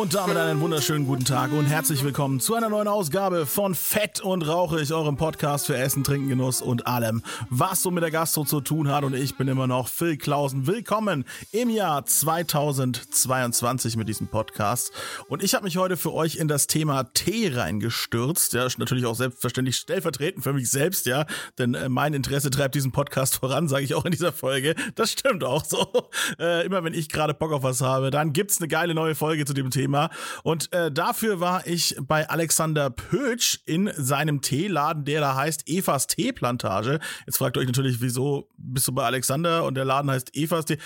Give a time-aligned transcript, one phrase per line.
[0.00, 4.18] Und damit einen wunderschönen guten Tag und herzlich willkommen zu einer neuen Ausgabe von Fett
[4.18, 8.46] und Rauchig, eurem Podcast für Essen, Trinken, Genuss und allem, was so mit der Gastro
[8.46, 9.04] zu tun hat.
[9.04, 10.66] Und ich bin immer noch Phil Klausen.
[10.66, 14.90] Willkommen im Jahr 2022 mit diesem Podcast.
[15.28, 18.54] Und ich habe mich heute für euch in das Thema Tee reingestürzt.
[18.54, 21.26] Ja, natürlich auch selbstverständlich stellvertretend für mich selbst, ja.
[21.58, 24.74] Denn äh, mein Interesse treibt diesen Podcast voran, sage ich auch in dieser Folge.
[24.94, 25.86] Das stimmt auch so.
[26.38, 29.44] Äh, immer wenn ich gerade Bock auf was habe, dann gibt's eine geile neue Folge
[29.44, 29.89] zu dem Thema.
[29.90, 30.10] Thema.
[30.42, 36.06] Und äh, dafür war ich bei Alexander Pötsch in seinem Teeladen, der da heißt Evas
[36.06, 37.00] Teeplantage.
[37.26, 40.78] Jetzt fragt euch natürlich, wieso bist du bei Alexander und der Laden heißt Evas Tee?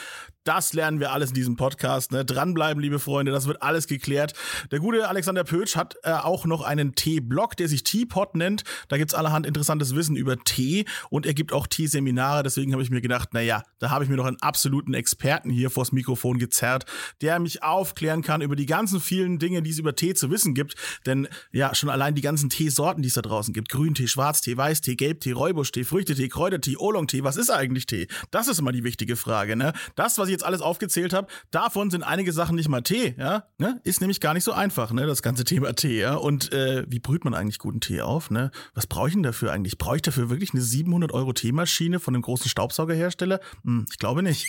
[0.44, 2.12] Das lernen wir alles in diesem Podcast.
[2.12, 2.22] Ne?
[2.22, 4.34] Dranbleiben, liebe Freunde, das wird alles geklärt.
[4.70, 8.62] Der gute Alexander Pötsch hat äh, auch noch einen Tee-Blog, der sich Teapot nennt.
[8.88, 12.42] Da gibt's allerhand interessantes Wissen über Tee und er gibt auch Teeseminare.
[12.42, 15.70] Deswegen habe ich mir gedacht, naja, da habe ich mir noch einen absoluten Experten hier
[15.70, 16.84] vors Mikrofon gezerrt,
[17.22, 20.52] der mich aufklären kann über die ganzen vielen Dinge, die es über Tee zu wissen
[20.52, 20.74] gibt.
[21.06, 23.70] Denn ja, schon allein die ganzen Teesorten, die es da draußen gibt.
[23.70, 27.24] Grüntee, Schwarztee, Weißtee, Gelbtee, Räubuschtee, Früchtetee, Kräutertee, Oolongtee.
[27.24, 28.08] Was ist eigentlich Tee?
[28.30, 29.56] Das ist immer die wichtige Frage.
[29.56, 29.72] Ne?
[29.94, 33.44] Das, was ich jetzt alles aufgezählt habe, davon sind einige Sachen nicht mal Tee, ja,
[33.58, 33.80] ne?
[33.84, 36.14] Ist nämlich gar nicht so einfach, ne, das ganze Thema Tee, ja.
[36.16, 38.50] Und äh, wie brüht man eigentlich guten Tee auf, ne?
[38.74, 39.78] Was brauche ich denn dafür eigentlich?
[39.78, 43.40] Brauche ich dafür wirklich eine 700 Euro Teemaschine von einem großen Staubsaugerhersteller?
[43.64, 44.46] Hm, ich glaube nicht.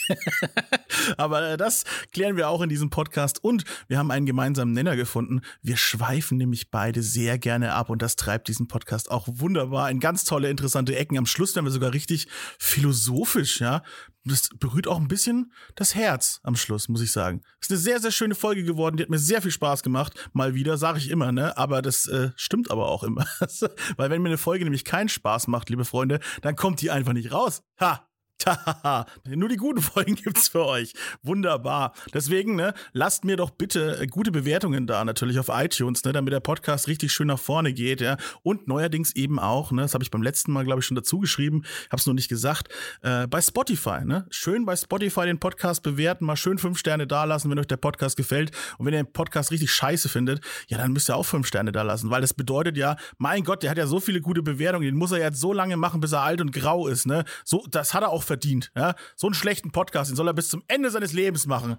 [1.17, 4.95] Aber äh, das klären wir auch in diesem Podcast und wir haben einen gemeinsamen Nenner
[4.95, 5.41] gefunden.
[5.61, 9.99] Wir schweifen nämlich beide sehr gerne ab und das treibt diesen Podcast auch wunderbar in
[9.99, 11.17] ganz tolle, interessante Ecken.
[11.17, 13.83] Am Schluss werden wir sogar richtig philosophisch, ja
[14.25, 17.41] das berührt auch ein bisschen das Herz am Schluss, muss ich sagen.
[17.61, 18.97] Ist eine sehr, sehr schöne Folge geworden.
[18.97, 20.29] Die hat mir sehr viel Spaß gemacht.
[20.33, 21.57] Mal wieder, sage ich immer, ne?
[21.57, 23.25] Aber das äh, stimmt aber auch immer.
[23.97, 27.13] Weil wenn mir eine Folge nämlich keinen Spaß macht, liebe Freunde, dann kommt die einfach
[27.13, 27.63] nicht raus.
[27.79, 28.07] Ha!
[29.25, 30.93] Nur die guten Folgen gibt's für euch.
[31.23, 31.93] Wunderbar.
[32.13, 36.33] Deswegen, ne, lasst mir doch bitte äh, gute Bewertungen da, natürlich auf iTunes, ne, damit
[36.33, 38.17] der Podcast richtig schön nach vorne geht, ja.
[38.43, 41.19] Und neuerdings eben auch, ne, das habe ich beim letzten Mal, glaube ich, schon dazu
[41.19, 42.69] geschrieben, hab's noch nicht gesagt,
[43.01, 44.25] äh, bei Spotify, ne.
[44.29, 48.17] Schön bei Spotify den Podcast bewerten, mal schön fünf Sterne dalassen, wenn euch der Podcast
[48.17, 48.51] gefällt.
[48.77, 51.71] Und wenn ihr den Podcast richtig scheiße findet, ja, dann müsst ihr auch fünf Sterne
[51.71, 54.95] dalassen, weil das bedeutet ja, mein Gott, der hat ja so viele gute Bewertungen, den
[54.95, 57.25] muss er jetzt so lange machen, bis er alt und grau ist, ne.
[57.43, 58.34] So, das hat er auch verdient.
[58.75, 58.95] Ja?
[59.15, 61.77] So einen schlechten Podcast, den soll er bis zum Ende seines Lebens machen.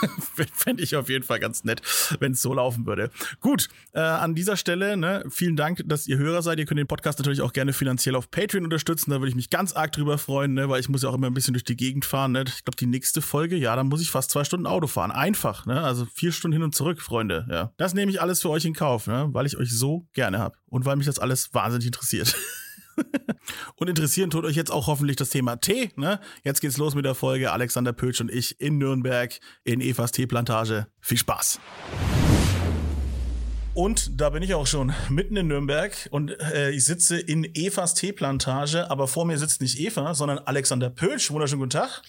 [0.52, 1.82] Fände ich auf jeden Fall ganz nett,
[2.20, 3.10] wenn es so laufen würde.
[3.40, 6.58] Gut, äh, an dieser Stelle, ne, vielen Dank, dass ihr Hörer seid.
[6.58, 9.10] Ihr könnt den Podcast natürlich auch gerne finanziell auf Patreon unterstützen.
[9.10, 11.26] Da würde ich mich ganz arg drüber freuen, ne, weil ich muss ja auch immer
[11.26, 12.32] ein bisschen durch die Gegend fahren.
[12.32, 12.44] Ne?
[12.46, 15.10] Ich glaube, die nächste Folge, ja, da muss ich fast zwei Stunden Auto fahren.
[15.10, 15.82] Einfach, ne?
[15.82, 17.46] Also vier Stunden hin und zurück, Freunde.
[17.50, 17.72] Ja.
[17.76, 19.28] Das nehme ich alles für euch in Kauf, ne?
[19.32, 22.36] weil ich euch so gerne habe und weil mich das alles wahnsinnig interessiert.
[23.76, 25.90] und interessieren tut euch jetzt auch hoffentlich das Thema Tee.
[25.96, 26.20] Ne?
[26.44, 27.52] Jetzt geht's los mit der Folge.
[27.52, 30.86] Alexander Pötsch und ich in Nürnberg in Evas Teeplantage.
[31.00, 31.60] Viel Spaß.
[33.74, 37.94] Und da bin ich auch schon mitten in Nürnberg und äh, ich sitze in Evas
[37.94, 41.30] Teeplantage, aber vor mir sitzt nicht Eva, sondern Alexander Pötsch.
[41.30, 42.02] Wunderschönen guten Tag.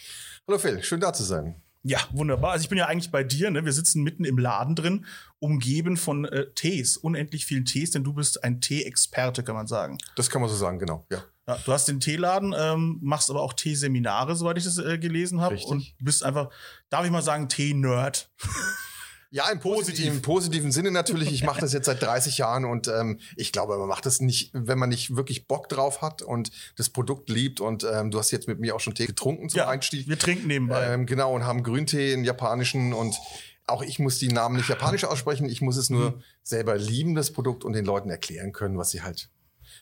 [0.48, 1.62] Hallo Phil, schön da zu sein.
[1.84, 2.52] Ja, wunderbar.
[2.52, 3.64] Also ich bin ja eigentlich bei dir, ne?
[3.64, 5.06] Wir sitzen mitten im Laden drin,
[5.40, 9.98] umgeben von äh, Tees, unendlich vielen Tees, denn du bist ein Tee-Experte, kann man sagen.
[10.16, 11.24] Das kann man so sagen, genau, ja.
[11.48, 15.40] ja du hast den Teeladen, ähm, machst aber auch Teeseminare, soweit ich das äh, gelesen
[15.40, 15.58] habe.
[15.68, 16.50] Und bist einfach,
[16.90, 18.30] darf ich mal sagen, Tee-Nerd.
[19.32, 21.32] Ja, im positiven, im positiven Sinne natürlich.
[21.32, 24.50] Ich mache das jetzt seit 30 Jahren und ähm, ich glaube, man macht das nicht,
[24.54, 27.60] wenn man nicht wirklich Bock drauf hat und das Produkt liebt.
[27.60, 30.08] Und ähm, du hast jetzt mit mir auch schon Tee getrunken zum ja, Einstieg.
[30.08, 30.84] Wir trinken nebenbei.
[30.94, 33.16] Ähm, genau, und haben Grüntee, in japanischen und
[33.68, 35.48] auch ich muss die Namen nicht japanisch aussprechen.
[35.48, 36.24] Ich muss es nur mhm.
[36.42, 39.30] selber lieben, das Produkt, und den Leuten erklären können, was sie halt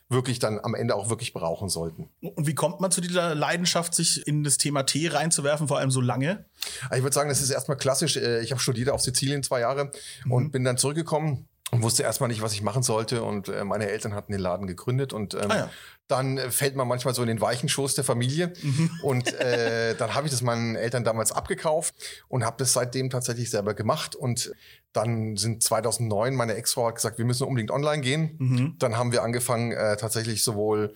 [0.08, 2.08] wirklich dann am Ende auch wirklich brauchen sollten.
[2.20, 5.90] Und wie kommt man zu dieser Leidenschaft, sich in das Thema Tee reinzuwerfen, vor allem
[5.90, 6.46] so lange?
[6.94, 8.16] Ich würde sagen, das ist erstmal klassisch.
[8.16, 9.90] Äh, ich habe studiert auf Sizilien zwei Jahre
[10.24, 10.32] mhm.
[10.32, 13.22] und bin dann zurückgekommen und wusste erstmal nicht, was ich machen sollte.
[13.22, 15.70] Und äh, meine Eltern hatten den Laden gegründet und ähm, ah ja.
[16.08, 18.52] Dann äh, fällt man manchmal so in den weichen Schoß der Familie.
[18.62, 18.90] Mhm.
[19.02, 21.94] Und äh, dann habe ich das meinen Eltern damals abgekauft
[22.28, 24.16] und habe das seitdem tatsächlich selber gemacht.
[24.16, 24.52] Und
[24.92, 28.36] dann sind 2009 meine Ex-Frau hat gesagt, wir müssen unbedingt online gehen.
[28.38, 28.76] Mhm.
[28.78, 30.94] Dann haben wir angefangen, äh, tatsächlich sowohl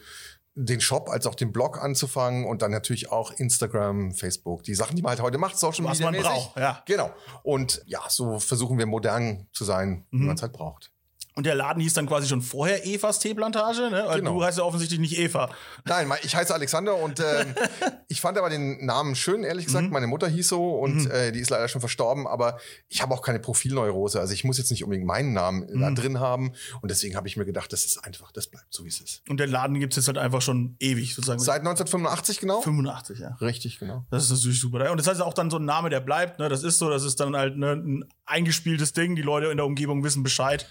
[0.55, 4.97] den Shop als auch den Blog anzufangen und dann natürlich auch Instagram, Facebook, die Sachen,
[4.97, 5.91] die man halt heute macht, Social Media.
[5.91, 6.83] Was man braucht, ja.
[6.87, 7.11] Genau.
[7.43, 10.21] Und ja, so versuchen wir modern zu sein, mhm.
[10.21, 10.92] wie man es halt braucht.
[11.35, 14.05] Und der Laden hieß dann quasi schon vorher Evas Teeplantage, ne?
[14.07, 14.35] Weil Genau.
[14.35, 15.49] du heißt ja offensichtlich nicht Eva.
[15.87, 17.55] Nein, ich heiße Alexander und ähm,
[18.09, 19.87] ich fand aber den Namen schön, ehrlich gesagt.
[19.87, 19.93] Mhm.
[19.93, 22.59] Meine Mutter hieß so und äh, die ist leider schon verstorben, aber
[22.89, 24.21] ich habe auch keine Profilneurose.
[24.21, 25.95] Also ich muss jetzt nicht unbedingt meinen Namen da Mhm.
[25.95, 26.53] drin haben.
[26.83, 29.23] Und deswegen habe ich mir gedacht, das ist einfach, das bleibt so, wie es ist.
[29.29, 31.39] Und der Laden gibt's jetzt halt einfach schon ewig, sozusagen.
[31.41, 32.61] Seit 1985 genau?
[32.61, 33.37] 85, ja.
[33.41, 34.05] Richtig, genau.
[34.11, 34.91] Das ist natürlich super.
[34.91, 36.39] Und das heißt auch dann so ein Name, der bleibt.
[36.39, 36.49] Ne?
[36.51, 39.17] Das ist so, das ist dann halt ne, ein eingespieltes Ding.
[39.17, 40.67] Die Leute in der Umgebung wissen Bescheid.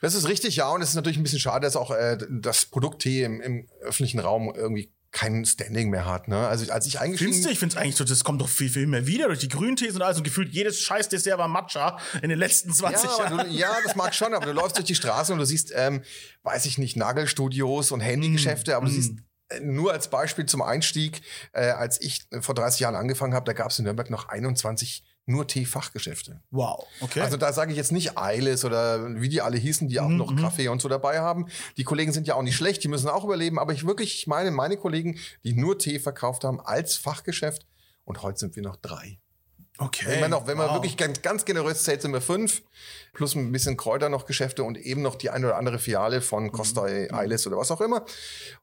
[0.00, 0.68] Das ist richtig, ja.
[0.70, 3.68] Und es ist natürlich ein bisschen schade, dass auch äh, das Produkt Tee im, im
[3.82, 6.28] öffentlichen Raum irgendwie kein Standing mehr hat.
[6.28, 6.46] Ne?
[6.46, 7.52] Also als ich eingestiegen Findest du?
[7.52, 9.94] Ich finde es eigentlich so, das kommt doch viel, viel mehr wieder durch die Grüntees
[9.96, 10.18] und alles.
[10.18, 13.48] Und gefühlt jedes Scheiß-Dessert war Matcha in den letzten 20 Ja, Jahren.
[13.48, 16.02] du, ja, das mag schon, aber du läufst durch die Straße und du siehst, ähm,
[16.44, 19.14] weiß ich nicht, Nagelstudios und Handygeschäfte, aber du siehst
[19.48, 21.22] äh, nur als Beispiel zum Einstieg,
[21.52, 25.02] äh, als ich vor 30 Jahren angefangen habe, da gab es in Nürnberg noch 21
[25.30, 26.40] nur Teefachgeschäfte.
[26.50, 27.20] Wow, okay.
[27.20, 30.16] Also da sage ich jetzt nicht Eiles oder wie die alle hießen, die auch Mhm,
[30.16, 31.46] noch Kaffee und so dabei haben.
[31.76, 34.26] Die Kollegen sind ja auch nicht schlecht, die müssen auch überleben, aber ich wirklich, ich
[34.26, 37.66] meine, meine Kollegen, die nur Tee verkauft haben als Fachgeschäft
[38.04, 39.18] und heute sind wir noch drei.
[39.80, 40.06] Okay.
[40.06, 40.76] Wenn man, noch, wenn man wow.
[40.76, 42.62] wirklich ganz, ganz generös zählt, sind wir fünf.
[43.12, 46.22] Plus ein bisschen Kräuter noch Geschäfte und eben noch die eine oder andere Filiale Mhm.
[46.22, 48.04] von Costa Eiles oder was auch immer.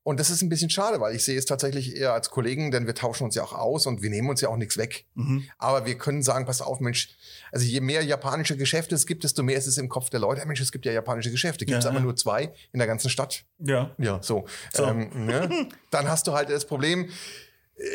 [0.04, 2.88] Und das ist ein bisschen schade, weil ich sehe es tatsächlich eher als Kollegen, denn
[2.88, 5.06] wir tauschen uns ja auch aus und wir nehmen uns ja auch nichts weg.
[5.16, 5.44] Mhm.
[5.58, 7.10] Aber wir können sagen, pass auf, Mensch,
[7.52, 10.46] also je mehr japanische Geschäfte es gibt, desto mehr ist es im Kopf der Leute.
[10.46, 11.66] Mensch, es gibt ja japanische Geschäfte.
[11.66, 12.06] Gibt es Ja, aber ja.
[12.06, 13.44] nur zwei in der ganzen Stadt.
[13.60, 13.92] Ja.
[13.98, 14.46] Ja, so.
[14.74, 14.86] So.
[14.86, 15.68] Ähm, ne?
[15.92, 17.10] Dann hast du halt das Problem,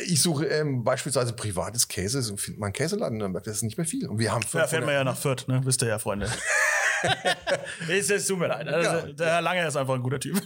[0.07, 3.63] ich suche ähm, beispielsweise privates Käse, so findet man einen Käseladen in Nürnberg, das ist
[3.63, 4.09] nicht mehr viel.
[4.09, 5.61] Und wir haben Ja, fährt 500 man ja nach Fürth, ne?
[5.65, 6.29] Wisst ihr ja, Freunde.
[7.89, 8.69] es, es tut mir leid.
[8.69, 9.13] Also, Ja.
[9.13, 10.41] Der Herr Lange ist einfach ein guter Typ.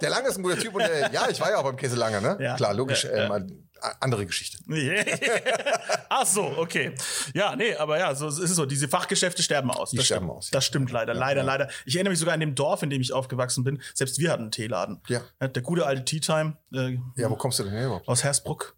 [0.00, 1.96] Der Lange ist ein guter Typ und äh, ja, ich war ja auch beim Käse
[1.96, 2.36] Lange, ne?
[2.40, 2.54] Ja.
[2.54, 3.65] Klar, logisch, Ja, ähm,
[4.00, 4.58] andere Geschichte.
[6.08, 6.94] Ach so, okay.
[7.34, 8.66] Ja, nee, aber ja, so es ist so.
[8.66, 9.90] Diese Fachgeschäfte sterben aus.
[9.90, 10.38] Die das sterben stimmt.
[10.38, 10.50] aus, ja.
[10.52, 11.68] Das stimmt leider, leider, leider.
[11.84, 13.80] Ich erinnere mich sogar an dem Dorf, in dem ich aufgewachsen bin.
[13.94, 15.00] Selbst wir hatten einen Teeladen.
[15.08, 15.22] Ja.
[15.40, 18.08] Der gute alte Tea Time äh, Ja, wo kommst du denn her überhaupt?
[18.08, 18.76] aus Hersbruck.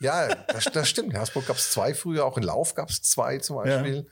[0.00, 1.10] Ja, das, das stimmt.
[1.10, 4.06] In Hersbruck gab es zwei früher, auch in Lauf gab es zwei zum Beispiel.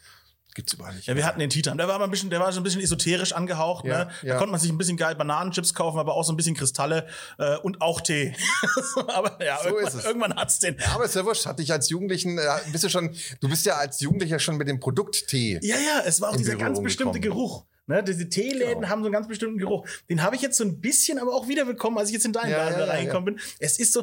[0.56, 1.06] Gibt's überall nicht.
[1.06, 1.76] Ja, wir hatten den Time.
[1.76, 3.84] Der war aber ein bisschen, der war schon ein bisschen esoterisch angehaucht.
[3.84, 4.10] Ja, ne?
[4.22, 4.36] Da ja.
[4.38, 7.06] konnte man sich ein bisschen geil Bananenchips kaufen, aber auch so ein bisschen Kristalle
[7.38, 8.34] äh, und auch Tee.
[9.08, 10.04] aber ja, So irgendwann, ist es.
[10.06, 10.78] irgendwann hat's den.
[10.78, 13.66] Ja, aber ist ja wurscht, hatte ich als Jugendlichen, äh, bist du schon, du bist
[13.66, 15.60] ja als Jugendlicher schon mit dem Produkt Tee.
[15.62, 17.38] Ja, ja, es war auch dieser ganz Berührung bestimmte gekommen.
[17.38, 17.66] Geruch.
[17.88, 18.88] Ne, diese Teeläden Genau.
[18.88, 19.86] haben so einen ganz bestimmten Geruch.
[20.08, 22.32] Den habe ich jetzt so ein bisschen aber auch wieder bekommen, als ich jetzt in
[22.32, 23.40] deinen Ja, Laden ja, reingekommen bin.
[23.60, 24.00] Es ist so,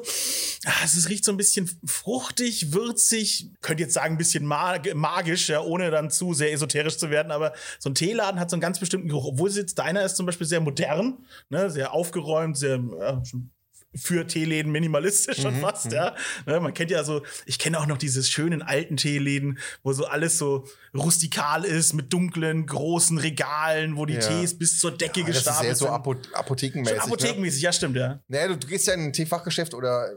[0.66, 5.50] ah, es riecht so ein bisschen fruchtig, würzig, könnte jetzt sagen ein bisschen mag magisch,
[5.50, 8.62] ja, ohne dann zu sehr esoterisch zu werden, aber so ein Teeladen hat so einen
[8.62, 9.26] ganz bestimmten Geruch.
[9.26, 11.18] Obwohl es jetzt deiner ist zum Beispiel sehr modern,
[11.50, 13.52] ne, sehr aufgeräumt, sehr ja, schon
[13.96, 16.16] für Teeläden minimalistisch Mhm, schon fast, ja.
[16.46, 20.06] Ne, man kennt ja so, ich kenne auch noch diese schönen alten Teeläden, wo so
[20.06, 24.20] alles so rustikal ist, mit dunklen, großen Regalen, wo die Ja.
[24.40, 25.94] Tees bis zur Decke Ja, das ist gestapelt sehr so sind.
[25.94, 26.98] Apo Apothekenmäßig.
[26.98, 27.14] Schon Ne?
[27.14, 28.20] apothekenmäßig, ja, stimmt, ja.
[28.28, 30.12] Naja, du, gehst ja in ein Teefachgeschäft oder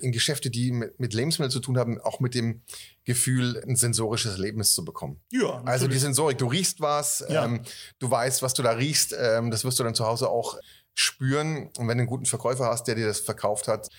[0.00, 2.62] in Geschäfte, die mit, mit Lebensmitteln zu tun haben, auch mit dem
[3.04, 5.20] Gefühl, ein sensorisches Erlebnis zu bekommen.
[5.30, 6.00] Ja, Also die natürlich.
[6.02, 7.44] Sensorik, du riechst was, Ja.
[7.44, 7.62] ähm,
[7.98, 10.58] du weißt, was du da riechst, ähm, das wirst du dann zu Hause auch
[10.96, 11.70] spüren.
[11.78, 13.90] Und wenn du einen guten Verkäufer hast, der dir das verkauft hat,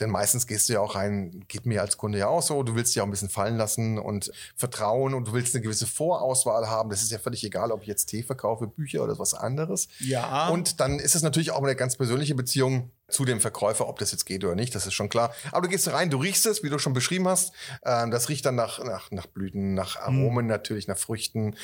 [0.00, 2.74] denn meistens gehst du ja auch rein, geht mir als Kunde ja auch so, du
[2.74, 6.68] willst dich auch ein bisschen fallen lassen und vertrauen und du willst eine gewisse Vorauswahl
[6.68, 6.90] haben.
[6.90, 9.88] Das ist ja völlig egal, ob ich jetzt Tee verkaufe, Bücher oder was anderes.
[10.00, 10.48] Ja.
[10.48, 14.10] Und dann ist es natürlich auch eine ganz persönliche Beziehung zu dem Verkäufer, ob das
[14.12, 15.32] jetzt geht oder nicht, das ist schon klar.
[15.52, 17.52] Aber du gehst rein, du riechst es, wie du schon beschrieben hast.
[17.84, 21.54] Ähm, das riecht dann nach, nach, nach Blüten, nach Aromen natürlich, nach Früchten,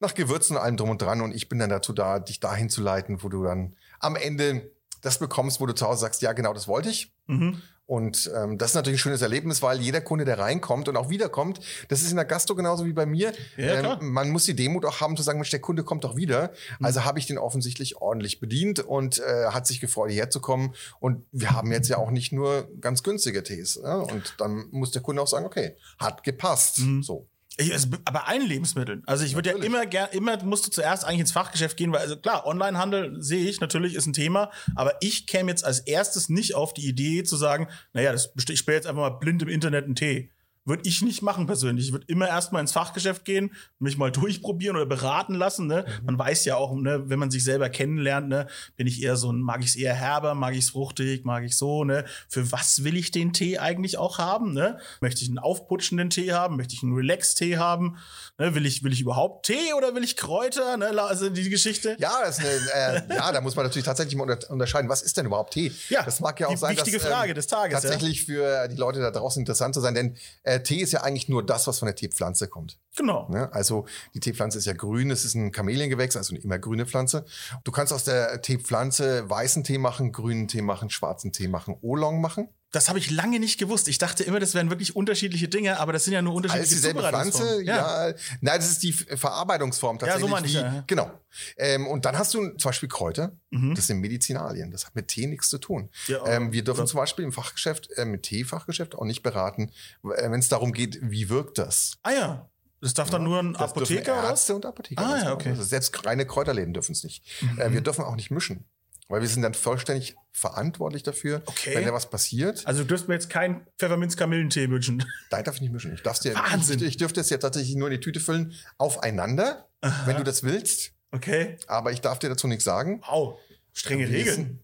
[0.00, 1.20] nach Gewürzen, allem drum und dran.
[1.20, 4.70] Und ich bin dann dazu da, dich dahin zu leiten, wo du dann am Ende
[5.02, 7.12] das bekommst, wo du zu Hause sagst, ja, genau das wollte ich.
[7.26, 7.62] Mhm.
[7.90, 11.10] Und ähm, das ist natürlich ein schönes Erlebnis, weil jeder Kunde, der reinkommt und auch
[11.10, 13.32] wiederkommt, das ist in der Gastro genauso wie bei mir.
[13.56, 16.14] Ja, ähm, man muss die Demut auch haben zu sagen, Mensch, der Kunde kommt doch
[16.14, 16.52] wieder.
[16.78, 16.86] Mhm.
[16.86, 20.72] Also habe ich den offensichtlich ordentlich bedient und äh, hat sich gefreut, hierher zu kommen.
[21.00, 23.80] Und wir haben jetzt ja auch nicht nur ganz günstige Tees.
[23.82, 23.96] Ja?
[23.96, 26.78] Und dann muss der Kunde auch sagen, okay, hat gepasst.
[26.78, 27.02] Mhm.
[27.02, 27.26] So.
[27.60, 29.02] Ich, es, aber allen Lebensmitteln.
[29.06, 32.00] Also ich würde ja immer gern, immer musst du zuerst eigentlich ins Fachgeschäft gehen, weil
[32.00, 36.28] also klar, Onlinehandel sehe ich natürlich ist ein Thema, aber ich käme jetzt als erstes
[36.28, 39.48] nicht auf die Idee zu sagen, naja, das ich bestelle jetzt einfach mal blind im
[39.48, 40.32] Internet einen Tee.
[40.66, 41.86] Würde ich nicht machen persönlich.
[41.86, 45.66] Ich würde immer erstmal ins Fachgeschäft gehen, mich mal durchprobieren oder beraten lassen.
[45.66, 45.86] Ne?
[46.04, 49.32] Man weiß ja auch, ne, wenn man sich selber kennenlernt, ne, bin ich eher so
[49.32, 52.04] ein, mag ich es eher herber, mag ich es fruchtig, mag ich so, ne?
[52.28, 54.52] Für was will ich den Tee eigentlich auch haben?
[54.52, 54.78] Ne?
[55.00, 56.56] Möchte ich einen aufputschenden Tee haben?
[56.56, 57.96] Möchte ich einen Relax-Tee haben?
[58.38, 58.54] Ne?
[58.54, 60.76] Will ich, will ich überhaupt Tee oder will ich Kräuter?
[60.76, 60.88] Ne?
[61.02, 61.96] Also die Geschichte.
[61.98, 65.02] Ja, das ist eine, äh, ja, da muss man natürlich tatsächlich mal unter unterscheiden, was
[65.02, 65.72] ist denn überhaupt Tee?
[65.88, 67.88] Ja, das mag ja auch die sein, wichtige dass, ähm, Frage des Tages, ja.
[67.88, 71.28] tatsächlich für die Leute da draußen interessant zu sein, denn äh, Tee ist ja eigentlich
[71.28, 72.78] nur das, was von der Teepflanze kommt.
[72.96, 73.28] Genau.
[73.28, 73.52] Ne?
[73.52, 77.24] Also die Teepflanze ist ja grün, es ist ein Kameliengewächs, also eine immer grüne Pflanze.
[77.64, 82.20] Du kannst aus der Teepflanze weißen Tee machen, grünen Tee machen, schwarzen Tee machen, Oolong
[82.20, 82.48] machen.
[82.72, 83.88] Das habe ich lange nicht gewusst.
[83.88, 86.82] Ich dachte immer, das wären wirklich unterschiedliche Dinge, aber das sind ja nur unterschiedliche Alles
[86.82, 87.66] dieselbe Pflanze, Zubereitungsformen.
[87.66, 88.14] ja.
[88.40, 90.22] Nein, das ist die Verarbeitungsform tatsächlich.
[90.24, 90.84] so meine ich wie, ja, ja.
[90.86, 91.10] Genau.
[91.56, 93.32] Ähm, und dann hast du zum Beispiel Kräuter.
[93.50, 93.74] Mhm.
[93.74, 94.70] Das sind Medizinalien.
[94.70, 95.90] Das hat mit Tee nichts zu tun.
[96.06, 99.72] Ja, ähm, wir dürfen zum Beispiel im Fachgeschäft, äh, mit Teefachgeschäft auch nicht beraten,
[100.04, 101.98] äh, wenn es darum geht, wie wirkt das.
[102.02, 102.50] Ah ja.
[102.80, 104.30] Das darf dann nur ein Apotheker oder?
[104.30, 105.04] Ärzte und Apotheker.
[105.04, 105.50] Ah, ja, okay.
[105.50, 105.54] Mhm.
[105.56, 107.22] Also selbst reine Kräuterläden dürfen es nicht.
[107.58, 108.64] Äh, wir dürfen auch nicht mischen.
[109.10, 111.74] Weil wir sind dann vollständig verantwortlich dafür, Okay.
[111.74, 112.66] wenn da was passiert.
[112.66, 115.04] Also du dürft mir jetzt keinen Pfefferminz-Kamillentee wünschen.
[115.30, 115.92] Da darf ich nicht mischen.
[115.92, 116.78] Ich, darf's dir, Wahnsinn.
[116.78, 119.68] ich, ich dürfte es ja tatsächlich nur in die Tüte füllen, aufeinander,
[120.06, 120.92] wenn du das willst.
[121.12, 121.56] Okay.
[121.66, 123.02] Aber ich darf dir dazu nichts sagen.
[123.08, 123.38] Wow.
[123.72, 124.60] Strenge Regeln.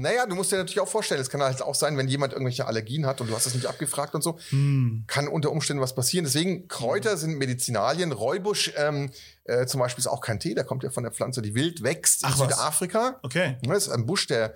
[0.00, 2.66] Naja, du musst dir natürlich auch vorstellen, es kann halt auch sein, wenn jemand irgendwelche
[2.66, 5.04] Allergien hat und du hast es nicht abgefragt und so, Hm.
[5.06, 6.24] kann unter Umständen was passieren.
[6.24, 8.12] Deswegen, Kräuter sind Medizinalien.
[8.12, 9.10] Räubusch ähm,
[9.44, 11.82] äh, zum Beispiel ist auch kein Tee, der kommt ja von der Pflanze, die wild
[11.82, 12.48] wächst in Ach, was?
[12.48, 13.18] Südafrika.
[13.22, 13.58] Okay.
[13.62, 14.54] Das ist ein Busch, der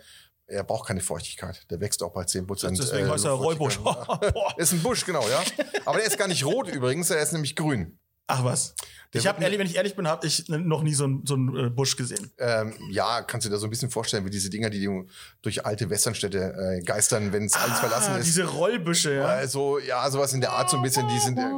[0.51, 1.65] er braucht keine Feuchtigkeit.
[1.71, 2.77] Der wächst auch bei 10 Prozent.
[2.77, 3.79] Deswegen heißt er Räubusch.
[4.57, 5.45] Ist ein Busch, genau, ja.
[5.85, 8.00] Aber der ist gar nicht rot übrigens, der ist nämlich grün.
[8.31, 8.75] Ach was.
[9.13, 11.35] Der Ich habe ehrlich, wenn ich ehrlich bin, habe ich noch nie so einen so
[11.35, 12.31] einen, äh, Busch gesehen.
[12.39, 15.07] Ähm, ja, kannst du dir da so ein bisschen vorstellen, wie diese Dinger, die du
[15.43, 16.39] durch alte Westernstädte
[16.79, 18.27] äh, geistern, wenn es alles verlassen ah, ist.
[18.27, 19.25] diese Rollbüsche, ja.
[19.25, 21.39] Also, ja, sowas in der Art so ein bisschen, die sind.
[21.39, 21.51] Äh,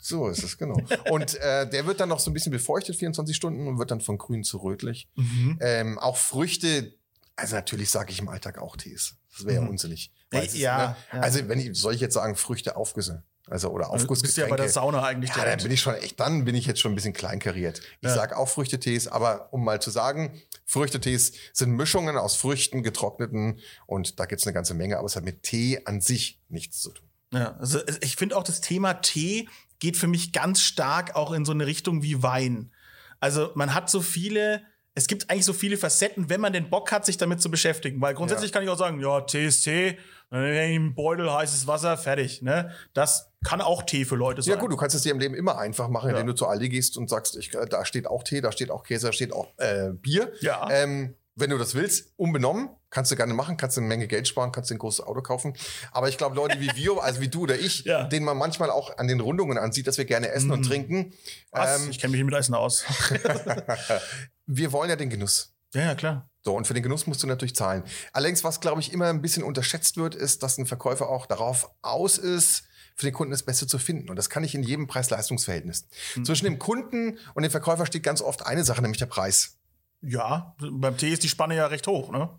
[0.00, 0.76] so ist es, genau.
[1.10, 4.00] Und äh, der wird dann noch so ein bisschen befeuchtet, 24 Stunden, und wird dann
[4.00, 5.08] von grün zu rötlich.
[5.14, 5.56] Mhm.
[5.60, 6.94] Ähm, auch Früchte,
[7.36, 9.14] also natürlich sage ich im Alltag auch Tees.
[9.36, 9.68] Das wäre ja Mhm.
[9.68, 10.10] unsinnig.
[10.32, 11.20] Ja, Weil es ist, ja, ne, ja.
[11.20, 13.22] Also, wenn ich, soll ich jetzt sagen, Früchte Aufgüsse?
[13.50, 14.50] Also, oder Also, du bist ja Aufgussgetränke.
[14.50, 15.62] bei der Sauna eigentlich Ja, dann direkt.
[15.62, 17.80] bin ich schon echt, dann bin ich jetzt schon ein bisschen kleinkariert.
[18.00, 18.14] Ich Ja.
[18.14, 24.20] sage auch Früchtetees, aber um mal zu sagen, Früchtetees sind Mischungen aus Früchten, getrockneten und
[24.20, 27.06] da gibt's eine ganze Menge, aber es hat mit Tee an sich nichts zu tun.
[27.32, 29.48] Ja, also ich finde auch das Thema Tee
[29.80, 32.72] geht für mich ganz stark auch in so eine Richtung wie Wein.
[33.20, 34.62] Also man hat so viele,
[34.98, 38.00] es gibt eigentlich so viele Facetten, wenn man den Bock hat, sich damit zu beschäftigen.
[38.00, 38.54] Weil grundsätzlich Ja.
[38.54, 39.96] kann ich auch sagen, ja, Tee ist Tee,
[40.30, 42.42] dann nehme ich einen Beutel, heißes Wasser, fertig.
[42.42, 42.72] Ne?
[42.94, 44.54] Das kann auch Tee für Leute sein.
[44.54, 46.32] Ja gut, du kannst es dir im Leben immer einfach machen, indem Ja.
[46.32, 49.06] du zu Aldi gehst und sagst, ich, da steht auch Tee, da steht auch Käse,
[49.06, 50.32] da steht auch äh, Bier.
[50.40, 50.68] Ja.
[50.70, 54.26] Ähm, wenn du das willst, unbenommen, kannst du gerne machen, kannst du eine Menge Geld
[54.26, 55.54] sparen, kannst dir ein großes Auto kaufen.
[55.92, 58.04] Aber ich glaube, Leute wie wir, also wie du oder ich, Ja.
[58.04, 61.12] denen man manchmal auch an den Rundungen ansieht, dass wir gerne essen und trinken,
[61.50, 61.82] Was?
[61.82, 62.84] ähm, ich kenne mich mit Essen aus.
[64.46, 65.52] wir wollen ja den Genuss.
[65.74, 66.28] ja, ja, klar.
[66.44, 67.82] So, und für den Genuss musst du natürlich zahlen.
[68.12, 71.70] Allerdings, was, glaube ich, immer ein bisschen unterschätzt wird, ist, dass ein Verkäufer auch darauf
[71.82, 72.62] aus ist,
[72.94, 74.08] für den Kunden das Beste zu finden.
[74.08, 75.86] Und das kann ich in jedem Preis-Leistungs-Verhältnis.
[76.16, 76.24] Mhm.
[76.24, 79.57] Zwischen dem Kunden und dem Verkäufer steht ganz oft eine Sache, nämlich der Preis.
[80.00, 82.30] Ja, beim Tee ist die Spanne ja recht hoch, ne?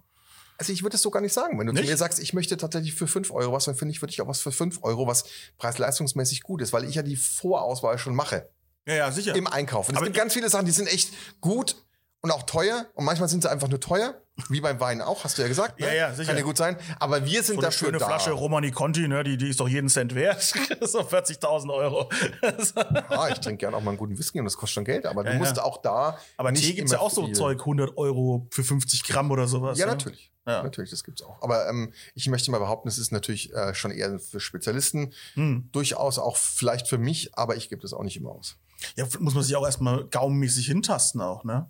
[0.58, 1.58] Also ich würde es so gar nicht sagen.
[1.58, 1.86] Wenn du Nicht?
[1.86, 4.28] zu mir sagst, ich möchte tatsächlich für 5 Euro was, dann finde ich wirklich auch
[4.28, 5.24] was für 5 Euro, was
[5.58, 8.50] preis-leistungsmäßig gut ist, weil ich ja die Vorauswahl schon mache
[8.86, 9.36] Ja, ja, sicher.
[9.36, 9.88] im Einkauf.
[9.88, 11.78] Und es Aber- gibt ganz viele Sachen, die sind echt gut
[12.22, 12.86] und auch teuer.
[12.96, 14.16] Und manchmal sind sie einfach nur teuer.
[14.48, 15.82] Wie beim Wein auch, hast du ja gesagt.
[15.82, 15.88] Ne?
[15.88, 16.28] Ja, ja, sicher.
[16.30, 16.78] Kann ja gut sein.
[17.00, 18.06] Aber wir sind so eine dafür schöne da.
[18.06, 20.42] Flasche Romani Conti, ne, die, die ist doch jeden Cent wert.
[20.82, 22.10] so 40.000 Euro.
[22.42, 25.26] Ja, ich trinke gerne auch mal einen guten Whisky und das kostet schon Geld, aber
[25.26, 25.64] Ja, du musst ja.
[25.64, 26.18] auch da.
[26.38, 29.30] Aber nicht Tee gibt's ja immer auch so viel- Zeug, 100 Euro für 50 Gramm
[29.30, 29.78] oder sowas.
[29.78, 29.92] Ja, ne?
[29.92, 30.32] natürlich.
[30.48, 30.64] Ja.
[30.64, 31.42] Natürlich, das gibt's auch.
[31.42, 35.14] Aber ähm, ich möchte mal behaupten, es ist natürlich äh, schon eher für Spezialisten.
[35.34, 35.68] Hm.
[35.74, 38.56] Durchaus auch vielleicht für mich, aber ich gebe das auch nicht immer aus.
[38.96, 41.70] Ja, muss man sich auch erstmal gaumenmäßig hintasten auch, ne?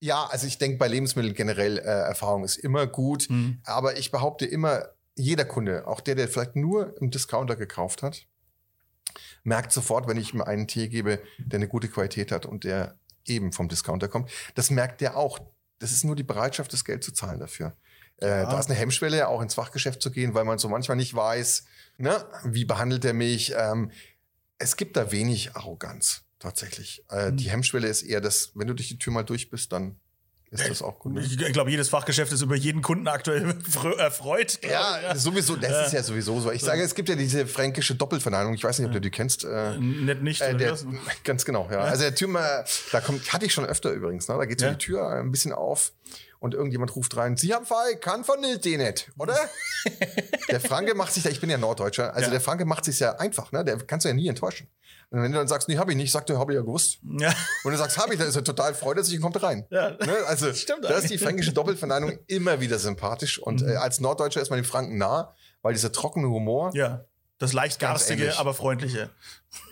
[0.00, 3.28] Ja, also ich denke, bei Lebensmitteln generell äh, Erfahrung ist immer gut.
[3.28, 3.60] Hm.
[3.64, 8.26] Aber ich behaupte immer, jeder Kunde, auch der, der vielleicht nur im Discounter gekauft hat,
[9.42, 12.98] merkt sofort, wenn ich ihm einen Tee gebe, der eine gute Qualität hat und der
[13.26, 14.30] eben vom Discounter kommt.
[14.54, 15.40] Das merkt der auch.
[15.80, 17.76] Das ist nur die Bereitschaft, das Geld zu zahlen dafür.
[18.20, 18.50] Äh, Ja.
[18.50, 21.64] da ist eine Hemmschwelle, auch ins Fachgeschäft zu gehen, weil man so manchmal nicht weiß,
[21.98, 23.54] ne, wie behandelt er mich.
[23.56, 23.90] Ähm,
[24.58, 27.04] es gibt da wenig Arroganz tatsächlich.
[27.10, 27.36] Äh, Hm.
[27.36, 29.96] Die Hemmschwelle ist eher das, wenn du durch die Tür mal durch bist, dann
[30.50, 31.18] ist das auch gut.
[31.18, 33.54] Ich, glaube, jedes Fachgeschäft ist über jeden Kunden aktuell
[33.98, 34.58] erfreut.
[34.64, 36.50] Ja, ich, sowieso, das ist ja sowieso so.
[36.50, 38.54] Ich sage, es gibt ja diese fränkische Doppelverneinung.
[38.54, 39.44] Ich weiß nicht, ob du die kennst.
[39.44, 40.40] Äh, Nicht, nicht.
[40.40, 40.78] äh, der,
[41.22, 41.80] ganz genau, ja.
[41.80, 44.36] Also der Türmer, da kommt, hatte ich schon öfter übrigens, ne?
[44.38, 44.70] Da geht Ja.
[44.70, 45.92] die Tür ein bisschen auf
[46.38, 49.36] und irgendjemand ruft rein, Sie haben Fall, kann von den nicht, oder?
[50.48, 52.30] der Franke macht sich ja, ich bin ja Norddeutscher, also Ja.
[52.30, 53.64] der Franke macht sich ja einfach, ne?
[53.64, 54.66] Der kannst du ja nie enttäuschen.
[55.10, 56.98] Und wenn du dann sagst, nee, hab ich nicht, sagt er, hab ich ja gewusst.
[57.18, 57.32] ja.
[57.64, 59.66] Und du sagst, hab ich, dann ist er total freut er sich und kommt rein.
[59.70, 59.90] Ja.
[59.90, 60.16] Ne?
[60.26, 63.38] Also, Stimmt da ist die fränkische Doppelverneinung immer wieder sympathisch.
[63.38, 63.68] Und Mhm.
[63.70, 67.04] äh, als Norddeutscher ist man den Franken nah, weil dieser trockene Humor, ja.
[67.40, 69.10] Das leicht garstige, aber freundliche.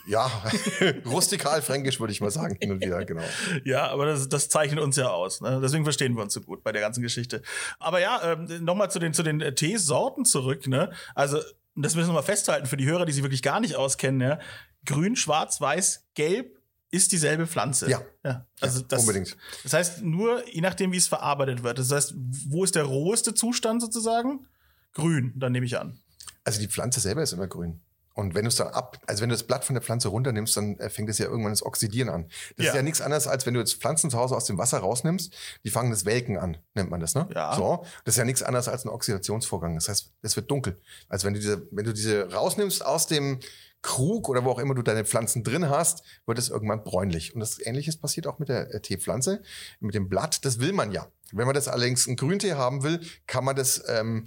[0.06, 0.30] ja,
[1.04, 3.24] rustikal fränkisch würde ich mal sagen, hin und wieder, genau.
[3.64, 5.40] Ja, aber das, das zeichnet uns ja aus.
[5.40, 5.58] Ne?
[5.60, 7.42] Deswegen verstehen wir uns so gut bei der ganzen Geschichte.
[7.80, 10.68] Aber ja, ähm, nochmal zu den, zu den äh, Teesorten zurück.
[10.68, 10.92] Ne?
[11.16, 11.40] Also
[11.76, 14.21] und das müssen wir mal festhalten für die Hörer, die sich wirklich gar nicht auskennen,
[14.21, 14.38] ja,
[14.85, 16.56] grün, schwarz, weiß, gelb
[16.90, 17.90] ist dieselbe Pflanze.
[17.90, 18.00] Ja.
[18.25, 18.47] ja.
[18.61, 19.37] Also ja, das, unbedingt.
[19.62, 21.78] Das heißt, nur je nachdem, wie es verarbeitet wird.
[21.78, 22.14] Das heißt,
[22.49, 24.47] wo ist der roheste Zustand sozusagen?
[24.92, 26.00] Grün, dann nehme ich an.
[26.45, 27.80] Also die Pflanze selber ist immer grün.
[28.16, 30.56] Und wenn du es dann ab, also wenn du das Blatt von der Pflanze runternimmst,
[30.56, 32.28] dann äh, fängt es ja irgendwann das Oxidieren an.
[32.56, 32.73] Das Ja.
[32.73, 35.35] ist ja nichts anderes, als wenn du jetzt Pflanzen zu Hause aus dem Wasser rausnimmst,
[35.64, 37.28] die fangen das Welken an, nennt man das, ne?
[37.35, 37.54] Ja.
[37.54, 37.85] So.
[38.04, 39.75] Das ist ja nichts anderes als ein Oxidationsvorgang.
[39.75, 40.80] Das heißt, es wird dunkel.
[41.11, 43.38] Also wenn du diese, wenn du diese rausnimmst aus dem
[43.82, 47.35] Krug oder wo auch immer du deine Pflanzen drin hast, wird es irgendwann bräunlich.
[47.35, 49.42] Und das Ähnliches passiert auch mit der äh, Teepflanze,
[49.80, 50.42] mit dem Blatt.
[50.46, 51.06] Das will man ja.
[51.32, 54.26] Wenn man das allerdings einen Grüntee haben will, kann man das, ähm,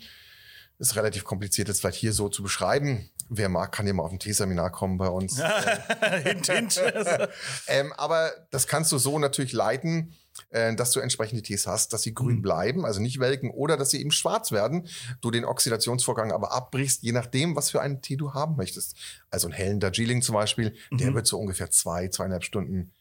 [0.77, 3.09] ist relativ kompliziert, das vielleicht hier so zu beschreiben.
[3.29, 5.39] Wer mag, kann ja mal auf ein Teeseminar kommen bei uns.
[6.23, 6.81] hint, hint.
[7.67, 10.13] ähm, aber das kannst du so natürlich leiten,
[10.49, 12.41] äh, dass du entsprechend die Tees hast, dass sie grün Mhm.
[12.41, 14.87] bleiben, also nicht welken, oder dass sie eben schwarz werden,
[15.21, 18.95] du den Oxidationsvorgang aber abbrichst, je nachdem, was für einen Tee du haben möchtest.
[19.29, 21.15] Also einen hellen Darjeeling zum Beispiel, der Mhm.
[21.15, 22.91] wird so ungefähr zwei, zweieinhalb Stunden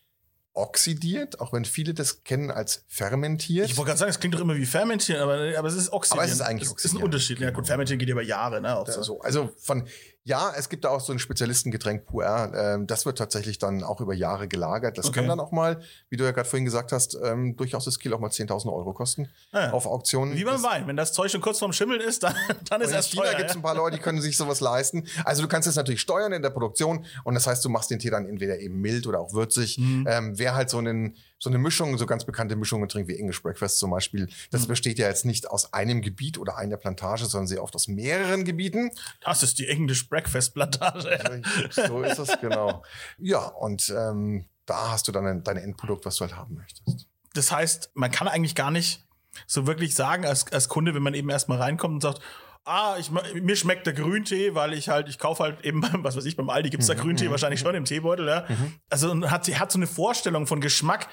[0.54, 3.66] oxidiert, auch wenn viele das kennen als fermentiert.
[3.66, 6.18] Ich wollte gerade sagen, es klingt doch immer wie Fermentieren, aber, aber es ist Oxidieren.
[6.20, 7.02] Aber es ist eigentlich Es ist ein.
[7.02, 7.38] Unterschied.
[7.38, 8.85] Ja, gut, Fermentieren geht über Jahre, ne?
[8.88, 9.20] So.
[9.20, 9.87] Also von,
[10.25, 12.52] ja, es gibt da auch so ein Spezialistengetränk Puer.
[12.54, 14.98] Ähm, das wird tatsächlich dann auch über Jahre gelagert.
[14.98, 15.20] Das Okay.
[15.20, 18.16] kann dann auch mal, wie du ja gerade vorhin gesagt hast, ähm, durchaus das Kilo
[18.16, 19.72] auch mal 10.000 Euro kosten Ah ja.
[19.72, 20.34] auf Auktionen.
[20.37, 20.87] Wie beim Das- Wein.
[20.87, 22.34] Wenn das Zeug schon kurz vorm Schimmeln ist, dann,
[22.68, 23.34] dann ist und in es China teuer.
[23.37, 25.04] gibt es ein paar Leute, die können sich sowas leisten.
[25.25, 27.98] Also du kannst es natürlich steuern in der Produktion und das heißt, du machst den
[27.98, 29.78] Tee dann entweder eben mild oder auch würzig.
[29.78, 30.06] Mhm.
[30.08, 33.42] Ähm, wer halt so, einen, so eine Mischung, so ganz bekannte Mischungen trinkt wie English
[33.42, 34.68] Breakfast zum Beispiel, das Mhm.
[34.68, 38.44] besteht ja jetzt nicht aus einem Gebiet oder einer Plantage, sondern sehr oft aus mehreren
[38.44, 38.90] Gebieten.
[39.25, 41.42] Das ist die English Breakfast Plantage.
[41.70, 42.82] So ist es, genau.
[43.18, 47.06] Ja, und ähm, da hast du dann dein, Endprodukt, was du halt haben möchtest.
[47.34, 49.06] Das heißt, man kann eigentlich gar nicht
[49.46, 52.20] so wirklich sagen als, als Kunde, wenn man eben erstmal reinkommt und sagt,
[52.64, 56.16] ah, ich, mir schmeckt der Grüntee, weil ich halt, ich kaufe halt eben, beim, was
[56.16, 58.46] weiß ich, beim Aldi gibt's da Grüntee wahrscheinlich schon im Teebeutel, ja.
[58.90, 61.08] Also und hat, hat so eine Vorstellung von Geschmack,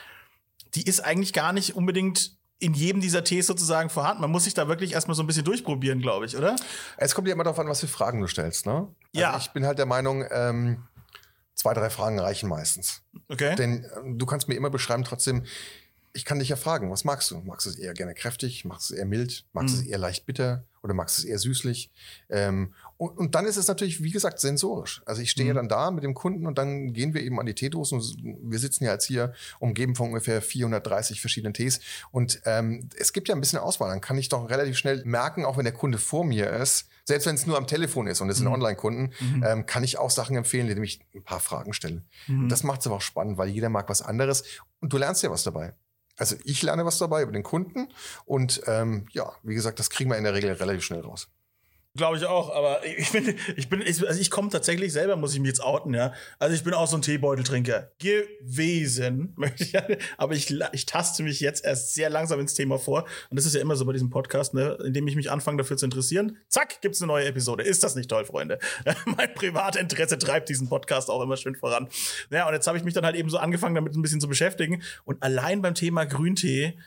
[0.74, 4.22] die ist eigentlich gar nicht unbedingt in jedem dieser Tees sozusagen vorhanden.
[4.22, 6.56] Man muss sich da wirklich erstmal so ein bisschen durchprobieren, glaube ich, oder?
[6.98, 8.88] Es kommt ja immer darauf an, was für Fragen du stellst, ne?
[9.12, 9.34] Ja.
[9.34, 10.84] Also ich bin halt der Meinung, ähm,
[11.54, 13.04] zwei, drei Fragen reichen meistens.
[13.30, 13.56] Okay.
[13.56, 15.44] Denn ähm, du kannst mir immer beschreiben, trotzdem,
[16.14, 17.40] ich kann dich ja fragen, was magst du?
[17.42, 18.66] Magst du es eher gerne kräftig?
[18.66, 19.46] Magst du es eher mild?
[19.54, 19.84] Magst du Mhm.
[19.84, 20.64] es eher leicht bitter?
[20.82, 21.92] Oder magst du es eher süßlich?
[22.30, 25.02] Ähm, und, und dann ist es natürlich, wie gesagt, sensorisch.
[25.06, 25.56] Also ich stehe Mhm.
[25.58, 28.00] dann da mit dem Kunden und dann gehen wir eben an die Teedosen.
[28.44, 31.80] Wir sitzen ja jetzt hier umgeben von ungefähr 430 verschiedenen Tees.
[32.12, 33.90] Und ähm, es gibt ja ein bisschen Auswahl.
[33.90, 37.26] Dann kann ich doch relativ schnell merken, auch wenn der Kunde vor mir ist, selbst
[37.26, 38.54] wenn es nur am Telefon ist und es sind Mhm.
[38.54, 39.44] Online-Kunden, Mhm.
[39.46, 42.04] ähm, kann ich auch Sachen empfehlen, indem ich ein paar Fragen stelle.
[42.28, 42.50] Mhm.
[42.50, 44.44] Das macht es aber auch spannend, weil jeder mag was anderes
[44.80, 45.74] und du lernst ja was dabei.
[46.18, 47.90] Also ich lerne was dabei über den Kunden
[48.24, 51.28] und ähm, ja, wie gesagt, das kriegen wir in der Regel relativ schnell raus.
[51.96, 55.34] Glaube ich auch, aber ich bin, ich bin, ich, also ich komme tatsächlich selber, muss
[55.34, 56.14] ich mich jetzt outen, ja.
[56.40, 59.78] Also ich bin auch so ein Teebeuteltrinker gewesen, möchte ich,
[60.18, 63.06] aber ich, ich taste mich jetzt erst sehr langsam ins Thema vor.
[63.30, 65.78] Und das ist ja immer so bei diesem Podcast, ne, indem ich mich anfange dafür
[65.78, 66.38] zu interessieren.
[66.50, 67.64] Zack, gibt's eine neue Episode.
[67.64, 68.60] Ist das nicht toll, Freunde?
[69.06, 71.88] mein Privatinteresse treibt diesen Podcast auch immer schön voran.
[72.30, 74.28] Ja, und jetzt habe ich mich dann halt eben so angefangen, damit ein bisschen zu
[74.28, 74.84] beschäftigen.
[75.06, 76.78] Und allein beim Thema Grüntee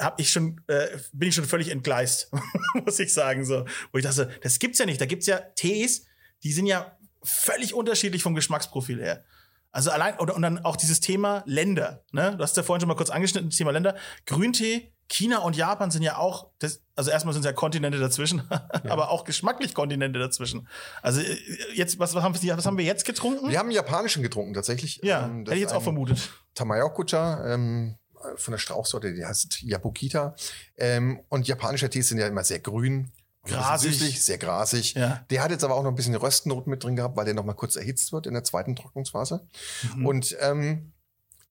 [0.00, 2.30] hab ich schon, äh, bin ich schon völlig entgleist,
[2.84, 3.44] muss ich sagen.
[3.44, 3.64] So.
[3.92, 5.00] Wo ich dachte, das gibt's ja nicht.
[5.00, 6.06] Da gibt's ja Tees,
[6.42, 9.24] die sind ja völlig unterschiedlich vom Geschmacksprofil her.
[9.72, 12.34] Also allein, oder, und dann auch dieses Thema Länder, ne?
[12.36, 13.94] Du hast ja vorhin schon mal kurz angeschnitten, das Thema Länder.
[14.24, 18.42] Grüntee, China und Japan sind ja auch, das, also erstmal sind es ja Kontinente dazwischen,
[18.88, 20.66] aber auch geschmacklich Kontinente dazwischen.
[21.02, 21.36] Also äh,
[21.74, 23.50] jetzt, was, was, haben, wir, was haben wir jetzt getrunken?
[23.50, 25.00] Wir haben einen japanischen getrunken tatsächlich.
[25.02, 26.30] ja, Ähm, hätte ich jetzt auch vermutet.
[26.54, 27.96] Tamayokucha ähm,
[28.36, 30.34] von der Strauchsorte, die heißt Yapukita.
[30.76, 33.10] Ähm, und japanische Tees sind ja immer sehr grün.
[33.44, 33.92] Grasig.
[33.92, 34.94] Süßlich, sehr grasig.
[34.94, 35.24] Ja.
[35.30, 37.44] Der hat jetzt aber auch noch ein bisschen Röstnoten mit drin gehabt, weil der noch
[37.44, 39.46] mal kurz erhitzt wird in der zweiten Trocknungsphase.
[39.94, 40.06] Mhm.
[40.06, 40.92] Und ähm,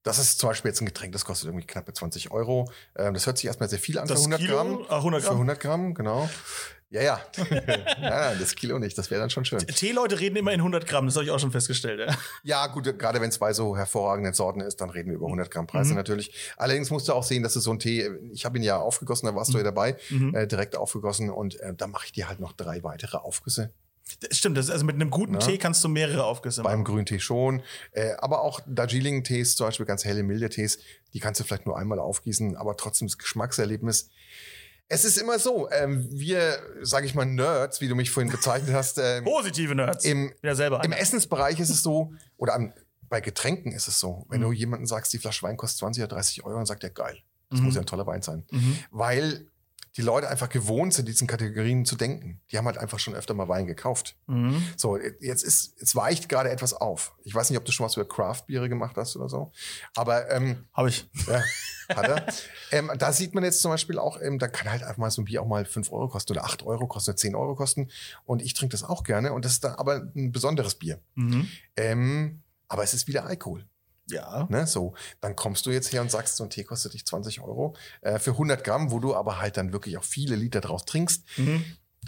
[0.03, 2.71] das ist zum Beispiel jetzt ein Getränk, das kostet irgendwie knappe 20 Euro.
[2.95, 4.55] Ähm, das hört sich erstmal sehr viel an Das für 100 Kilo?
[4.55, 4.85] Gramm.
[4.87, 5.37] Ah, 100 Für Gramm.
[5.37, 6.29] 100 Gramm, genau.
[6.95, 7.19] Ja, ja.
[8.01, 9.59] ja, das Kilo nicht, das wäre dann schon schön.
[9.59, 11.99] Teeleute reden immer in 100 Gramm, das habe ich auch schon festgestellt.
[11.99, 12.17] Ja.
[12.43, 15.51] Ja, gut, gerade wenn es bei so hervorragenden Sorten ist, dann reden wir über 100
[15.51, 15.97] Gramm Preise Mhm.
[15.97, 16.33] natürlich.
[16.55, 19.25] Allerdings musst du auch sehen, dass es so ein Tee, ich habe ihn ja aufgegossen,
[19.27, 20.33] da warst du ja dabei, Mhm.
[20.35, 23.71] äh, direkt aufgegossen und äh, da mache ich dir halt noch drei weitere Aufgüsse.
[24.19, 25.39] Das Stimmt, das also mit einem guten Ja.
[25.39, 26.93] Tee kannst du mehrere Aufgüsse Beim machen.
[26.93, 27.63] Grüntee schon.
[27.91, 30.77] Äh, aber auch Darjeeling-Tees, zum Beispiel ganz helle, milde Tees,
[31.13, 34.11] die kannst du vielleicht nur einmal aufgießen, aber trotzdem das Geschmackserlebnis.
[34.87, 38.73] Es ist immer so, ähm, wir, sage ich mal, Nerds, wie du mich vorhin bezeichnet
[38.75, 40.05] hast, ähm, Positive Nerds.
[40.05, 40.91] Im- Bin ja selber Im.
[40.91, 42.71] Essensbereich ist es so, oder am,
[43.09, 44.45] bei Getränken ist es so, wenn Mhm.
[44.45, 47.17] du jemanden sagst, die Flasche Wein kostet 20 oder 30 Euro, dann sagt er, geil,
[47.49, 47.65] das Mhm.
[47.65, 48.45] muss ja ein toller Wein sein.
[48.51, 48.77] Mhm.
[48.91, 49.47] Weil
[49.97, 52.41] die Leute einfach gewohnt sind, diesen Kategorien zu denken.
[52.51, 54.17] Die haben halt einfach schon öfter mal Wein gekauft.
[54.27, 54.61] Mhm.
[54.75, 57.15] So, jetzt ist, jetzt weicht gerade etwas auf.
[57.23, 59.51] Ich weiß nicht, ob du schon was über Craft-Biere gemacht hast oder so.
[59.95, 61.09] Aber ähm, habe ich.
[61.87, 62.25] Ja, hat er.
[62.71, 65.21] ähm, da sieht man jetzt zum Beispiel auch, ähm, da kann halt einfach mal so
[65.21, 67.89] ein Bier auch mal fünf Euro kosten oder acht Euro kosten oder zehn Euro kosten.
[68.25, 69.33] Und ich trinke das auch gerne.
[69.33, 70.99] Und das ist dann aber ein besonderes Bier.
[71.13, 71.47] Mhm.
[71.77, 73.65] Ähm, aber es ist wieder Alkohol.
[74.09, 74.47] Ja.
[74.49, 77.41] Ne, so, dann kommst du jetzt her und sagst, so ein Tee kostet dich 20
[77.41, 80.85] Euro äh, für 100 Gramm, wo du aber halt dann wirklich auch viele Liter draus
[80.85, 81.23] trinkst.
[81.37, 81.65] Mhm.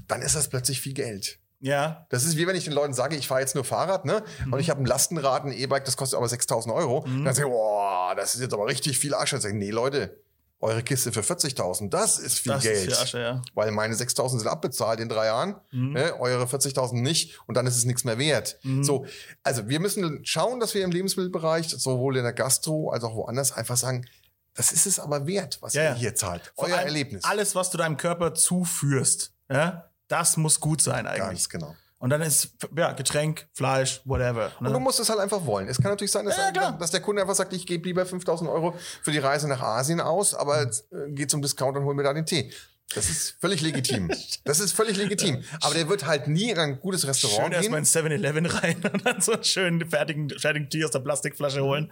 [0.08, 1.40] Dann ist das plötzlich viel Geld.
[1.60, 2.06] Ja.
[2.10, 4.24] Das ist wie wenn ich den Leuten sage, ich fahre jetzt nur Fahrrad, ne?
[4.46, 4.54] Mhm.
[4.54, 7.06] Und ich habe ein Lastenrad, ein E-Bike, das kostet aber 6000 Euro.
[7.08, 7.26] Mhm.
[7.26, 9.36] Dann sage ich, boah, das ist jetzt aber richtig viel Asche.
[9.36, 10.22] Dann sage ich, nee, Leute,
[10.60, 12.88] eure Kiste für 40.000, das ist viel das Geld.
[12.88, 13.42] Ist Asche, ja.
[13.54, 15.94] Weil meine 6.000 sind abbezahlt in drei Jahren, mhm.
[15.94, 18.58] ne, eure 40.000 nicht und dann ist es nichts mehr wert.
[18.64, 18.84] Mhm.
[18.84, 19.06] So,
[19.44, 23.52] also wir müssen schauen, dass wir im Lebensmittelbereich, sowohl in der Gastro als auch woanders,
[23.52, 24.08] einfach sagen,
[24.56, 26.52] das ist es aber wert, was ja, ihr hier zahlt.
[26.56, 27.24] Vor Euer Erlebnis.
[27.24, 31.28] Alles, was du deinem Körper zuführst, ja, das muss gut sein eigentlich.
[31.28, 31.76] Ganz genau.
[32.00, 34.52] Und dann ist, ja, Getränk, Fleisch, whatever.
[34.60, 34.68] Ne?
[34.68, 35.68] Und du musst es halt einfach wollen.
[35.68, 38.06] Es kann natürlich sein, dass, ja, er, dass der Kunde einfach sagt, ich gebe lieber
[38.06, 40.68] 5000 Euro für die Reise nach Asien aus, aber äh,
[41.10, 42.52] geht zum Discount und hol mir da den Tee.
[42.96, 44.10] Das ist völlig legitim.
[44.46, 45.44] Das ist völlig legitim.
[45.62, 47.74] Aber der wird halt nie in ein gutes Restaurant schön gehen.
[47.74, 51.62] erstmal in 7-Eleven rein und dann so einen schönen fertigen, fertigen Tee aus der Plastikflasche
[51.62, 51.92] holen.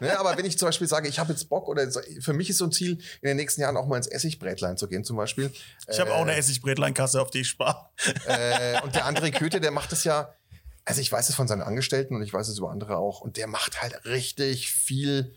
[0.00, 1.86] Ja, aber wenn ich zum Beispiel sage, ich habe jetzt Bock oder
[2.20, 4.88] für mich ist so ein Ziel, in den nächsten Jahren auch mal ins Essigbrätlein zu
[4.88, 5.52] gehen zum Beispiel.
[5.86, 7.90] Ich habe äh, auch eine Essigbrätlein-Kasse, auf die ich spare.
[8.26, 10.34] Äh, und der André Köthe, der macht das ja,
[10.86, 13.36] also ich weiß es von seinen Angestellten und ich weiß es über andere auch und
[13.36, 15.36] der macht halt richtig viel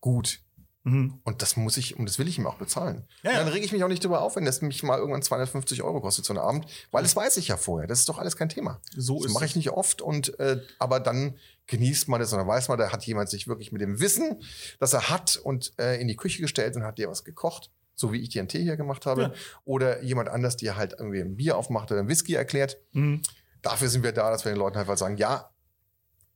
[0.00, 0.40] gut.
[0.84, 1.20] Mhm.
[1.24, 3.04] Und das muss ich, und das will ich ihm auch bezahlen.
[3.22, 5.22] Ja, und dann rege ich mich auch nicht darüber auf, wenn das mich mal irgendwann
[5.22, 7.88] 250 Euro kostet so einen Abend, weil das weiß ich ja vorher.
[7.88, 8.80] Das ist doch alles kein Thema.
[8.94, 12.46] So das mache ich nicht oft und äh, aber dann genießt man das und dann
[12.46, 14.42] weiß man, da hat jemand sich wirklich mit dem Wissen,
[14.78, 18.12] das er hat und äh, in die Küche gestellt und hat dir was gekocht so
[18.12, 19.32] wie ich dir einen Tee hier gemacht habe, ja.
[19.64, 22.76] oder jemand anders, der halt irgendwie ein Bier aufmacht oder ein Whisky erklärt.
[22.90, 23.22] Mhm.
[23.62, 25.53] Dafür sind wir da, dass wir den Leuten einfach sagen, ja,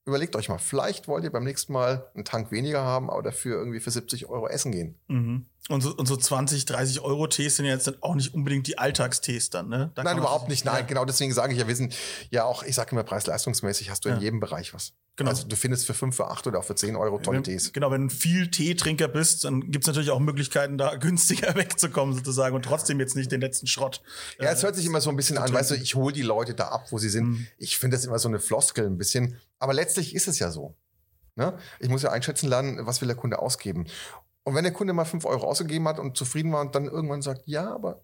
[0.09, 3.59] überlegt euch mal, vielleicht wollt ihr beim nächsten Mal einen Tank weniger haben, aber dafür
[3.59, 4.97] irgendwie für 70 Euro essen gehen.
[5.09, 5.47] Mhm.
[5.69, 9.51] Und, so, und so 20, 30 Euro Tees sind jetzt auch nicht unbedingt die Alltagstees
[9.51, 9.91] dann, ne?
[9.95, 10.65] Da Nein, überhaupt nicht.
[10.65, 10.87] Nein, ja.
[10.87, 11.95] genau deswegen sage ich ja, wir sind
[12.31, 14.15] ja auch, ich sage immer preis-leistungsmäßig, hast du ja.
[14.15, 14.95] in jedem Bereich was.
[15.17, 15.31] Genau.
[15.31, 17.73] Also du findest für 5, für 8 oder auch für 10 Euro tolle wenn, Tees.
[17.73, 22.15] Genau, wenn du viel Teetrinker bist, dann gibt es natürlich auch Möglichkeiten, da günstiger wegzukommen
[22.15, 24.01] sozusagen und trotzdem jetzt nicht den letzten Schrott.
[24.41, 26.55] Ja, es hört sich immer so ein bisschen an, weißt du, ich hole die Leute
[26.55, 27.27] da ab, wo sie sind.
[27.27, 27.47] Mhm.
[27.59, 29.39] Ich finde das immer so eine Floskel ein bisschen.
[29.59, 30.77] Aber letztlich ist es ja so.
[31.35, 31.57] Ne?
[31.81, 33.87] Ich muss ja einschätzen lernen, was will der Kunde ausgeben.
[34.49, 37.21] Und wenn der Kunde mal 5 Euro ausgegeben hat und zufrieden war und dann irgendwann
[37.21, 38.03] sagt, ja, aber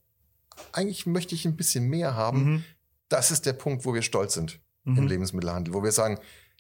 [0.73, 2.65] eigentlich möchte ich ein bisschen mehr haben, mhm.
[3.09, 4.99] das ist der Punkt, wo wir stolz sind mhm.
[4.99, 6.19] im Lebensmittelhandel, wo wir sagen,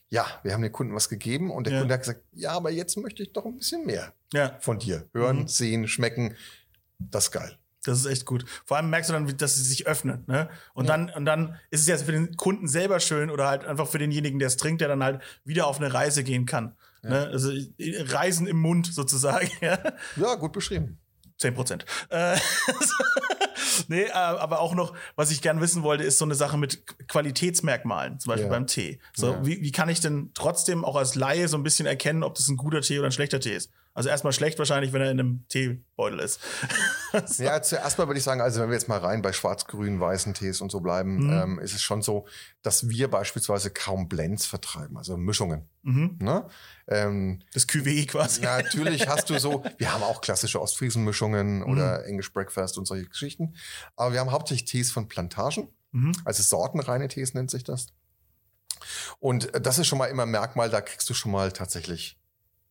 [0.08, 1.78] ja, wir haben dem Kunden was gegeben und der ja.
[1.80, 4.56] Kunde hat gesagt, ja, aber jetzt möchte ich doch ein bisschen mehr ja.
[4.60, 5.06] von dir.
[5.12, 5.48] Hören, mhm.
[5.48, 6.34] sehen, schmecken.
[6.98, 7.58] Das ist geil.
[7.84, 8.46] Das ist echt gut.
[8.64, 10.48] Vor allem merkst du dann, dass sie sich öffnet, ne?
[10.72, 10.96] Und ja.
[10.96, 13.98] dann, und dann ist es ja für den Kunden selber schön oder halt einfach für
[13.98, 16.74] denjenigen, der es trinkt, der dann halt wieder auf eine Reise gehen kann.
[17.04, 17.10] Ja.
[17.10, 17.26] Ne?
[17.28, 19.48] Also Reisen im Mund sozusagen.
[19.60, 19.78] Ja,
[20.16, 20.98] ja gut beschrieben.
[21.38, 21.84] Zehn Prozent.
[22.10, 22.36] Äh,
[23.88, 26.86] nee, äh, aber auch noch, was ich gern wissen wollte, ist so eine Sache mit
[27.08, 28.52] Qualitätsmerkmalen, zum Beispiel ja.
[28.52, 29.00] beim Tee.
[29.14, 32.34] So, wie, wie kann ich denn trotzdem auch als Laie so ein bisschen erkennen, ob
[32.34, 33.70] das ein guter Tee oder ein schlechter Tee ist?
[33.94, 36.40] Also erstmal schlecht wahrscheinlich, wenn er in einem Teebeutel ist.
[37.26, 37.42] so.
[37.44, 40.34] Ja, zuerst mal würde ich sagen, also wenn wir jetzt mal rein bei schwarz-grün, weißen
[40.34, 41.32] Tees und so bleiben, mhm.
[41.32, 42.26] ähm, ist es schon so,
[42.62, 45.68] dass wir beispielsweise kaum Blends vertreiben, also Mischungen.
[45.82, 46.18] Mhm.
[46.20, 46.44] Ne?
[46.88, 48.42] Ähm, das Cuvée quasi.
[48.42, 51.70] Natürlich hast du so, wir haben auch klassische Ostfriesen-Mischungen mhm.
[51.70, 53.54] oder English Breakfast und solche Geschichten.
[53.94, 56.12] Aber wir haben hauptsächlich Tees von Plantagen, mhm.
[56.24, 57.86] also sortenreine Tees nennt sich das.
[59.20, 62.18] Und das ist schon mal immer ein Merkmal, da kriegst du schon mal tatsächlich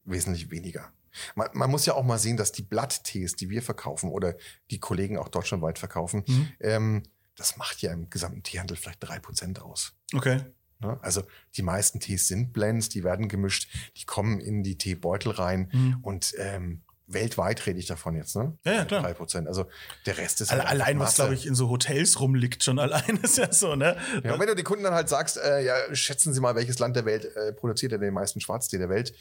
[0.03, 0.91] wesentlich weniger.
[1.35, 4.35] Man, man, muss ja auch mal sehen, dass die Blatttees, die wir verkaufen oder
[4.71, 6.51] die Kollegen auch deutschlandweit verkaufen, mhm.
[6.59, 7.03] ähm,
[7.35, 9.93] das macht ja im gesamten Teehandel vielleicht drei Prozent aus.
[10.13, 10.41] Okay.
[10.79, 10.99] Ne?
[11.01, 11.23] Also
[11.55, 15.97] die meisten Tees sind Blends, die werden gemischt, die kommen in die Teebeutel rein mhm.
[16.01, 18.57] und ähm, weltweit rede ich davon jetzt, ne?
[18.63, 19.01] Ja, ja klar.
[19.01, 19.47] Drei Prozent.
[19.47, 19.67] Also
[20.05, 23.37] der Rest ist halt allein was glaube ich in so Hotels rumliegt schon allein ist
[23.37, 23.97] ja so, ne?
[24.23, 26.79] Ja, und wenn du die Kunden dann halt sagst, äh, ja schätzen Sie mal, welches
[26.79, 29.13] Land der Welt äh, produziert denn den meisten Schwarztee der Welt,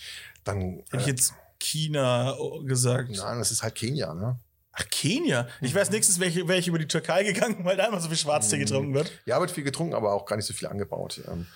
[0.45, 3.11] dann äh, ich jetzt China gesagt.
[3.11, 4.39] Nein, das ist halt Kenia, ne?
[4.73, 5.49] Ach, Kenia?
[5.61, 8.17] Ich weiß nächstes wäre wär ich über die Türkei gegangen, weil da immer so viel
[8.17, 8.61] Schwarztee mhm.
[8.61, 9.13] getrunken wird.
[9.27, 11.21] Ja, wird viel getrunken, aber auch gar nicht so viel angebaut.
[11.29, 11.47] Ähm,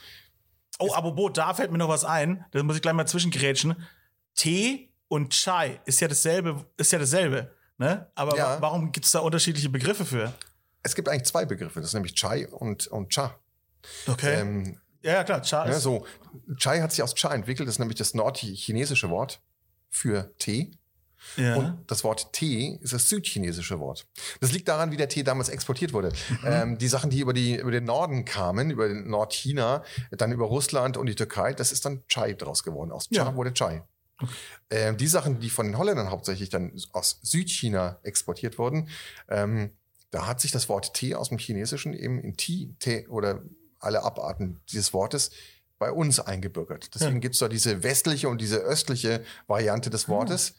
[0.78, 2.44] oh, aber Bo, da fällt mir noch was ein.
[2.50, 3.76] Da muss ich gleich mal zwischengrätschen.
[4.34, 7.50] Tee und Chai ist ja dasselbe, ist ja dasselbe.
[7.78, 8.10] Ne?
[8.14, 8.60] Aber ja.
[8.60, 10.32] warum gibt es da unterschiedliche Begriffe für?
[10.82, 13.38] Es gibt eigentlich zwei Begriffe, das ist nämlich Chai und, und Cha.
[14.06, 14.40] Okay.
[14.40, 16.06] Ähm, ja, klar, Cha ja, so.
[16.56, 19.40] Chai hat sich aus Cha entwickelt, das ist nämlich das nordchinesische Wort
[19.90, 20.72] für Tee.
[21.36, 21.56] Ja.
[21.56, 24.06] Und das Wort Tee ist das südchinesische Wort.
[24.40, 26.12] Das liegt daran, wie der Tee damals exportiert wurde.
[26.28, 26.38] Mhm.
[26.44, 30.96] Ähm, die Sachen, die über, die über den Norden kamen, über Nordchina, dann über Russland
[30.96, 32.92] und die Türkei, das ist dann Chai draus geworden.
[32.92, 33.34] Aus Chai ja.
[33.34, 33.82] wurde Chai.
[34.18, 34.32] Okay.
[34.70, 38.88] Ähm, die Sachen, die von den Holländern hauptsächlich dann aus Südchina exportiert wurden,
[39.28, 39.72] ähm,
[40.10, 43.42] da hat sich das Wort Tee aus dem Chinesischen eben in Tee, Tee oder
[43.78, 45.30] alle Abarten dieses Wortes
[45.78, 46.94] bei uns eingebürgert.
[46.94, 47.20] Deswegen ja.
[47.20, 50.54] gibt es da diese westliche und diese östliche Variante des Wortes.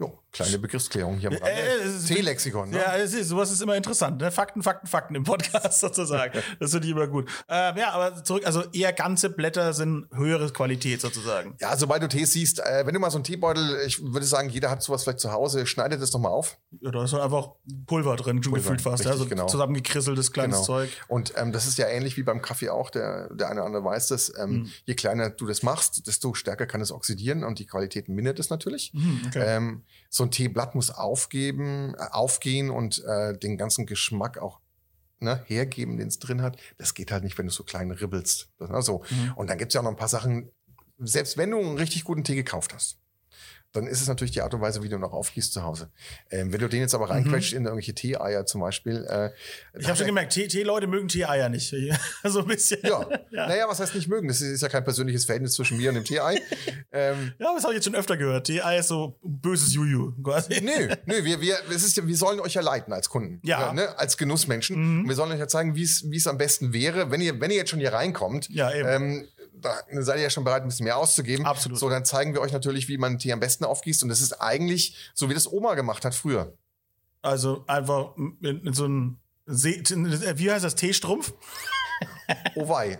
[0.00, 1.50] Jo, kleine Begriffsklärung hier am Rande.
[1.50, 2.76] Äh, T-Lexikon, ne?
[2.76, 4.20] Ja, es ist, sowas ist immer interessant.
[4.20, 4.30] Ne?
[4.30, 6.38] Fakten, Fakten, Fakten im Podcast sozusagen.
[6.60, 7.28] das finde ich immer gut.
[7.48, 11.56] Ähm, ja, aber zurück, also eher ganze Blätter sind höhere Qualität sozusagen.
[11.60, 14.50] Ja, sobald du Tees siehst, äh, wenn du mal so einen Teebeutel, ich würde sagen,
[14.50, 16.58] jeder hat sowas vielleicht zu Hause, schneidet das doch mal auf.
[16.80, 17.48] Ja, da ist einfach
[17.86, 19.00] Pulver drin, schon gefühlt fast.
[19.00, 19.46] Richtig, ja, so genau.
[19.46, 20.66] zusammengekrisseltes kleines genau.
[20.66, 20.90] Zeug.
[21.08, 23.84] Und ähm, das ist ja ähnlich wie beim Kaffee auch, der, der eine oder andere
[23.84, 24.32] weiß das.
[24.38, 24.70] Ähm, mhm.
[24.84, 28.48] Je kleiner du das machst, desto stärker kann es oxidieren und die Qualität mindert es
[28.48, 28.92] natürlich.
[28.94, 29.56] Mhm, okay.
[30.10, 34.60] So ein Teeblatt muss aufgeben, äh, aufgehen und äh, den ganzen Geschmack auch
[35.20, 36.56] ne, hergeben, den es drin hat.
[36.78, 38.50] Das geht halt nicht, wenn du so klein ribbelst.
[38.58, 39.32] Also, mhm.
[39.36, 40.50] Und dann gibt es ja auch noch ein paar Sachen,
[40.98, 42.98] selbst wenn du einen richtig guten Tee gekauft hast,
[43.72, 45.90] dann ist es natürlich die Art und Weise, wie du noch aufgießt zu Hause.
[46.30, 47.58] Ähm, wenn du den jetzt aber reinquetscht mhm.
[47.58, 49.06] in irgendwelche Tee-Eier zum Beispiel.
[49.08, 49.30] Äh,
[49.78, 51.74] ich habe schon gemerkt, Tee-Leute mögen Tee-Eier nicht.
[52.24, 52.80] so ein bisschen.
[52.82, 53.06] Ja.
[53.30, 53.46] ja.
[53.46, 54.28] Naja, was heißt nicht mögen?
[54.28, 56.40] Das ist ja kein persönliches Verhältnis zwischen mir und dem Tee-Ei.
[56.92, 58.46] ähm, ja, das habe ich jetzt schon öfter gehört.
[58.46, 60.60] Tee-Ei ist so böses Juju quasi.
[60.62, 63.40] Nö, nö, wir, wir, es ist, wir sollen euch ja leiten als Kunden.
[63.44, 63.72] Ja.
[63.74, 65.02] ne, als Genussmenschen.
[65.02, 65.08] Mhm.
[65.08, 67.70] wir sollen euch ja zeigen, wie es am besten wäre, wenn ihr, wenn ihr jetzt
[67.70, 68.48] schon hier reinkommt.
[68.48, 68.88] Ja, eben.
[68.88, 69.28] Ähm,
[69.60, 71.46] da seid ihr ja schon bereit, ein bisschen mehr auszugeben.
[71.46, 71.78] Absolut.
[71.78, 74.02] So, dann zeigen wir euch natürlich, wie man Tee am besten aufgießt.
[74.02, 76.56] Und das ist eigentlich so, wie das Oma gemacht hat früher.
[77.22, 79.18] Also einfach in, in so ein,
[79.50, 81.32] See, wie heißt das, Teestrumpf?
[82.54, 82.98] Oh wei.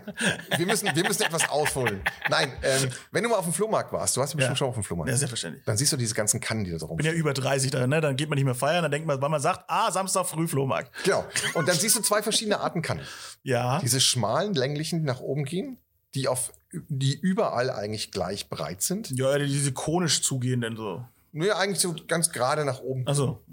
[0.57, 2.01] Wir müssen, wir müssen etwas ausholen.
[2.29, 4.55] Nein, ähm, wenn du mal auf dem Flohmarkt warst, du hast bestimmt ja.
[4.55, 5.11] schon auf dem Flohmarkt.
[5.11, 5.63] Ja, selbstverständlich.
[5.65, 7.85] Dann siehst du diese ganzen Kannen, die da so Ich bin ja über 30 da,
[7.85, 8.01] ne?
[8.01, 10.47] Dann geht man nicht mehr feiern, dann denkt man, weil man sagt, ah, Samstag früh
[10.47, 10.91] Flohmarkt.
[11.03, 11.23] Genau.
[11.53, 13.01] Und dann siehst du zwei verschiedene Arten Kannen.
[13.43, 13.79] Ja.
[13.79, 15.77] Diese schmalen, länglichen, die nach oben gehen
[16.15, 19.11] die auf die überall eigentlich gleich breit sind.
[19.11, 21.03] Ja, diese konisch zugehenden so.
[21.31, 23.07] Nur eigentlich so ganz gerade nach oben.
[23.07, 23.43] Also.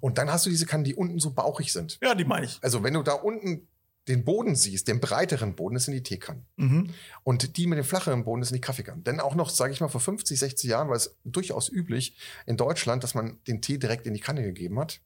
[0.00, 1.98] Und dann hast du diese Kannen, die unten so bauchig sind.
[2.02, 2.58] Ja, die meine ich.
[2.62, 3.66] Also wenn du da unten
[4.08, 6.46] den Boden siehst, den breiteren Boden, das sind die Teekannen.
[6.56, 6.90] Mhm.
[7.24, 9.02] Und die mit dem flacheren Boden, das sind die Kaffeekannen.
[9.02, 12.56] Denn auch noch, sage ich mal, vor 50, 60 Jahren war es durchaus üblich in
[12.56, 15.00] Deutschland, dass man den Tee direkt in die Kanne gegeben hat.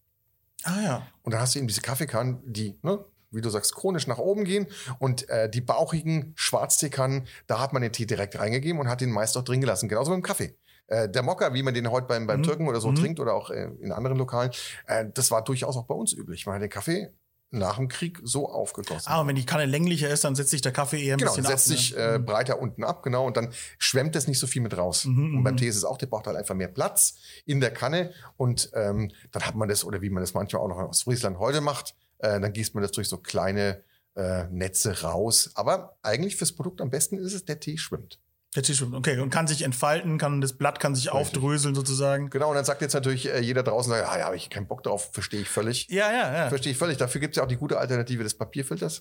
[0.65, 1.07] Ah ja.
[1.23, 4.45] Und dann hast du eben diese Kaffeekannen, die ne, wie du sagst, chronisch nach oben
[4.45, 4.67] gehen.
[4.99, 9.11] Und äh, die bauchigen Schwarzteekannen, da hat man den Tee direkt reingegeben und hat den
[9.11, 9.89] meist auch drin gelassen.
[9.89, 10.57] Genauso mit dem Kaffee.
[10.87, 12.45] Äh, der Mokka, wie man den heute beim, beim mhm.
[12.45, 12.97] Türken oder so mhm.
[12.97, 14.51] trinkt oder auch äh, in anderen Lokalen,
[14.87, 16.47] äh, das war durchaus auch bei uns üblich.
[16.47, 17.13] Man hat den Kaffee
[17.53, 19.11] nach dem Krieg so aufgegossen.
[19.11, 21.33] Ah, und wenn die Kanne länglicher ist, dann setzt sich der Kaffee eher ein genau,
[21.33, 21.51] bisschen ab.
[21.51, 22.03] Genau, setzt sich ne?
[22.03, 22.25] äh, mhm.
[22.25, 25.05] breiter unten ab, genau, und dann schwemmt es nicht so viel mit raus.
[25.05, 25.59] Mhm, und beim mhm.
[25.59, 27.17] Tee ist es auch, der braucht halt einfach mehr Platz
[27.47, 30.69] in der Kanne und ähm, dann hat man das, oder wie man das manchmal auch
[30.69, 33.83] noch aus Friesland heute macht, äh, dann gießt man das durch so kleine
[34.17, 35.51] äh, Netze raus.
[35.55, 38.19] Aber eigentlich fürs Produkt am besten ist es, der Tee schwimmt.
[38.57, 39.19] Der Tee schwimmt, okay.
[39.21, 41.21] Und kann sich entfalten, kann das Blatt kann sich Richtig.
[41.21, 42.31] aufdröseln sozusagen.
[42.31, 44.83] Genau, und dann sagt jetzt natürlich äh, jeder draußen, ah, ja, habe ich keinen Bock
[44.83, 45.89] drauf, verstehe ich völlig.
[45.89, 46.49] Ja, ja, ja.
[46.49, 46.97] Verstehe ich völlig.
[46.97, 49.01] Dafür gibt es ja auch die gute Alternative des Papierfilters.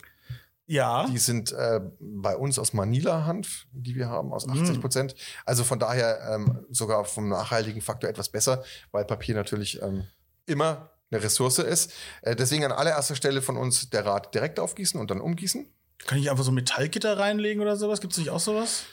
[0.68, 1.08] Ja.
[1.08, 4.82] Die sind äh, bei uns aus Manila-Hanf, die wir haben, aus 80 mm.
[4.82, 5.16] Prozent.
[5.44, 10.04] Also von daher ähm, sogar vom nachhaltigen Faktor etwas besser, weil Papier natürlich ähm,
[10.46, 11.92] immer eine Ressource ist.
[12.22, 15.68] Äh, deswegen an allererster Stelle von uns der Rat direkt aufgießen und dann umgießen.
[16.06, 18.02] Kann ich einfach so Metallgitter reinlegen oder sowas?
[18.02, 18.84] Gibt es nicht auch sowas?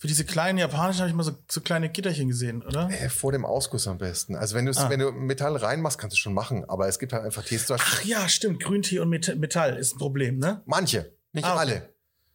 [0.00, 2.88] Für diese kleinen japanischen habe ich mal so, so kleine Gitterchen gesehen, oder?
[2.88, 4.36] Äh, vor dem Ausguss am besten.
[4.36, 4.90] Also wenn, ah.
[4.90, 6.64] wenn du Metall reinmachst, kannst du schon machen.
[6.68, 7.68] Aber es gibt halt einfach Tees.
[7.70, 8.62] Ach ja, stimmt.
[8.62, 10.62] Grüntee und Metall ist ein Problem, ne?
[10.66, 11.60] Manche, nicht ah, okay.
[11.60, 11.94] alle.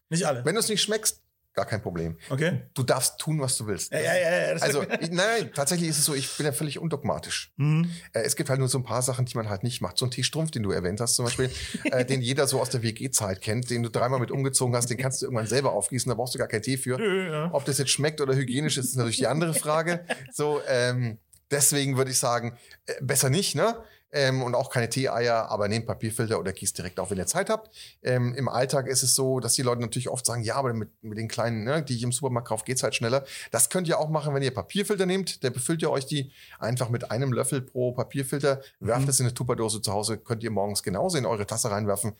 [0.09, 0.43] Nicht alle.
[0.43, 1.22] Wenn du es nicht schmeckst,
[1.53, 2.17] Gar kein Problem.
[2.31, 2.63] Okay.
[2.73, 3.91] Du darfst tun, was du willst.
[3.93, 7.53] Ja, ja, ja, also, ich, nein, tatsächlich ist es so, ich bin ja völlig undogmatisch.
[7.57, 7.91] Mhm.
[8.11, 9.99] Äh, es gibt halt nur so ein paar Sachen, die man halt nicht macht.
[9.99, 11.51] So ein Teestrumpf, den du erwähnt hast zum Beispiel,
[11.83, 14.97] äh, den jeder so aus der WG-Zeit kennt, den du dreimal mit umgezogen hast, den
[14.97, 16.99] kannst du irgendwann selber aufgießen, da brauchst du gar keinen Tee für.
[16.99, 17.49] Ja.
[17.53, 20.05] Ob das jetzt schmeckt oder hygienisch ist, ist natürlich die andere Frage.
[20.31, 21.19] So, ähm,
[21.51, 23.75] deswegen würde ich sagen, äh, besser nicht, ne?
[24.13, 27.49] Ähm, und auch keine Tee-Eier, aber nehmt Papierfilter oder gießt direkt auf, wenn ihr Zeit
[27.49, 27.75] habt.
[28.03, 30.89] Ähm, Im Alltag ist es so, dass die Leute natürlich oft sagen, ja, aber mit,
[31.03, 33.25] mit den kleinen, ne, die ich im Supermarkt kaufe, geht's halt schneller.
[33.51, 35.43] Das könnt ihr auch machen, wenn ihr Papierfilter nehmt.
[35.43, 39.09] Der befüllt ihr euch die einfach mit einem Löffel pro Papierfilter, werft mhm.
[39.09, 42.13] es in eine Tupperdose zu Hause, könnt ihr morgens genauso in eure Tasse reinwerfen.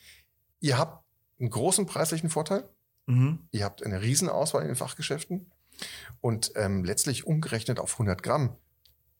[0.60, 1.04] Ihr habt
[1.38, 2.68] einen großen preislichen Vorteil.
[3.06, 3.38] Mhm.
[3.52, 5.50] Ihr habt eine Riesenauswahl in den Fachgeschäften.
[6.20, 8.56] Und ähm, letztlich umgerechnet auf 100 Gramm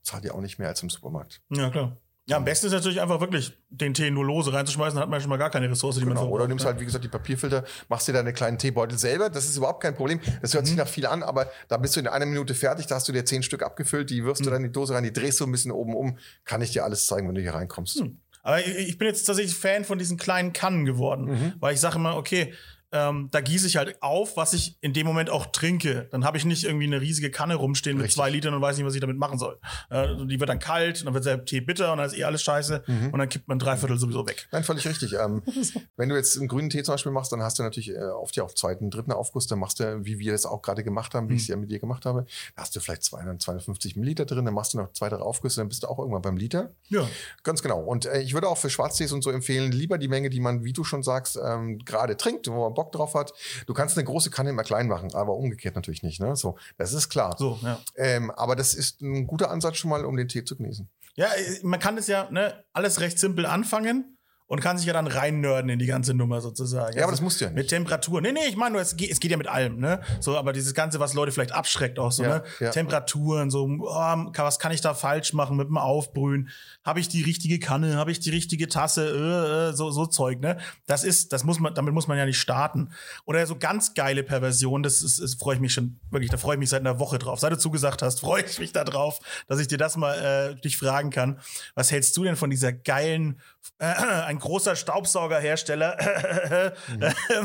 [0.02, 1.42] zahlt ihr auch nicht mehr als im Supermarkt.
[1.50, 1.96] Ja, klar.
[2.26, 5.20] Ja, am besten ist natürlich einfach wirklich den Tee nur lose reinzuschmeißen, dann hat man
[5.20, 6.12] schon mal gar keine Ressource, die Genau.
[6.14, 6.34] man verbraucht.
[6.36, 9.28] Oder du nimmst halt, wie gesagt, die Papierfilter, machst dir deine kleinen Teebeutel selber.
[9.28, 10.20] Das ist überhaupt kein Problem.
[10.40, 12.86] Das hört sich nach viel an, aber da bist du in einer Minute fertig.
[12.86, 15.04] Da hast du dir zehn Stück abgefüllt, die wirfst du dann in die Dose rein,
[15.04, 16.16] die drehst du ein bisschen oben um.
[16.46, 18.02] Kann ich dir alles zeigen, wenn du hier reinkommst.
[18.42, 21.52] Aber ich, ich bin jetzt tatsächlich Fan von diesen kleinen Kannen geworden, Mhm.
[21.60, 22.54] weil ich sage immer, okay,
[22.94, 26.08] ähm, da gieße ich halt auf, was ich in dem Moment auch trinke.
[26.12, 28.16] Dann habe ich nicht irgendwie eine riesige Kanne rumstehen mit Richtig.
[28.16, 29.58] zwei Litern und weiß nicht, was ich damit machen soll.
[29.90, 32.24] Äh, die wird dann kalt, und dann wird der Tee bitter und dann ist eh
[32.24, 33.10] alles scheiße Mhm.
[33.10, 34.48] und dann kippt man drei Viertel sowieso weg.
[34.52, 35.12] Nein, völlig richtig.
[35.14, 35.42] Ähm,
[35.96, 38.36] wenn du jetzt einen grünen Tee zum Beispiel machst, dann hast du natürlich äh, oft
[38.36, 39.46] ja auch zweiten, dritten Aufguss.
[39.48, 41.70] Dann machst du, wie wir das auch gerade gemacht haben, wie ich es ja mit
[41.70, 44.44] dir gemacht habe, da hast du vielleicht 200, 250 Milliliter drin.
[44.44, 46.70] Dann machst du noch zwei, drei Aufgüsse, dann bist du auch irgendwann beim Liter.
[46.88, 47.06] Ja.
[47.42, 47.80] Ganz genau.
[47.80, 50.62] Und äh, ich würde auch für Schwarztees und so empfehlen, lieber die Menge, die man,
[50.64, 53.32] wie du schon sagst, ähm, gerade trinkt, wo man Bock drauf hat.
[53.66, 56.20] Du kannst eine große Kanne immer klein machen, aber umgekehrt natürlich nicht.
[56.20, 56.36] Ne?
[56.36, 57.36] So, das ist klar.
[57.38, 57.78] So, ja.
[57.96, 60.88] Ähm, aber das ist ein guter Ansatz schon mal, um den Tee zu genießen.
[61.14, 64.18] Ja, äh, man kann das ja ne, alles recht simpel anfangen
[64.54, 66.96] und kann sich ja dann reinnörden in die ganze Nummer sozusagen.
[66.96, 67.70] Ja, aber das musst du ja Mit nicht.
[67.70, 68.20] Temperatur.
[68.20, 70.00] Nee, nee, ich meine nur, es geht, es geht ja mit allem, ne?
[70.20, 72.44] So, aber dieses Ganze, was Leute vielleicht abschreckt auch so, Ja, ne?
[72.60, 72.70] ja.
[72.70, 76.50] Temperaturen, so, oh, was kann ich da falsch machen mit dem Aufbrühen?
[76.84, 77.96] Habe ich die richtige Kanne?
[77.96, 79.08] Habe ich die richtige Tasse?
[79.08, 80.58] Äh, äh, so, so Zeug, ne?
[80.86, 82.90] Das ist, das muss man, damit muss man ja nicht starten.
[83.24, 86.54] Oder so ganz geile Perversion, das ist, ist freue ich mich schon, wirklich, da freue
[86.54, 87.40] ich mich seit einer Woche drauf.
[87.40, 90.60] Seit du zugesagt hast, freue ich mich da drauf, dass ich dir das mal äh,
[90.60, 91.40] dich fragen kann.
[91.74, 93.40] Was hältst du denn von dieser geilen,
[93.78, 95.96] äh, ein großer Staubsaugerhersteller,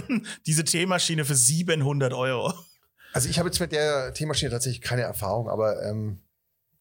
[0.07, 2.53] ähm, diese Teemaschine für 700 Euro?
[3.13, 6.19] Also ich habe jetzt mit der Teemaschine tatsächlich keine Erfahrung, aber ähm,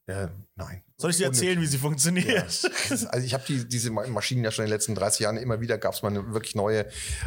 [0.09, 0.83] ja, nein.
[0.97, 2.63] Soll ich dir erzählen, wie sie funktioniert?
[2.63, 2.71] Ja.
[3.11, 5.61] Also ich habe die, diese Ma- Maschinen ja schon in den letzten 30 Jahren immer
[5.61, 6.87] wieder, gab es mal eine wirklich neue.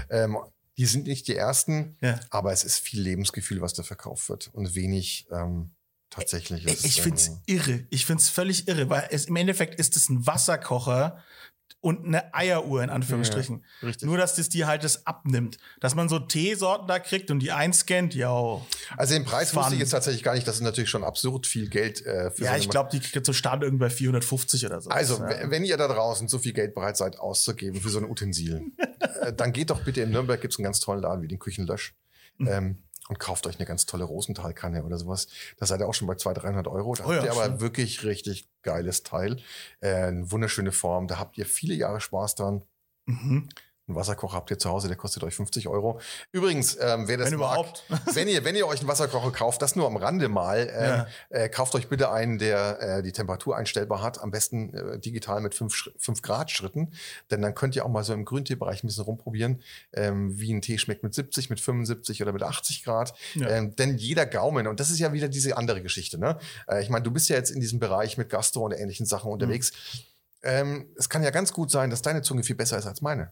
[0.09, 0.37] Ähm,
[0.77, 2.19] die sind nicht die ersten, Ja.
[2.29, 5.71] aber es ist viel Lebensgefühl, was da verkauft wird und wenig ähm,
[6.09, 6.83] tatsächliches.
[6.83, 7.87] Ich find's ähm, irre.
[7.89, 11.23] Ich find's völlig irre, weil es im Endeffekt ist es ein Wasserkocher
[11.81, 13.65] und eine Eieruhr in Anführungsstrichen.
[13.81, 14.07] Ja, richtig.
[14.07, 15.57] Nur, dass das dir halt das abnimmt.
[15.79, 18.61] Dass man so Teesorten da kriegt und die einscannt, ja.
[18.97, 19.73] Also den Preis wusste Fun.
[19.73, 20.47] ich jetzt tatsächlich gar nicht.
[20.47, 22.99] Das ist natürlich schon absurd viel Geld äh, für so Ja, eine ich glaube, die
[22.99, 24.91] kriegt so Stand irgendwie bei 450 oder so.
[24.91, 25.49] Also, ja.
[25.49, 28.61] wenn ihr da draußen so viel Geld bereit seid auszugeben für so ein Utensil,
[29.21, 31.95] äh, dann geht doch bitte in Nürnberg, gibt's einen ganz tollen Laden wie den Küchenlösch.
[32.37, 32.47] Mhm.
[32.47, 32.77] Ähm,
[33.11, 35.27] und kauft euch eine ganz tolle Rosenthal-Kanne oder sowas.
[35.57, 36.95] Da seid ihr auch schon bei 200, 300 Euro.
[36.95, 37.59] Da Oh habt ja, ihr aber stimmt.
[37.59, 39.35] wirklich richtig geiles Teil.
[39.81, 41.07] Äh, eine wunderschöne Form.
[41.07, 42.63] Da habt ihr viele Jahre Spaß dran.
[43.07, 43.49] Mhm.
[43.91, 45.99] Einen Wasserkocher habt ihr zu Hause, der kostet euch 50 Euro.
[46.31, 47.83] Übrigens, ähm, wer das Wenn mag, überhaupt.
[48.13, 51.07] wenn ihr, wenn ihr euch einen Wasserkocher kauft, das nur am Rande mal, ähm, Ja.
[51.29, 55.41] äh, kauft euch bitte einen, der äh, die Temperatur einstellbar hat, am besten äh, digital
[55.41, 56.93] mit 5 Grad Schritten,
[57.31, 60.61] denn dann könnt ihr auch mal so im Grünteebereich ein bisschen rumprobieren, ähm, wie ein
[60.61, 63.13] Tee schmeckt mit 70, mit 75 oder mit 80 Grad.
[63.35, 63.49] Ja.
[63.49, 66.37] Ähm, denn jeder Gaumen, und das ist ja wieder diese andere Geschichte, ne?
[66.67, 69.29] Äh, ich meine, du bist ja jetzt in diesem Bereich mit Gastro und ähnlichen Sachen
[69.31, 69.73] unterwegs.
[70.43, 73.31] Ähm, es kann ja ganz gut sein, dass deine Zunge viel besser ist als meine.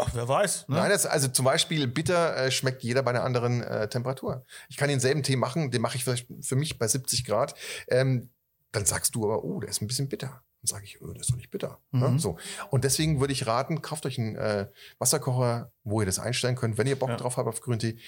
[0.00, 0.68] Ach, wer weiß.
[0.68, 0.76] Ne?
[0.76, 4.44] Nein, das, also zum Beispiel bitter äh, schmeckt jeder bei einer anderen äh, Temperatur.
[4.68, 7.54] Ich kann denselben Tee machen, den mache ich vielleicht für mich bei 70 Grad.
[7.88, 8.30] Ähm,
[8.72, 10.28] dann sagst du aber, oh, der ist ein bisschen bitter.
[10.60, 11.80] Dann sage ich, oh, der ist doch nicht bitter.
[11.90, 12.00] Mhm.
[12.00, 12.18] Ne?
[12.18, 12.36] So.
[12.70, 16.78] Und deswegen würde ich raten, kauft euch einen äh, Wasserkocher, wo ihr das einstellen könnt,
[16.78, 17.16] wenn ihr Bock Ja.
[17.16, 17.98] drauf habt auf Grüntee.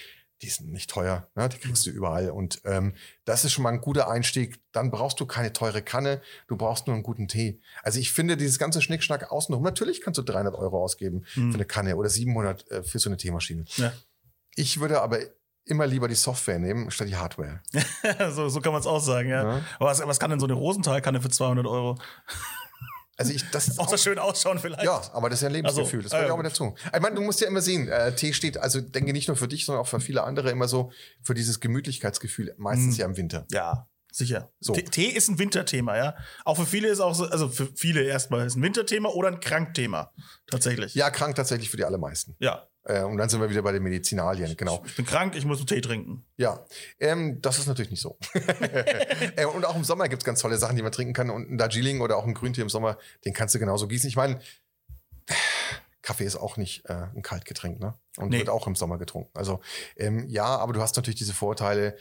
[0.41, 1.49] Die sind nicht teuer, ne?
[1.49, 2.31] die kriegst du überall.
[2.31, 2.93] Und ähm,
[3.25, 4.59] das ist schon mal ein guter Einstieg.
[4.71, 7.61] Dann brauchst du keine teure Kanne, du brauchst nur einen guten Tee.
[7.83, 11.51] Also ich finde dieses ganze Schnickschnack außenrum, natürlich kannst du 300 Euro ausgeben Mhm.
[11.51, 13.65] für eine Kanne oder 700 äh, für so eine Teemaschine.
[13.75, 13.93] Ja.
[14.55, 15.19] Ich würde aber
[15.65, 17.61] immer lieber die Software nehmen, statt die Hardware.
[18.31, 19.43] so, so kann man es auch sagen, ja.
[19.57, 19.65] Ja.
[19.79, 21.97] Aber was, was kann denn so eine Rosenthal-Kanne für 200 Euro?
[23.21, 24.83] Also ich, das Außer schön ausschauen vielleicht.
[24.83, 25.99] Ja, aber das ist ja ein Lebensgefühl.
[25.99, 26.75] Also, das gehört ja auch mit dazu.
[26.93, 29.47] Ich meine, du musst ja immer sehen, äh, Tee steht, also denke nicht nur für
[29.47, 30.91] dich, sondern auch für viele andere immer so
[31.23, 32.99] für dieses Gemütlichkeitsgefühl, meistens Mhm.
[32.99, 33.45] ja im Winter.
[33.51, 34.51] Ja, sicher.
[34.59, 34.73] So.
[34.73, 36.15] Tee- Tee ist ein Winterthema, ja.
[36.45, 39.39] Auch für viele ist auch so, also für viele erstmal ist ein Winterthema oder ein
[39.39, 40.11] Krankthema.
[40.49, 40.95] Tatsächlich.
[40.95, 42.35] Ja, krank tatsächlich für die allermeisten.
[42.39, 42.67] Ja.
[42.83, 44.81] Äh, und dann sind wir wieder bei den Medizinalien, genau.
[44.85, 46.25] Ich bin krank, ich muss einen Tee trinken.
[46.37, 46.65] Ja,
[46.99, 48.17] ähm, das ist natürlich nicht so.
[49.35, 51.29] äh, und auch im Sommer gibt's ganz tolle Sachen, die man trinken kann.
[51.29, 54.07] Und ein Darjeeling oder auch ein Grüntee im Sommer, den kannst du genauso gießen.
[54.09, 54.39] Ich meine,
[56.01, 57.93] Kaffee ist auch nicht äh, ein Kaltgetränk, ne?
[58.17, 58.39] Und Nee.
[58.39, 59.29] wird auch im Sommer getrunken.
[59.37, 59.61] Also
[59.95, 61.95] ähm, ja, aber du hast natürlich diese Vorteile.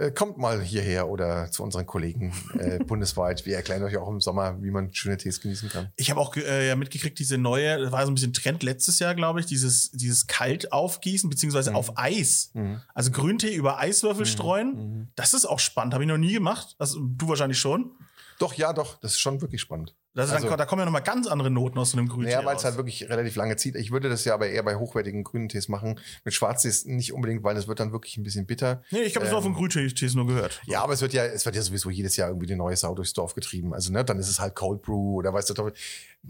[0.00, 3.44] Äh, kommt mal hierher oder zu unseren Kollegen äh, bundesweit.
[3.44, 5.90] Wir erklären euch auch im Sommer, wie man schöne Tees genießen kann.
[5.96, 8.98] Ich habe auch äh, ja mitgekriegt, diese neue, das war so ein bisschen Trend letztes
[8.98, 11.76] Jahr, glaube ich, dieses, dieses kalt aufgießen, beziehungsweise Mhm.
[11.76, 12.50] auf Eis.
[12.54, 12.80] Mhm.
[12.94, 14.72] Also Grüntee über Eiswürfel streuen.
[14.74, 15.08] Mhm.
[15.16, 15.92] Das ist auch spannend.
[15.92, 16.76] Habe ich noch nie gemacht.
[16.78, 17.90] Das, du wahrscheinlich schon.
[18.38, 19.94] Doch, ja, doch, das ist schon wirklich spannend.
[20.12, 22.32] Das also, dann, da kommen ja nochmal ganz andere Noten aus so einem Grüntee.
[22.32, 23.76] Ja, weil es halt wirklich relativ lange zieht.
[23.76, 26.00] Ich würde das ja aber eher bei hochwertigen grünen Tees machen.
[26.24, 28.82] Mit Schwarztees nicht unbedingt, weil es wird dann wirklich ein bisschen bitter.
[28.90, 30.60] Nee, ich habe es ähm, auch von Grüntees nur gehört.
[30.66, 32.94] Ja, aber es wird ja, es wird ja sowieso jedes Jahr irgendwie die neue Sau
[32.94, 33.72] durchs Dorf getrieben.
[33.72, 35.70] Also, ne, dann ist es halt Cold Brew oder weißt du,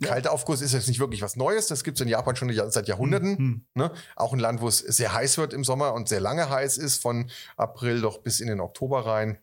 [0.03, 1.67] kalter Aufguss ist jetzt nicht wirklich was Neues.
[1.67, 3.31] Das gibt es in Japan schon seit Jahrhunderten.
[3.31, 3.65] Mhm.
[3.75, 3.91] Ne?
[4.15, 7.01] Auch ein Land, wo es sehr heiß wird im Sommer und sehr lange heiß ist,
[7.01, 9.39] von April doch bis in den Oktober rein.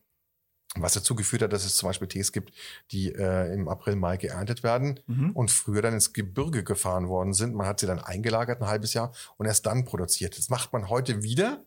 [0.82, 2.54] Was dazu geführt hat, dass es zum Beispiel Tees gibt,
[2.92, 5.32] die äh, im April, Mai geerntet werden mhm.
[5.32, 7.56] und früher dann ins Gebirge gefahren worden sind.
[7.56, 10.38] Man hat sie dann eingelagert ein halbes Jahr und erst dann produziert.
[10.38, 11.66] Das macht man heute wieder.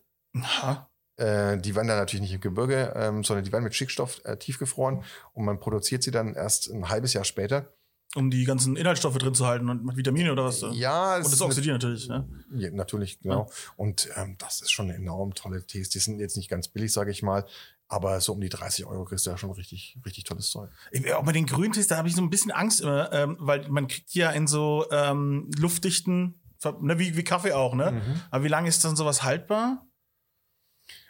[1.17, 4.37] Äh, die werden dann natürlich nicht im Gebirge, ähm, sondern die werden mit Schickstoff äh,
[4.37, 5.03] tiefgefroren
[5.33, 7.73] und man produziert sie dann erst ein halbes Jahr später.
[8.15, 10.65] Um die ganzen Inhaltsstoffe drin zu halten und Vitamine oder was?
[10.73, 11.15] Ja.
[11.15, 12.07] Und das oxidiert natürlich.
[12.07, 13.47] Ja, ja natürlich, genau.
[13.49, 13.55] Ja.
[13.77, 15.89] Und ähm, das ist schon enorm tolle Tees.
[15.89, 17.45] Die sind jetzt nicht ganz billig, sage ich mal.
[17.91, 20.69] Aber so um die 30 Euro kriegst du ja schon richtig, richtig tolles Zeug.
[21.13, 23.89] Auch bei den Grüntees, da habe ich so ein bisschen Angst immer, ähm, weil man
[23.89, 26.39] kriegt ja in so ähm, luftdichten,
[26.79, 27.91] ne, wie, wie Kaffee auch, ne?
[27.91, 28.21] Mhm.
[28.29, 29.85] Aber wie lange ist dann sowas haltbar?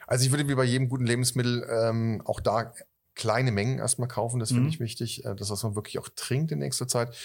[0.08, 2.74] Also ich würde wie bei jedem guten Lebensmittel ähm, auch da
[3.14, 4.70] kleine Mengen erstmal kaufen, das finde mhm.
[4.70, 5.24] ich wichtig.
[5.24, 7.16] Äh, das, was man wirklich auch trinkt in nächster Zeit.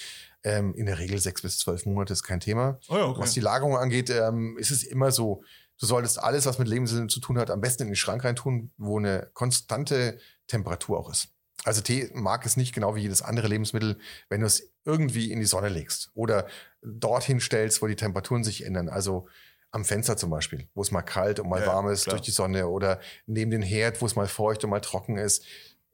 [0.44, 2.78] Ähm, in der Regel sechs bis zwölf Monate ist kein Thema.
[2.88, 3.20] Oh ja, okay.
[3.20, 5.42] Was die Lagerung angeht, ähm, ist es immer so,
[5.78, 8.70] Du solltest alles, was mit Lebensmitteln zu tun hat, am besten in den Schrank reintun,
[8.78, 11.28] wo eine konstante Temperatur auch ist.
[11.64, 13.98] Also Tee mag es nicht genau wie jedes andere Lebensmittel,
[14.28, 16.46] wenn du es irgendwie in die Sonne legst oder
[16.80, 18.88] dorthin stellst, wo die Temperaturen sich ändern.
[18.88, 19.26] Also
[19.72, 22.14] am Fenster zum Beispiel, wo es mal kalt und mal ja, warm ist klar.
[22.14, 25.44] durch die Sonne oder neben den Herd, wo es mal feucht und mal trocken ist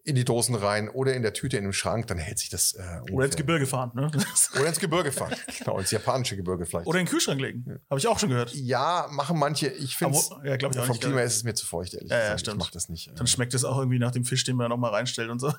[0.05, 2.73] in die Dosen rein oder in der Tüte in dem Schrank, dann hält sich das.
[2.73, 4.11] Äh, oder ins Gebirge fahren, ne?
[4.55, 5.35] oder ins Gebirge fahren.
[5.59, 6.89] genau, ins japanische Gebirge vielleicht.
[6.89, 7.65] Oder in den Kühlschrank legen.
[7.69, 7.77] Ja.
[7.89, 8.53] Habe ich auch schon gehört.
[8.55, 9.69] Ja, machen manche.
[9.69, 12.19] Ich finde ja, glaub ich vom Klima ist es mir zu feucht, ehrlich ja.
[12.19, 12.57] Ja, stimmt.
[12.57, 13.13] Ich mach das nicht.
[13.15, 15.53] Dann schmeckt es auch irgendwie nach dem Fisch, den man noch mal reinstellt und so.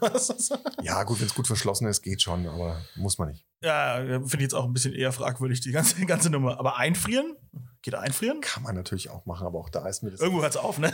[0.81, 3.45] ja, gut, wenn es gut verschlossen ist, geht schon, aber muss man nicht.
[3.61, 6.59] Ja, finde ich jetzt auch ein bisschen eher fragwürdig, die ganze, ganze Nummer.
[6.59, 7.37] Aber einfrieren?
[7.81, 8.41] Geht einfrieren?
[8.41, 10.19] Kann man natürlich auch machen, aber auch da ist mir das.
[10.19, 10.91] Irgendwo hört es auf, ne?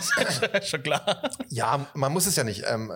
[0.64, 1.32] Schon klar.
[1.50, 2.64] Ja, man muss es ja nicht.
[2.68, 2.92] Ähm,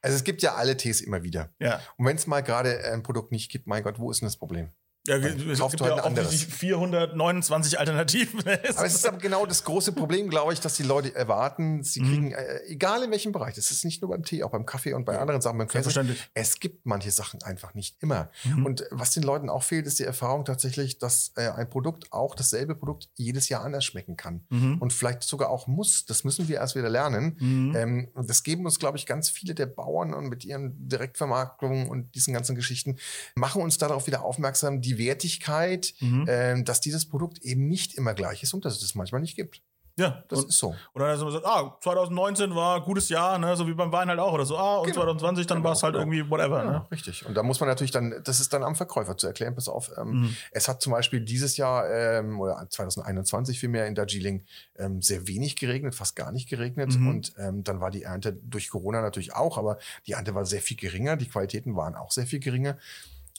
[0.00, 1.52] also es gibt ja alle Tees immer wieder.
[1.58, 1.80] Ja.
[1.96, 4.36] Und wenn es mal gerade ein Produkt nicht gibt, mein Gott, wo ist denn das
[4.36, 4.70] Problem?
[5.08, 8.40] Ja, es gibt ja auch 429 Alternativen.
[8.76, 12.00] aber es ist aber genau das große Problem, glaube ich, dass die Leute erwarten, sie
[12.00, 12.06] mhm.
[12.06, 14.94] kriegen, äh, egal in welchem Bereich, das ist nicht nur beim Tee, auch beim Kaffee
[14.94, 18.30] und bei anderen Sachen, beim Käse, es gibt manche Sachen einfach nicht immer.
[18.44, 18.64] Mhm.
[18.64, 22.36] Und was den Leuten auch fehlt, ist die Erfahrung tatsächlich, dass äh, ein Produkt auch
[22.36, 24.46] dasselbe Produkt jedes Jahr anders schmecken kann.
[24.50, 24.78] Mhm.
[24.78, 26.06] Und vielleicht sogar auch muss.
[26.06, 27.36] Das müssen wir erst wieder lernen.
[27.40, 27.76] Mhm.
[27.76, 32.14] Ähm, das geben uns, glaube ich, ganz viele der Bauern und mit ihren Direktvermarktungen und
[32.14, 32.98] diesen ganzen Geschichten,
[33.34, 36.28] machen uns darauf wieder aufmerksam, die die Wertigkeit, mhm.
[36.28, 39.36] äh, dass dieses Produkt eben nicht immer gleich ist und dass es das manchmal nicht
[39.36, 39.62] gibt.
[39.96, 40.74] Ja, das und, ist so.
[40.94, 44.18] Oder man sagt, ah, 2019 war ein gutes Jahr, ne, so wie beim Wein halt
[44.18, 44.56] auch oder so.
[44.56, 45.02] Ah, und genau.
[45.02, 46.04] 2020 dann genau, war es halt genau.
[46.04, 46.64] irgendwie whatever.
[46.64, 46.86] Ja, ne?
[46.90, 47.26] Richtig.
[47.26, 49.90] Und da muss man natürlich dann, das ist dann am Verkäufer zu erklären, pass auf.
[49.98, 50.36] Ähm, mhm.
[50.50, 54.44] Es hat zum Beispiel dieses Jahr ähm, oder 2021 vielmehr in Darjeeling
[54.76, 56.98] ähm, sehr wenig geregnet, fast gar nicht geregnet.
[56.98, 57.08] Mhm.
[57.08, 59.76] Und ähm, dann war die Ernte durch Corona natürlich auch, aber
[60.06, 62.78] die Ernte war sehr viel geringer, die Qualitäten waren auch sehr viel geringer.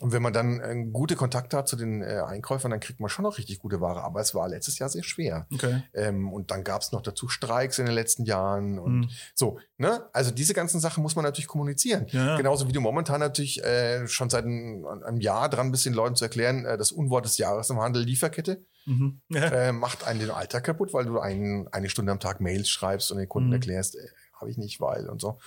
[0.03, 3.07] Und wenn man dann äh, gute Kontakte hat zu den äh, Einkäufern, dann kriegt man
[3.07, 4.03] schon noch richtig gute Ware.
[4.03, 5.47] Aber es war letztes Jahr sehr schwer.
[5.53, 5.81] Okay.
[5.93, 9.09] Ähm, und dann gab es noch dazu Streiks in den letzten Jahren und mhm.
[9.33, 9.59] so.
[9.77, 10.03] Ne?
[10.11, 12.07] Also diese ganzen Sachen muss man natürlich kommunizieren.
[12.09, 12.35] Ja.
[12.35, 16.17] Genauso wie du momentan natürlich äh, schon seit ein, einem Jahr dran bist, den Leuten
[16.17, 18.61] zu erklären, äh, das Unwort des Jahres im Handel Lieferkette.
[18.85, 19.21] Mhm.
[19.29, 19.45] Ja.
[19.45, 23.09] Äh, macht einen den Alltag kaputt, weil du ein, eine Stunde am Tag Mails schreibst
[23.09, 23.55] und den Kunden mhm.
[23.55, 25.39] erklärst, äh, habe ich nicht, weil und so.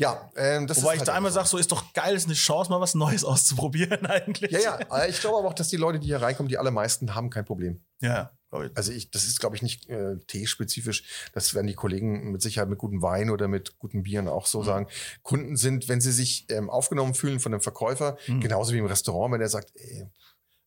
[0.00, 2.24] Ja, ähm, das Wobei ist ich halt da einmal sage, so ist doch geil, ist
[2.24, 4.50] eine Chance, mal was Neues auszuprobieren eigentlich.
[4.50, 5.04] Ja, ja.
[5.04, 7.82] Ich glaube aber auch, dass die Leute, die hier reinkommen, die allermeisten haben kein Problem.
[8.00, 8.30] Ja.
[8.64, 8.76] Ich.
[8.76, 11.04] Also ich, das ist, glaube ich, nicht äh, teespezifisch.
[11.34, 14.60] Das werden die Kollegen mit Sicherheit mit gutem Wein oder mit guten Bieren auch so
[14.60, 14.64] mhm.
[14.64, 14.86] sagen.
[15.22, 18.40] Kunden sind, wenn sie sich ähm, aufgenommen fühlen von dem Verkäufer, mhm.
[18.40, 20.08] genauso wie im Restaurant, wenn er sagt, ey,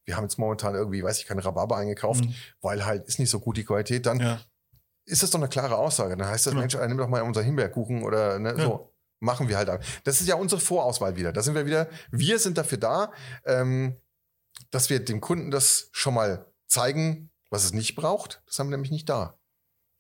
[0.06, 2.36] wir haben jetzt momentan irgendwie, weiß ich, keine Rhabarber eingekauft, mhm.
[2.62, 4.40] weil halt ist nicht so gut die Qualität, dann ja.
[5.06, 6.16] ist das doch eine klare Aussage.
[6.16, 6.62] Dann heißt das, genau.
[6.62, 8.64] Mensch, nimm doch mal unser Himbeerkuchen oder ne, ja.
[8.64, 8.93] so
[9.24, 9.70] machen wir halt.
[10.04, 11.32] Das ist ja unsere Vorauswahl wieder.
[11.32, 11.90] Da sind wir wieder.
[12.12, 13.12] Wir sind dafür da,
[13.46, 13.98] ähm,
[14.70, 18.44] dass wir dem Kunden das schon mal zeigen, was es nicht braucht.
[18.46, 19.38] Das haben wir nämlich nicht da.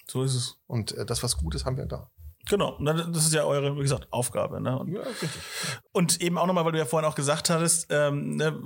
[0.10, 0.58] So ist es.
[0.68, 2.12] Und äh, das, was gut ist, haben wir da.
[2.50, 4.60] Genau, das ist ja eure, wie gesagt, Aufgabe.
[4.60, 4.78] Ne?
[4.78, 5.30] Und, ja, richtig.
[5.94, 8.62] Und eben auch nochmal, weil du ja vorhin auch gesagt hattest, ähm, ne,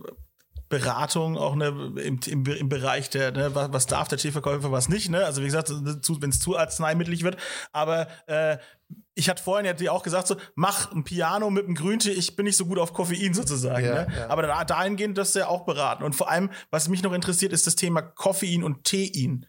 [0.69, 1.67] Beratung auch ne,
[2.03, 5.09] im, im, im Bereich der, ne, was, was darf der Teeverkäufer, was nicht.
[5.09, 5.23] Ne?
[5.23, 7.37] Also wie gesagt, wenn es zu arzneimittelig wird.
[7.71, 8.57] Aber äh,
[9.15, 12.35] ich hatte vorhin ja dir auch gesagt, so, mach ein Piano mit einem Grüntee, ich
[12.35, 13.85] bin nicht so gut auf Koffein sozusagen.
[13.85, 14.07] Ja, ne?
[14.15, 14.29] ja.
[14.29, 16.03] Aber da, dahingehend das ja auch beraten.
[16.03, 19.45] Und vor allem, was mich noch interessiert, ist das Thema Koffein und Tein.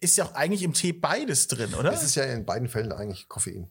[0.00, 1.92] Ist ja auch eigentlich im Tee beides drin, oder?
[1.92, 3.70] Es ist ja in beiden Fällen eigentlich Koffein.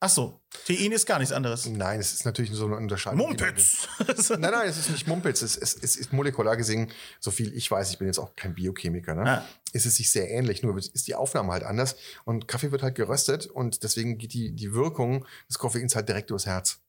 [0.00, 1.66] Ach so, Tein ist gar nichts anderes.
[1.66, 3.18] Nein, es ist natürlich so eine Unterscheidung.
[3.18, 3.88] Mumpitz!
[4.30, 5.42] nein, nein, es ist nicht Mumpitz.
[5.42, 8.54] Es, es, es ist molekular gesehen, so viel ich weiß, ich bin jetzt auch kein
[8.54, 9.28] Biochemiker, ne?
[9.28, 9.44] Ah.
[9.72, 11.96] ist es sich sehr ähnlich, nur ist die Aufnahme halt anders.
[12.24, 16.30] Und Kaffee wird halt geröstet und deswegen geht die, die Wirkung des Koffeins halt direkt
[16.30, 16.80] durchs Herz.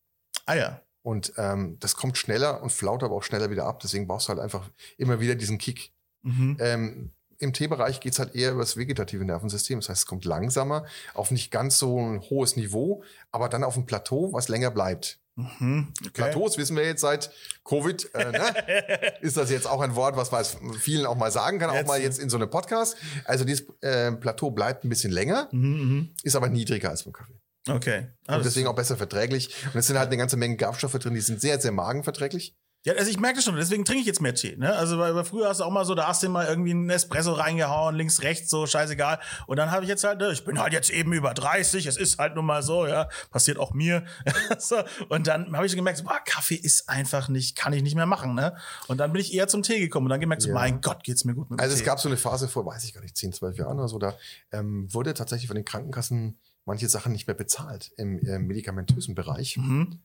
[0.45, 0.81] Ah ja.
[1.01, 3.79] Und ähm, das kommt schneller und flaut aber auch schneller wieder ab.
[3.79, 5.93] Deswegen brauchst du halt einfach immer wieder diesen Kick.
[6.21, 6.57] Mhm.
[6.59, 9.79] Ähm, im Teebereich geht es halt eher über das vegetative Nervensystem.
[9.79, 13.77] Das heißt, es kommt langsamer auf nicht ganz so ein hohes Niveau, aber dann auf
[13.77, 15.19] ein Plateau, was länger bleibt.
[15.35, 16.11] Mhm, okay.
[16.13, 17.31] Plateaus wissen wir jetzt seit
[17.63, 18.13] Covid.
[18.13, 19.13] Äh, ne?
[19.21, 21.83] ist das jetzt auch ein Wort, was man vielen auch mal sagen kann, jetzt.
[21.83, 22.97] auch mal jetzt in so einem Podcast.
[23.23, 26.09] Also dieses äh, Plateau bleibt ein bisschen länger, mhm, mhm.
[26.23, 27.39] ist aber niedriger als beim Kaffee.
[27.67, 28.07] Okay.
[28.27, 29.53] und deswegen auch besser verträglich.
[29.73, 32.55] Und es sind halt eine ganze Menge Gerbstoffe drin, die sind sehr, sehr magenverträglich.
[32.85, 34.55] Ja, also ich merke das schon, deswegen trinke ich jetzt mehr Tee.
[34.55, 34.73] Ne?
[34.73, 36.89] Also weil, weil früher hast du auch mal so, da hast du mal irgendwie einen
[36.89, 39.19] Espresso reingehauen, links, rechts, so scheißegal.
[39.47, 41.97] Und dann habe ich jetzt halt, ne, ich bin halt jetzt eben über 30, es
[41.97, 44.05] ist halt nun mal so, ja, passiert auch mir.
[44.59, 44.77] so,
[45.09, 48.05] und dann habe ich so gemerkt, boah, Kaffee ist einfach nicht, kann ich nicht mehr
[48.05, 48.33] machen.
[48.33, 48.55] Ne?
[48.87, 51.25] Und dann bin ich eher zum Tee gekommen und dann gemerkt, so, mein Gott, geht's
[51.25, 51.81] mir gut mit dem Also Tee.
[51.81, 53.99] es gab so eine Phase vor, weiß ich gar nicht, 10, 12 Jahren oder so,
[53.99, 54.15] da
[54.53, 59.57] ähm, wurde tatsächlich von den Krankenkassen manche Sachen nicht mehr bezahlt im äh, medikamentösen Bereich.
[59.57, 59.99] Mhm.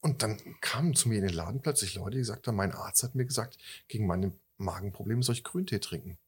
[0.00, 3.02] Und dann kamen zu mir in den Laden plötzlich Leute, die gesagt haben, mein Arzt
[3.02, 6.18] hat mir gesagt, gegen meine Magenprobleme soll ich Grüntee trinken.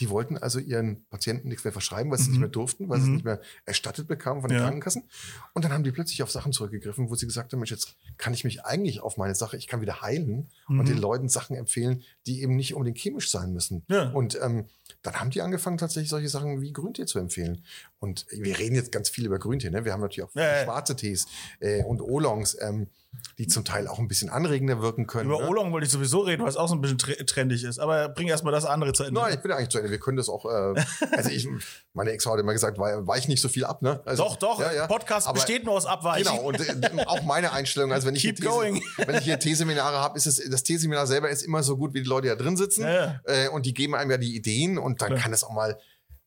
[0.00, 2.30] Die wollten also ihren Patienten nichts mehr verschreiben, weil sie mhm.
[2.32, 3.02] nicht mehr durften, weil mhm.
[3.02, 4.64] sie es nicht mehr erstattet bekamen von den ja.
[4.64, 5.04] Krankenkassen.
[5.52, 8.34] Und dann haben die plötzlich auf Sachen zurückgegriffen, wo sie gesagt haben, Mensch, jetzt kann
[8.34, 10.80] ich mich eigentlich auf meine Sache, ich kann wieder heilen mhm.
[10.80, 13.84] und den Leuten Sachen empfehlen, die eben nicht unbedingt chemisch sein müssen.
[13.88, 14.10] Ja.
[14.10, 14.66] Und ähm,
[15.02, 17.64] dann haben die angefangen, tatsächlich solche Sachen wie Grüntee zu empfehlen.
[18.00, 19.70] Und wir reden jetzt ganz viel über Grüntee.
[19.70, 19.84] Ne?
[19.84, 21.26] Wir haben natürlich auch ja, schwarze Tees
[21.60, 22.56] äh, und Oolongs.
[22.60, 22.88] Ähm,
[23.38, 25.28] die zum Teil auch ein bisschen anregender wirken können.
[25.28, 25.48] Über ne?
[25.48, 27.80] Oolong wollte ich sowieso reden, was auch so ein bisschen trendig ist.
[27.80, 29.20] Aber bring erst mal das andere zu Ende.
[29.20, 29.90] Nein, ich bin eigentlich zu Ende.
[29.90, 30.44] Wir können das auch.
[30.44, 31.48] Äh, also ich,
[31.94, 33.82] meine Ex hat immer gesagt, weich nicht so viel ab.
[33.82, 34.00] Ne?
[34.04, 34.60] Also, doch, doch.
[34.60, 34.86] Ja, ja.
[34.86, 36.30] Podcast Aber, besteht nur aus Abweichen.
[36.30, 36.42] Genau.
[36.42, 37.92] Und äh, auch meine Einstellung.
[37.92, 38.82] Also wenn ich Keep hier going.
[38.98, 42.02] wenn ich hier Teeseminare habe, ist es das Teeseminar selber ist immer so gut, wie
[42.02, 42.82] die Leute da drin sitzen.
[42.82, 45.78] Ja, äh, und die geben einem ja die Ideen und dann kann es auch mal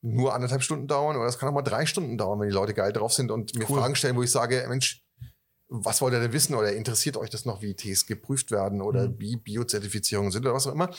[0.02, 2.74] nur anderthalb Stunden dauern oder es kann auch mal drei Stunden dauern, wenn die Leute
[2.74, 3.80] geil drauf sind und mir cool.
[3.80, 5.04] Fragen stellen, wo ich sage, Mensch,
[5.70, 9.10] was wollt ihr denn wissen oder interessiert euch das noch, wie Tees geprüft werden oder
[9.10, 9.20] mhm.
[9.20, 10.90] wie Biozertifizierungen sind oder was auch immer?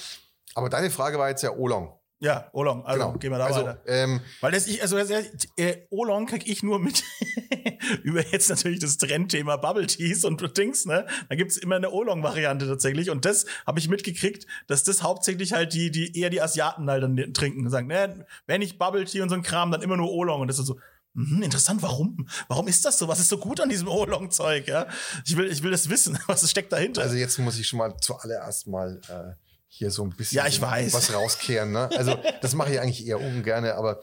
[0.54, 1.97] Aber deine Frage war jetzt ja Olong.
[2.20, 2.84] Ja, Olong.
[2.84, 3.18] Also genau.
[3.18, 3.80] gehen wir da also, weiter.
[3.86, 7.04] Ähm, Weil das ich, also äh, Olong krieg ich nur mit
[8.02, 11.06] über jetzt natürlich das Trendthema Bubble Teas und Dings, ne?
[11.28, 13.10] Da gibt's immer eine Olong-Variante tatsächlich.
[13.10, 17.04] Und das habe ich mitgekriegt, dass das hauptsächlich halt die, die eher die Asiaten halt
[17.04, 19.96] dann trinken und sagen, ne, wenn ich Bubble Tea und so ein Kram, dann immer
[19.96, 20.40] nur Olong.
[20.40, 20.80] Und das ist so,
[21.14, 22.28] hm, interessant, warum?
[22.48, 23.06] Warum ist das so?
[23.06, 24.66] Was ist so gut an diesem Oolong-Zeug?
[24.66, 24.86] Ja?
[25.24, 26.18] Ich, will, ich will das wissen.
[26.26, 27.02] Was steckt dahinter?
[27.02, 31.12] Also jetzt muss ich schon mal zuallererst mal äh, hier so ein bisschen ja, was
[31.12, 31.72] rauskehren.
[31.72, 31.90] Ne?
[31.96, 34.00] Also das mache ich eigentlich eher ungern, aber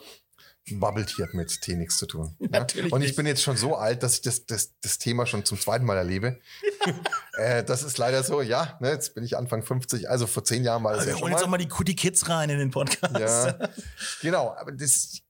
[0.72, 2.36] Bubble Tea hat mit Tee nichts zu tun.
[2.40, 2.66] Ne?
[2.90, 5.60] Und ich bin jetzt schon so alt, dass ich das, das, das Thema schon zum
[5.60, 6.40] zweiten Mal erlebe.
[7.38, 10.64] äh, das ist leider so, ja, ne, jetzt bin ich Anfang 50, also vor zehn
[10.64, 12.58] Jahren war das also ja wir holen jetzt auch mal die, die Kids rein in
[12.58, 13.16] den Podcast.
[13.16, 13.70] Ja,
[14.22, 15.22] genau, aber das,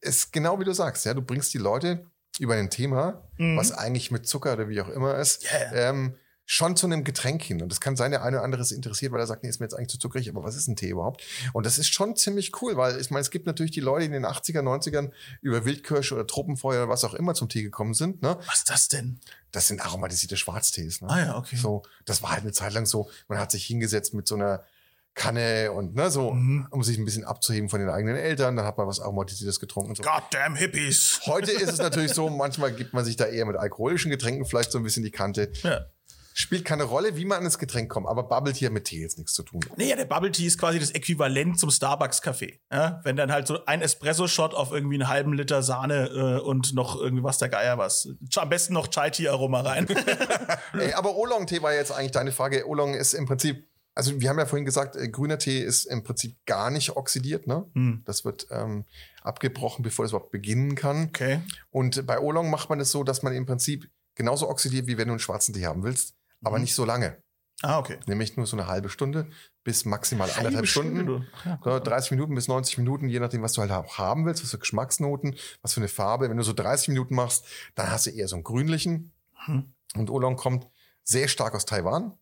[0.00, 2.06] ist genau wie du sagst, ja, du bringst die Leute
[2.38, 3.56] über ein Thema, mhm.
[3.56, 5.90] was eigentlich mit Zucker oder wie auch immer ist, yeah.
[5.90, 6.16] ähm,
[6.52, 7.62] schon zu einem Getränk hin.
[7.62, 9.60] Und das kann sein, der eine oder andere ist interessiert, weil er sagt, nee, ist
[9.60, 11.22] mir jetzt eigentlich zu zuckrig, aber was ist ein Tee überhaupt?
[11.52, 14.06] Und das ist schon ziemlich cool, weil ich meine, es gibt natürlich die Leute, die
[14.06, 17.94] in den 80er, 90ern über Wildkirsche oder Tropenfeuer oder was auch immer zum Tee gekommen
[17.94, 18.20] sind.
[18.20, 18.36] Ne?
[18.46, 19.20] Was ist das denn?
[19.52, 21.02] Das sind aromatisierte Schwarztees.
[21.02, 21.08] Ne?
[21.08, 21.54] Ah ja, okay.
[21.54, 24.64] So, das war halt eine Zeit lang so, man hat sich hingesetzt mit so einer
[25.14, 26.66] Kanne und ne, so, mhm.
[26.70, 28.56] um sich ein bisschen abzuheben von den eigenen Eltern.
[28.56, 30.02] Dann hat man was Aromatisiertes getrunken und so.
[30.02, 31.20] Goddamn Hippies.
[31.26, 34.72] Heute ist es natürlich so, manchmal gibt man sich da eher mit alkoholischen Getränken vielleicht
[34.72, 35.52] so ein bisschen die Kante.
[35.62, 35.86] Ja.
[36.40, 39.02] Spielt keine Rolle, wie man an das Getränk kommt, aber Bubble Tea hat mit Tee
[39.02, 39.60] jetzt nichts zu tun.
[39.76, 42.60] Nee, ja, der Bubble Tea ist quasi das Äquivalent zum Starbucks-Kaffee.
[42.72, 43.02] Ja?
[43.04, 46.98] Wenn dann halt so ein Espresso-Shot auf irgendwie einen halben Liter Sahne äh, und noch
[46.98, 48.08] irgendwie was der Geier was.
[48.36, 49.86] Am besten noch Chai-Tea-Aroma rein.
[50.72, 52.66] Ey, aber Oolong-Tee war jetzt eigentlich deine Frage.
[52.66, 56.02] Oolong ist im Prinzip also wir haben ja vorhin gesagt, äh, grüner Tee ist im
[56.02, 57.46] Prinzip gar nicht oxidiert.
[57.46, 57.68] Ne?
[57.74, 58.02] Hm.
[58.06, 58.86] Das wird ähm,
[59.20, 61.08] abgebrochen, bevor es überhaupt beginnen kann.
[61.08, 61.42] Okay.
[61.70, 65.08] Und bei Oolong macht man es so, dass man im Prinzip genauso oxidiert, wie wenn
[65.08, 66.62] du einen schwarzen Tee haben willst, aber mhm.
[66.62, 67.22] nicht so lange.
[67.62, 67.98] Ah, okay.
[68.06, 69.28] Nämlich nur so eine halbe Stunde
[69.64, 71.26] bis maximal halbe anderthalb Stunden.
[71.44, 74.50] Ja, 30 Minuten bis 90 Minuten, je nachdem, was du halt auch haben willst, was
[74.50, 76.30] für Geschmacksnoten, was für eine Farbe.
[76.30, 79.12] Wenn du so 30 Minuten machst, dann hast du eher so einen grünlichen.
[79.44, 79.74] Hm.
[79.94, 80.68] Und Oolong kommt
[81.04, 82.16] sehr stark aus Taiwan.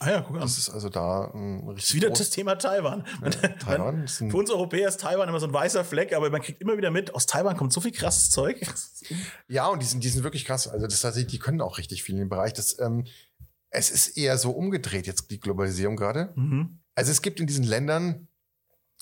[0.00, 0.42] Ah ja, guck an.
[0.42, 1.74] Das ist also da ein richtig.
[1.76, 3.06] Das ist wieder das Thema Taiwan.
[3.22, 6.40] Ja, Taiwan ist für uns Europäer ist Taiwan immer so ein weißer Fleck, aber man
[6.40, 8.60] kriegt immer wieder mit, aus Taiwan kommt so viel krasses Zeug.
[9.48, 10.66] Ja, und die sind, die sind wirklich krass.
[10.66, 12.52] Also das tatsächlich, die können auch richtig viel in dem Bereich.
[12.54, 13.04] Das, ähm,
[13.72, 16.32] es ist eher so umgedreht jetzt die Globalisierung gerade.
[16.36, 16.78] Mhm.
[16.94, 18.28] Also es gibt in diesen Ländern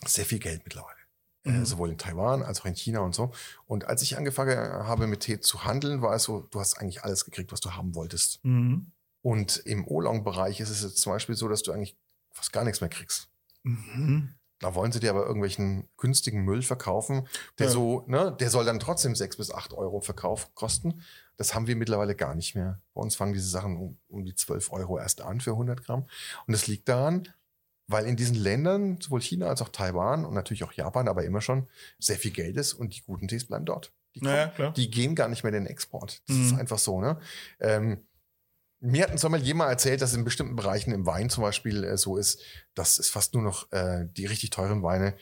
[0.06, 0.96] sehr viel Geld mittlerweile.
[1.44, 1.64] äh, mhm.
[1.64, 3.32] sowohl in Taiwan als auch in China und so.
[3.66, 7.02] Und als ich angefangen habe, mit Tee zu handeln, war es so, du hast eigentlich
[7.02, 8.44] alles gekriegt, was du haben wolltest.
[8.44, 8.92] Mhm.
[9.22, 11.96] Und im Oolong-Bereich ist es jetzt zum Beispiel so, dass du eigentlich
[12.32, 13.28] fast gar nichts mehr kriegst.
[13.62, 14.34] Mhm.
[14.60, 17.26] Da wollen sie dir aber irgendwelchen günstigen Müll verkaufen,
[17.58, 17.72] der ja.
[17.72, 21.00] so, ne, der soll dann trotzdem sechs bis acht Euro Verkauf kosten.
[21.40, 22.82] Das haben wir mittlerweile gar nicht mehr.
[22.92, 26.06] Bei uns fangen diese Sachen um, um die zwölf Euro erst an für 100 Gramm.
[26.46, 27.30] Und das liegt daran,
[27.86, 31.40] weil in diesen Ländern, sowohl China als auch Taiwan und natürlich auch Japan, aber immer
[31.40, 31.66] schon,
[31.98, 33.90] sehr viel Geld ist und die guten Tees bleiben dort.
[34.14, 36.20] Die, kommen, naja, die gehen gar nicht mehr in den Export.
[36.28, 36.44] Das mhm.
[36.44, 37.18] ist einfach so, ne?
[37.58, 38.04] Ähm,
[38.80, 41.96] mir hat ein Sommelier mal erzählt, dass in bestimmten Bereichen im Wein zum Beispiel äh,
[41.96, 42.42] so ist,
[42.74, 45.14] dass es fast nur noch äh, die richtig teuren Weine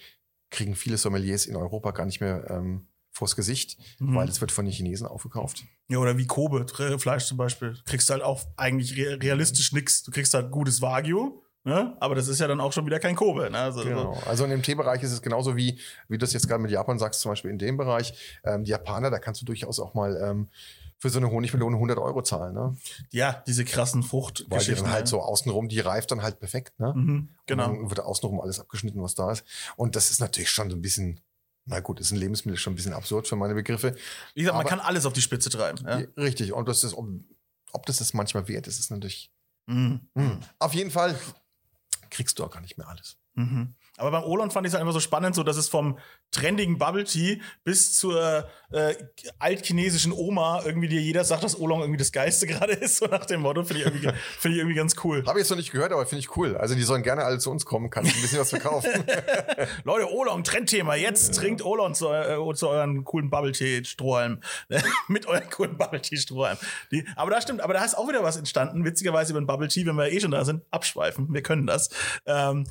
[0.51, 4.16] kriegen viele Sommeliers in Europa gar nicht mehr ähm, vors Gesicht, mhm.
[4.16, 5.64] weil es wird von den Chinesen aufgekauft.
[5.91, 6.66] Ja, oder wie Kobe,
[6.99, 7.72] Fleisch zum Beispiel.
[7.72, 10.03] Du kriegst halt auch eigentlich realistisch nichts.
[10.03, 11.95] Du kriegst halt gutes Wagyu, Ne?
[12.01, 13.51] Aber das ist ja dann auch schon wieder kein Kobe.
[13.51, 13.59] Ne?
[13.59, 14.18] Also, genau.
[14.24, 15.78] also in dem Teebereich ist es genauso wie,
[16.09, 18.14] wie du das jetzt gerade mit Japan sagst, zum Beispiel in dem Bereich.
[18.43, 20.49] Ähm, die Japaner, da kannst du durchaus auch mal ähm,
[20.99, 22.55] für so eine Honigmelone 100 Euro zahlen.
[22.55, 22.76] Ne?
[23.11, 24.51] Ja, diese krassen Fruchtgeschichten.
[24.51, 26.80] Weil die dann halt so außenrum, die reift dann halt perfekt.
[26.80, 26.95] Ne?
[26.97, 27.68] Mhm, genau.
[27.68, 29.45] Und dann wird außenrum alles abgeschnitten, was da ist.
[29.76, 31.20] Und das ist natürlich schon so ein bisschen
[31.69, 33.95] na gut, ist ein Lebensmittel schon ein bisschen absurd für meine Begriffe.
[34.35, 35.85] Wie gesagt, man kann alles auf die Spitze treiben.
[35.87, 36.03] Ja?
[36.16, 36.53] Richtig.
[36.53, 37.09] Und das ist, ob,
[37.73, 39.31] ob das das manchmal wert ist, ist natürlich.
[39.66, 40.01] Mhm.
[40.14, 40.41] Mhm.
[40.59, 41.19] Auf jeden Fall
[42.11, 43.19] kriegst du auch gar nicht mehr alles.
[43.35, 43.75] Mhm.
[43.99, 45.99] Aber beim Olon fand ich es einfach so spannend, so dass es vom
[46.31, 48.95] trendigen Bubble Tea bis zur äh,
[49.39, 53.27] altchinesischen Oma irgendwie dir jeder sagt, dass Olong irgendwie das Geiste gerade ist, so nach
[53.27, 53.65] dem Motto.
[53.65, 55.25] Finde ich, irgendwie, find ich irgendwie ganz cool.
[55.27, 56.57] Habe ich jetzt noch nicht gehört, aber finde ich cool.
[56.57, 58.91] Also die sollen gerne alle zu uns kommen, kann ich ein bisschen was verkaufen.
[59.85, 60.95] Leute, Olong, Trendthema.
[60.95, 61.43] Jetzt ja.
[61.43, 64.41] trinkt Olong zu, äh, zu euren coolen Bubble Tea Strohhalm.
[65.09, 66.59] Mit euren coolen Bubble Tea Strohhalm.
[66.93, 69.69] Die, aber da stimmt, aber da ist auch wieder was entstanden, witzigerweise über den Bubble
[69.69, 71.33] Tea, wenn wir eh schon da sind, abschweifen.
[71.33, 71.91] Wir können das.
[72.27, 72.65] Ähm,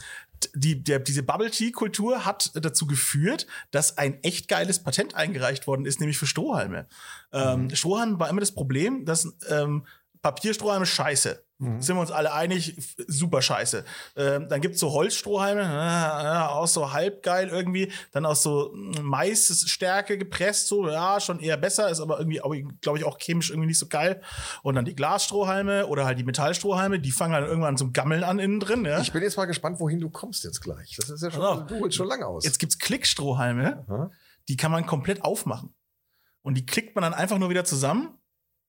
[0.54, 5.68] die, der, diese Bubble Tea Kultur hat dazu geführt, dass ein echt geiles Patent eingereicht
[5.68, 6.88] worden ist, nämlich für Strohhalme.
[7.32, 7.76] Ähm, mhm.
[7.76, 9.86] Strohhalm war immer das Problem, dass ähm,
[10.32, 11.42] Papierstrohhalme scheiße.
[11.60, 11.82] Mhm.
[11.82, 12.76] Sind wir uns alle einig,
[13.08, 13.84] super scheiße.
[14.16, 17.92] Ähm, dann gibt's so Holzstrohhalme, äh, auch so halbgeil irgendwie.
[18.12, 18.72] Dann aus so
[19.02, 23.68] Maisstärke gepresst, so, ja, schon eher besser, ist aber irgendwie, glaube ich, auch chemisch irgendwie
[23.68, 24.22] nicht so geil.
[24.62, 28.38] Und dann die Glasstrohhalme oder halt die Metallstrohhalme, die fangen dann irgendwann zum Gammeln an
[28.38, 28.86] innen drin.
[28.86, 29.00] Ja?
[29.00, 30.96] Ich bin jetzt mal gespannt, wohin du kommst jetzt gleich.
[30.98, 31.62] Das ist ja schon, genau.
[31.62, 32.44] du holst schon lange aus.
[32.44, 34.12] Jetzt gibt's Klickstrohhalme, mhm.
[34.48, 35.74] die kann man komplett aufmachen.
[36.44, 38.18] Und die klickt man dann einfach nur wieder zusammen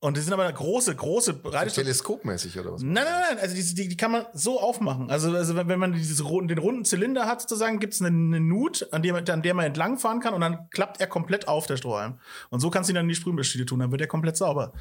[0.01, 1.71] und die sind aber große, große, breite.
[1.71, 2.83] So teleskopmäßig oder was?
[2.83, 3.39] Nein, nein, nein.
[3.41, 5.11] Also die, die, die kann man so aufmachen.
[5.11, 8.87] Also, also wenn man diese, den runden Zylinder hat, sozusagen, gibt es eine, eine Nut,
[8.93, 12.21] an der, an der man entlangfahren kann und dann klappt er komplett auf, der Strohhalm.
[12.51, 14.73] Und so kannst du ihn dann in die Sprühmaschine tun, dann wird er komplett sauber.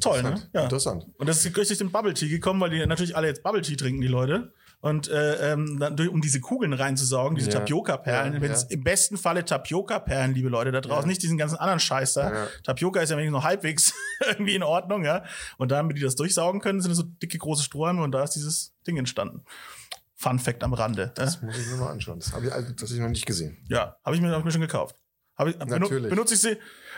[0.00, 0.48] Toll, ne?
[0.52, 0.62] Ja.
[0.62, 1.06] Interessant.
[1.18, 3.76] Und das ist richtig den Bubble Tea gekommen, weil die natürlich alle jetzt Bubble Tea
[3.76, 7.58] trinken, die Leute und äh, ähm, um diese Kugeln reinzusaugen, diese ja.
[7.58, 8.40] Tapioca-Perlen.
[8.40, 8.62] Ja, ja.
[8.68, 12.46] Im besten Falle Tapioca-Perlen, liebe Leute da draußen, nicht diesen ganzen anderen Scheiß da.
[12.62, 13.92] Tapioca ist ja wenigstens noch halbwegs
[14.26, 15.24] irgendwie in Ordnung, ja.
[15.56, 18.72] Und damit die das durchsaugen können, sind so dicke große Strohhalme und da ist dieses
[18.86, 19.42] Ding entstanden.
[20.14, 21.12] Fun Fact am Rande.
[21.14, 22.18] Das muss ich mir mal anschauen.
[22.20, 23.64] Das habe ich, also, das ich noch nicht gesehen.
[23.68, 24.96] Ja, habe ich, mir, hab ich mir schon gekauft.
[25.36, 26.10] Hab ich, Natürlich.
[26.10, 26.56] Benutze ich sie?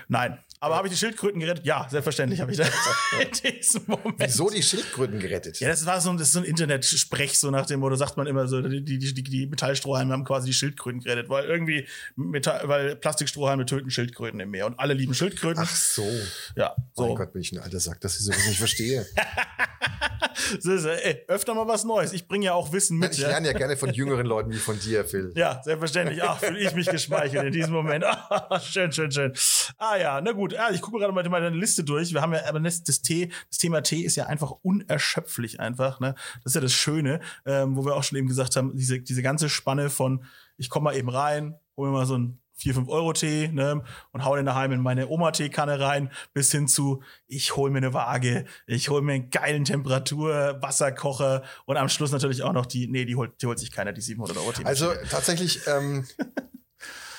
[0.08, 0.38] Nein.
[0.62, 1.64] Aber habe ich die Schildkröten gerettet?
[1.64, 2.68] Ja, selbstverständlich habe ich das
[3.18, 4.16] in diesem Moment.
[4.18, 5.58] Wieso die Schildkröten gerettet?
[5.58, 8.26] Ja, das war so, das ist so ein Internet-Sprech, so nach dem Motto, sagt man
[8.26, 12.68] immer so, die, die, die, die Metallstrohhalme haben quasi die Schildkröten gerettet, weil irgendwie Metall,
[12.68, 15.62] weil Plastikstrohhalme töten Schildkröten im Meer und alle lieben Schildkröten.
[15.66, 16.06] Ach so.
[16.56, 17.06] Ja, so.
[17.06, 19.06] Mein Gott, bin ich ein alter Sack, dass ich sowas nicht verstehe.
[20.52, 22.12] ist, ey, öfter mal was Neues.
[22.12, 23.12] Ich bringe ja auch Wissen mit.
[23.12, 25.32] Ich lerne ja gerne von jüngeren Leuten wie von dir, Phil.
[25.34, 26.22] Ja, selbstverständlich.
[26.22, 28.04] Ach, fühle ich mich geschmeichelt in diesem Moment.
[28.62, 29.32] schön, schön, schön.
[29.78, 30.49] Ah ja, na gut.
[30.50, 32.12] Ja, ich gucke gerade mal meine Liste durch.
[32.12, 36.00] Wir haben ja, aber das, Tee, das Thema Tee ist ja einfach unerschöpflich einfach.
[36.00, 36.14] Ne?
[36.42, 39.22] Das ist ja das Schöne, ähm, wo wir auch schon eben gesagt haben, diese, diese
[39.22, 40.24] ganze Spanne von,
[40.56, 43.82] ich komme mal eben rein, hol mir mal so ein 4, 5 Euro Tee ne,
[44.12, 47.94] und hau den daheim in meine Oma-Teekanne rein, bis hin zu, ich hol mir eine
[47.94, 53.06] Waage, ich hol mir einen geilen Temperatur-Wasserkocher und am Schluss natürlich auch noch die, nee,
[53.06, 54.64] die holt, die holt sich keiner, die 700 Euro Tee.
[54.64, 56.06] Also tatsächlich, ähm,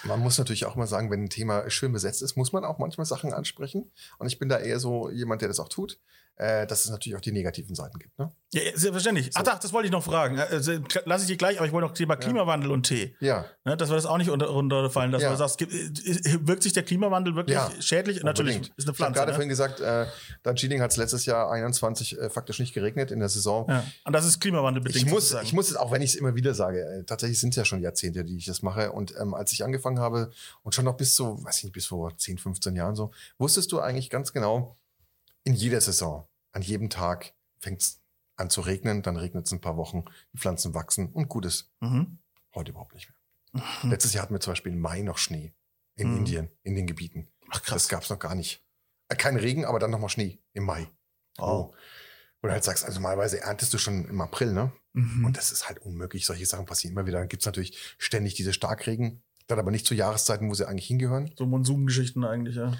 [0.03, 2.79] man muss natürlich auch mal sagen, wenn ein Thema schön besetzt ist, muss man auch
[2.79, 3.91] manchmal Sachen ansprechen.
[4.17, 5.99] Und ich bin da eher so jemand, der das auch tut
[6.41, 8.17] äh, dass es natürlich auch die negativen Seiten gibt.
[8.17, 8.31] Ne?
[8.51, 9.27] Ja, selbstverständlich.
[9.27, 9.41] So.
[9.45, 10.39] Ach, das wollte ich noch fragen.
[10.39, 12.73] Also, lass ich dir gleich, aber ich wollte noch Thema Klimawandel ja.
[12.73, 13.15] und Tee.
[13.19, 13.45] Ja.
[13.63, 15.29] Ne, dass wir das auch nicht unter, unterfallen, dass ja.
[15.29, 17.69] du sagst, wirkt sich der Klimawandel wirklich ja.
[17.79, 18.23] schädlich?
[18.23, 18.97] Natürlich, ist eine Pflanze.
[18.97, 19.33] Ich habe gerade ne?
[19.35, 20.07] vorhin gesagt, äh,
[20.41, 23.67] Darjeeling hat es letztes Jahr 21 äh, faktisch nicht geregnet in der Saison.
[23.69, 23.85] Ja.
[24.05, 25.05] Und das ist klimawandelbedingt.
[25.05, 27.51] Ich muss, ich muss es, auch wenn ich es immer wieder sage, äh, tatsächlich sind
[27.51, 28.91] es ja schon Jahrzehnte, die ich das mache.
[28.91, 30.31] Und ähm, als ich angefangen habe
[30.63, 33.71] und schon noch bis so, weiß ich nicht, bis vor 10, 15 Jahren so, wusstest
[33.71, 34.75] du eigentlich ganz genau,
[35.43, 38.01] in jeder Saison an jedem Tag fängt es
[38.35, 41.71] an zu regnen, dann regnet es ein paar Wochen, die Pflanzen wachsen und gut ist.
[41.79, 42.19] Mhm.
[42.55, 43.09] Heute überhaupt nicht
[43.53, 43.63] mehr.
[43.83, 43.91] Mhm.
[43.91, 45.53] Letztes Jahr hatten wir zum Beispiel im Mai noch Schnee
[45.95, 46.17] in Mhm.
[46.17, 47.27] Indien, in den Gebieten.
[47.49, 48.65] Ach Das gab es noch gar nicht.
[49.09, 50.89] Äh, Kein Regen, aber dann nochmal Schnee im Mai.
[51.37, 51.73] Oh.
[52.41, 54.71] Wo du halt sagst, also normalerweise erntest du schon im April, ne?
[54.93, 55.25] Mhm.
[55.25, 56.25] Und das ist halt unmöglich.
[56.25, 57.19] Solche Sachen passieren immer wieder.
[57.19, 59.21] Dann gibt es natürlich ständig diese Starkregen.
[59.47, 61.31] Dann aber nicht zu Jahreszeiten, wo sie eigentlich hingehören.
[61.37, 62.73] so Monsungeschichten eigentlich, ja.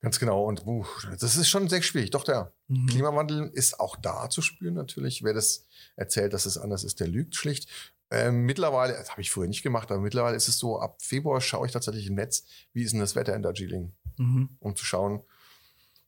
[0.00, 0.44] Ganz genau.
[0.44, 0.84] Und uh,
[1.20, 2.10] das ist schon sehr schwierig.
[2.10, 2.86] Doch, der Mhm.
[2.86, 5.22] Klimawandel ist auch da zu spüren natürlich.
[5.24, 5.66] Wer das
[5.96, 7.68] erzählt, dass es anders ist, der lügt schlicht.
[8.10, 11.40] Ähm, mittlerweile, das habe ich früher nicht gemacht, aber mittlerweile ist es so, ab Februar
[11.40, 14.56] schaue ich tatsächlich im Netz, wie ist denn das Wetter in Darjeeling, Mhm.
[14.60, 15.22] um zu schauen,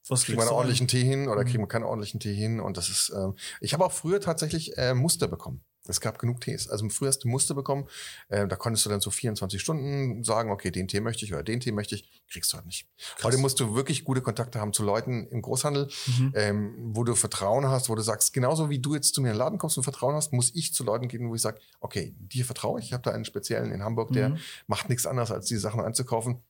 [0.08, 1.46] Was kriegen wir einen ordentlichen Tee hin oder Mhm.
[1.46, 2.58] kriegen wir keinen ordentlichen Tee hin.
[2.58, 5.62] Und das ist, ähm, ich habe auch früher tatsächlich äh, Muster bekommen.
[5.90, 6.68] Es gab genug Tees.
[6.68, 7.86] Also früher hast du Muster bekommen.
[8.28, 11.42] Äh, da konntest du dann so 24 Stunden sagen, okay, den Tee möchte ich oder
[11.42, 12.08] den Tee möchte ich.
[12.30, 12.86] Kriegst du halt nicht.
[13.22, 16.32] Heute musst du wirklich gute Kontakte haben zu Leuten im Großhandel, Mhm.
[16.36, 19.34] ähm, wo du Vertrauen hast, wo du sagst, genauso wie du jetzt zu mir in
[19.34, 22.14] den Laden kommst und Vertrauen hast, muss ich zu Leuten gehen, wo ich sage, okay,
[22.18, 22.86] dir vertraue ich.
[22.86, 24.38] Ich habe da einen speziellen in Hamburg, der Mhm.
[24.66, 26.40] macht nichts anderes, als diese Sachen einzukaufen.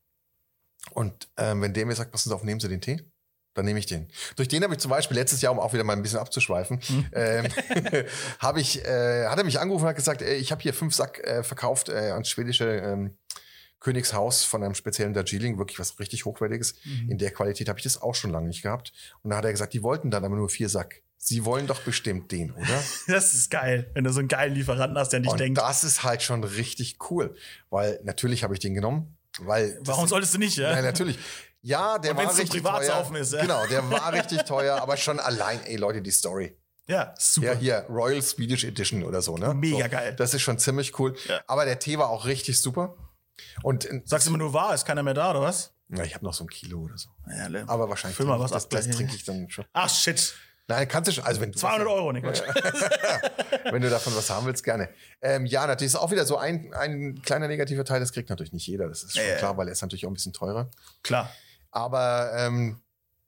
[0.93, 3.03] Und ähm, wenn der mir sagt, passen Sie auf, nehmen Sie den Tee,
[3.55, 4.09] dann nehme ich den.
[4.37, 6.81] Durch den habe ich zum Beispiel letztes Jahr, um auch wieder mal ein bisschen abzuschweifen,
[6.89, 7.07] Mhm.
[7.13, 7.47] ähm,
[8.39, 10.95] habe ich, äh, hat er mich angerufen und hat gesagt, äh, ich habe hier fünf
[10.95, 13.17] Sack äh, verkauft äh, ans schwedische ähm,
[13.81, 16.75] Königshaus von einem speziellen Darjeeling, wirklich was richtig Hochwertiges.
[16.85, 17.11] Mhm.
[17.13, 18.93] In der Qualität habe ich das auch schon lange nicht gehabt.
[19.23, 21.03] Und da hat er gesagt, die wollten dann aber nur vier Sack.
[21.17, 22.83] Sie wollen doch bestimmt den, oder?
[23.07, 25.59] Das ist geil, wenn du so einen geilen Lieferanten hast, der und denkt.
[25.59, 27.35] das ist halt schon richtig cool.
[27.71, 29.17] Weil natürlich habe ich den genommen.
[29.39, 30.73] Weil Warum solltest du nicht, ja?
[30.73, 31.19] Nein, natürlich.
[31.63, 33.11] Ja, der Und war richtig teuer.
[33.17, 33.43] ist, ja.
[33.43, 36.57] Genau, der war richtig teuer, aber schon allein, ey Leute, die Story.
[36.87, 37.53] Ja, super.
[37.53, 39.55] Ja, hier, Royal Swedish Edition oder so, ne?
[39.55, 40.15] Mega so, geil.
[40.17, 41.15] Das ist schon ziemlich cool.
[41.29, 41.41] Ja.
[41.47, 42.97] Aber der Tee war auch richtig super.
[43.63, 45.73] Und äh, Sagst du immer nur wahr, ist keiner mehr da, oder was?
[45.89, 47.09] ja, ich habe noch so ein Kilo oder so.
[47.29, 49.65] Ja, le- Aber wahrscheinlich Füll mal was das, ab das trinke ich dann schon.
[49.73, 50.35] Ach, shit.
[50.69, 51.25] Nein, kannst du schon.
[51.25, 52.43] Also wenn du 200 Euro, ne Quatsch.
[53.73, 54.89] wenn du davon was haben willst, gerne.
[55.21, 58.53] Ähm, ja, natürlich ist auch wieder so ein, ein kleiner negativer Teil, das kriegt natürlich
[58.53, 58.89] nicht jeder.
[58.89, 59.37] Das ist schon Ja, ja.
[59.39, 60.71] klar, weil er ist natürlich auch ein bisschen teurer.
[61.03, 61.31] Klar.
[61.71, 62.81] Aber ähm,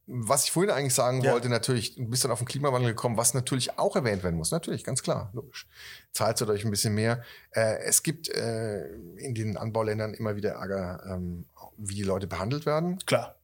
[0.07, 1.33] was ich vorhin eigentlich sagen Ja.
[1.33, 4.51] wollte, natürlich, du bist dann auf den Klimawandel gekommen, was natürlich auch erwähnt werden muss.
[4.51, 5.67] Natürlich, ganz klar, logisch.
[6.13, 7.23] Zahlt euch ein bisschen mehr.
[7.53, 8.87] Äh, es gibt äh,
[9.17, 12.99] in den Anbauländern immer wieder Ärger, ähm, wie die Leute behandelt werden.
[13.07, 13.37] Klar.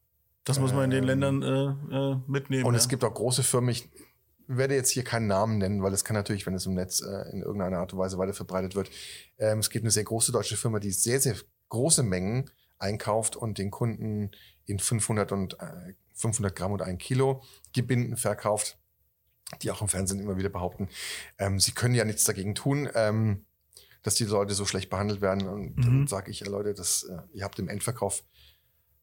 [0.44, 2.64] Das muss man in den Ähm, Ländern äh, äh, mitnehmen.
[2.64, 2.80] Und ja.
[2.80, 3.88] es gibt auch große Firmen, ich
[4.46, 7.30] werde jetzt hier keinen Namen nennen, weil es kann natürlich, wenn es im Netz äh,
[7.32, 8.90] in irgendeiner Art und Weise weiter verbreitet wird.
[9.36, 11.36] Ähm, es gibt eine sehr große deutsche Firma, die sehr, sehr
[11.68, 14.30] große Mengen einkauft und den Kunden
[14.68, 17.42] in 500 und äh, 500 Gramm und ein Kilo
[17.72, 18.78] Gebinden verkauft,
[19.62, 20.88] die auch im Fernsehen immer wieder behaupten,
[21.38, 23.44] ähm, sie können ja nichts dagegen tun, ähm,
[24.02, 25.48] dass die Leute so schlecht behandelt werden.
[25.48, 25.82] Und Mhm.
[25.82, 28.24] dann sage ich, ja, Leute, das, äh, ihr habt im Endverkauf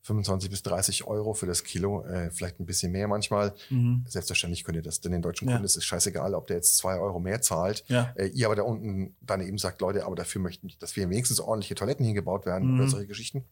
[0.05, 3.53] 25 bis 30 Euro für das Kilo, äh, vielleicht ein bisschen mehr manchmal.
[3.71, 4.05] Mhm.
[4.07, 5.55] Selbstverständlich könnt ihr das, denn den deutschen Ja.
[5.55, 7.83] Kunden ist es scheißegal, ob der jetzt zwei Euro mehr zahlt.
[7.87, 8.13] Ja.
[8.15, 11.09] Äh, ihr aber da unten dann eben sagt, Leute, aber dafür möchten, wir, dass wir
[11.09, 12.79] wenigstens ordentliche Toiletten hingebaut werden Mhm.
[12.79, 13.45] oder solche Geschichten.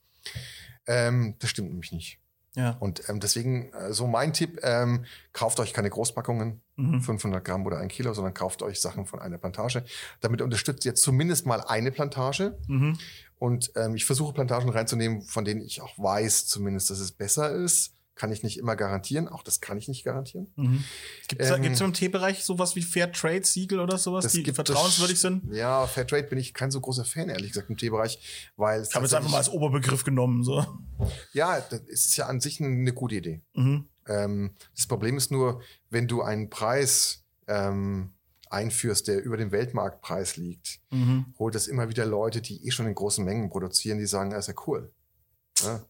[0.85, 2.19] Ähm, das stimmt nämlich nicht.
[2.55, 2.77] Ja.
[2.79, 7.01] Und ähm, deswegen, äh, so mein Tipp, ähm, kauft euch keine Großpackungen, Mhm.
[7.01, 9.83] 500 Gramm oder ein Kilo, sondern kauft euch Sachen von einer Plantage.
[10.21, 12.57] Damit unterstützt ihr zumindest mal eine Plantage.
[12.67, 12.97] Mhm.
[13.43, 17.51] Und ähm, ich versuche Plantagen reinzunehmen, von denen ich auch weiß zumindest, dass es besser
[17.53, 17.91] ist.
[18.15, 19.27] Kann ich nicht immer garantieren.
[19.27, 20.47] Auch das kann ich nicht garantieren.
[20.55, 20.83] Mhm.
[21.27, 25.19] Gibt es Ähm, im Teebereich sowas wie Fair Trade Siegel oder sowas, die es- vertrauenswürdig
[25.19, 25.53] sind?
[25.53, 28.95] Ja, Fairtrade bin ich kein so großer Fan, ehrlich gesagt, im Teebereich, weil es Ich
[28.95, 30.43] habe jetzt einfach mal als Oberbegriff genommen.
[30.45, 30.65] So.
[31.33, 33.41] Ja, das ist ja an sich eine gute Idee.
[33.55, 33.89] Mhm.
[34.07, 38.12] Ähm, das Problem ist nur, wenn du einen Preis ähm,
[38.53, 41.33] einführst, der über dem Weltmarktpreis liegt, Mhm.
[41.39, 44.47] holt das immer wieder Leute, die eh schon in großen Mengen produzieren, die sagen, das
[44.47, 44.91] ist ja cool.
[45.63, 45.83] Ja,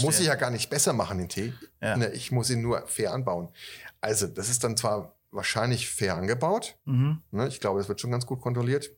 [0.00, 1.52] muss ich ja gar nicht besser machen, den Tee.
[1.80, 1.96] Ja.
[1.96, 3.48] Ne, ich muss ihn nur fair anbauen.
[4.00, 7.22] Also, das ist dann zwar wahrscheinlich fair angebaut, Mhm.
[7.30, 7.48] Ne?
[7.48, 8.90] Ich glaube, das wird schon ganz gut kontrolliert.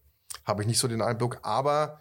[0.45, 2.01] Habe ich nicht so den Eindruck, aber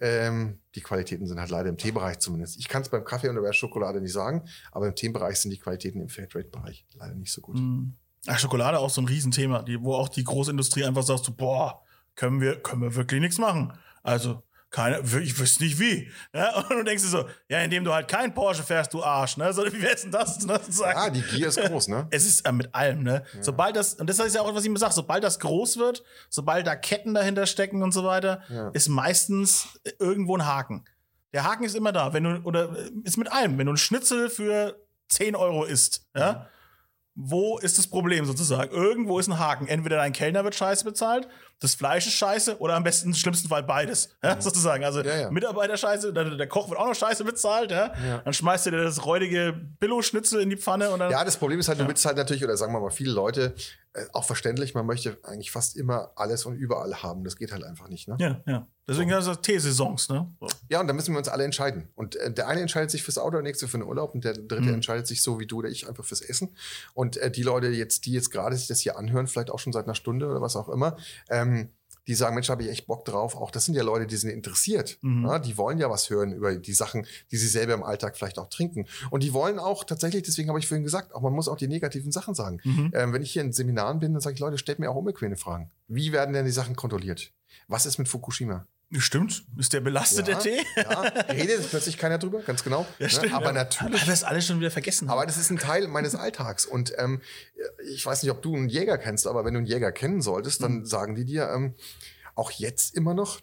[0.00, 2.58] ähm, die Qualitäten sind halt leider im Teebereich zumindest.
[2.58, 5.50] Ich kann es beim Kaffee und bei der Schokolade nicht sagen, aber im Teebereich sind
[5.52, 7.56] die Qualitäten im Fairtrade-Bereich leider nicht so gut.
[7.56, 7.94] Mhm.
[8.26, 11.82] Ach, Schokolade auch so ein Riesenthema, die, wo auch die Großindustrie einfach sagt, so, boah,
[12.16, 13.72] können wir, können wir wirklich nichts machen.
[14.02, 16.10] Also, keine, ich wüsste nicht wie.
[16.34, 19.36] Ja, und du denkst dir so, ja, indem du halt kein Porsche fährst, du Arsch,
[19.36, 19.52] ne?
[19.52, 20.44] So, wie wär's denn das?
[20.44, 20.60] Ne?
[20.64, 20.98] zu sagen?
[20.98, 22.08] Ah, die Gier ist groß, ne?
[22.10, 23.24] Es ist äh, mit allem, ne?
[23.40, 26.02] Sobald das, und das ist ja auch, was ich immer sage, sobald das groß wird,
[26.28, 28.70] sobald da Ketten dahinter stecken und so weiter, Ja.
[28.70, 29.68] ist meistens
[30.00, 30.84] irgendwo ein Haken.
[31.32, 32.12] Der Haken ist immer da.
[32.12, 34.76] Wenn du, oder äh, ist mit allem, wenn du ein Schnitzel für
[35.08, 36.48] 10 Euro isst, ja,
[37.14, 38.72] wo ist das Problem sozusagen?
[38.72, 39.68] Irgendwo ist ein Haken.
[39.68, 41.28] Entweder dein Kellner wird scheiße bezahlt,
[41.60, 44.84] das Fleisch ist scheiße oder am besten im schlimmsten Fall beides, ja, sozusagen.
[44.84, 45.30] Also Ja, ja.
[45.30, 47.92] Mitarbeiter scheiße, der, der Koch wird auch noch scheiße bezahlt, ja.
[48.24, 51.60] Dann schmeißt du dir das räudige Billo-Schnitzel in die Pfanne und dann Ja, das Problem
[51.60, 53.54] ist halt, du willst halt natürlich, oder sagen wir mal, viele Leute
[53.96, 57.22] äh, auch verständlich, man möchte eigentlich fast immer alles und überall haben.
[57.22, 58.08] Das geht halt einfach nicht.
[58.08, 58.16] Ne?
[58.18, 58.66] Ja, ja.
[58.88, 59.30] Deswegen so.
[59.30, 60.30] das T-Saisons, ne?
[60.40, 60.48] So.
[60.68, 61.88] Ja, und da müssen wir uns alle entscheiden.
[61.94, 64.34] Und äh, der eine entscheidet sich fürs Auto, der nächste für den Urlaub und der
[64.34, 64.74] dritte mhm.
[64.74, 66.56] entscheidet sich so wie du oder ich einfach fürs Essen.
[66.92, 69.72] Und äh, die Leute jetzt, die jetzt gerade sich das hier anhören, vielleicht auch schon
[69.72, 70.96] seit einer Stunde oder was auch immer,
[71.48, 71.68] ähm,
[72.06, 73.34] die sagen, Mensch, habe ich echt Bock drauf.
[73.34, 74.98] Auch das sind ja Leute, die sind interessiert.
[75.00, 75.24] Mhm.
[75.24, 78.38] Ja, die wollen ja was hören über die Sachen, die sie selber im Alltag vielleicht
[78.38, 78.86] auch trinken.
[79.10, 81.68] Und die wollen auch tatsächlich, deswegen habe ich vorhin gesagt, auch man muss auch die
[81.68, 82.60] negativen Sachen sagen.
[82.64, 82.90] Mhm.
[82.94, 85.36] Ähm, wenn ich hier in Seminaren bin, dann sage ich, Leute, stellt mir auch unbequeme
[85.36, 85.70] Fragen.
[85.88, 87.32] Wie werden denn die Sachen kontrolliert?
[87.68, 88.66] Was ist mit Fukushima?
[88.98, 89.44] Stimmt.
[89.56, 90.60] Ist der belastet, ja, der Tee?
[90.76, 91.00] Ja,
[91.32, 92.86] redet plötzlich keiner drüber, ganz genau.
[92.98, 93.10] Ja, ne?
[93.10, 93.52] stimmt, aber ja.
[93.52, 94.02] natürlich.
[94.02, 95.08] Aber das alles schon wieder vergessen.
[95.08, 96.64] Aber das ist ein Teil meines Alltags.
[96.64, 97.20] Und ähm,
[97.92, 100.62] ich weiß nicht, ob du einen Jäger kennst, aber wenn du einen Jäger kennen solltest,
[100.62, 100.86] dann mhm.
[100.86, 101.74] sagen die dir, ähm,
[102.34, 103.40] auch jetzt immer noch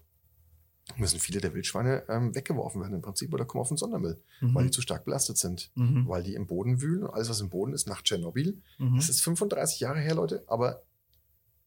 [0.98, 4.56] müssen viele der Wildschweine ähm, weggeworfen werden im Prinzip oder kommen auf den Sondermüll, mhm.
[4.56, 6.08] weil die zu stark belastet sind, mhm.
[6.08, 7.08] weil die im Boden wühlen.
[7.08, 8.62] Alles, was im Boden ist, nach Tschernobyl.
[8.78, 8.96] Mhm.
[8.96, 10.84] Das ist 35 Jahre her, Leute, aber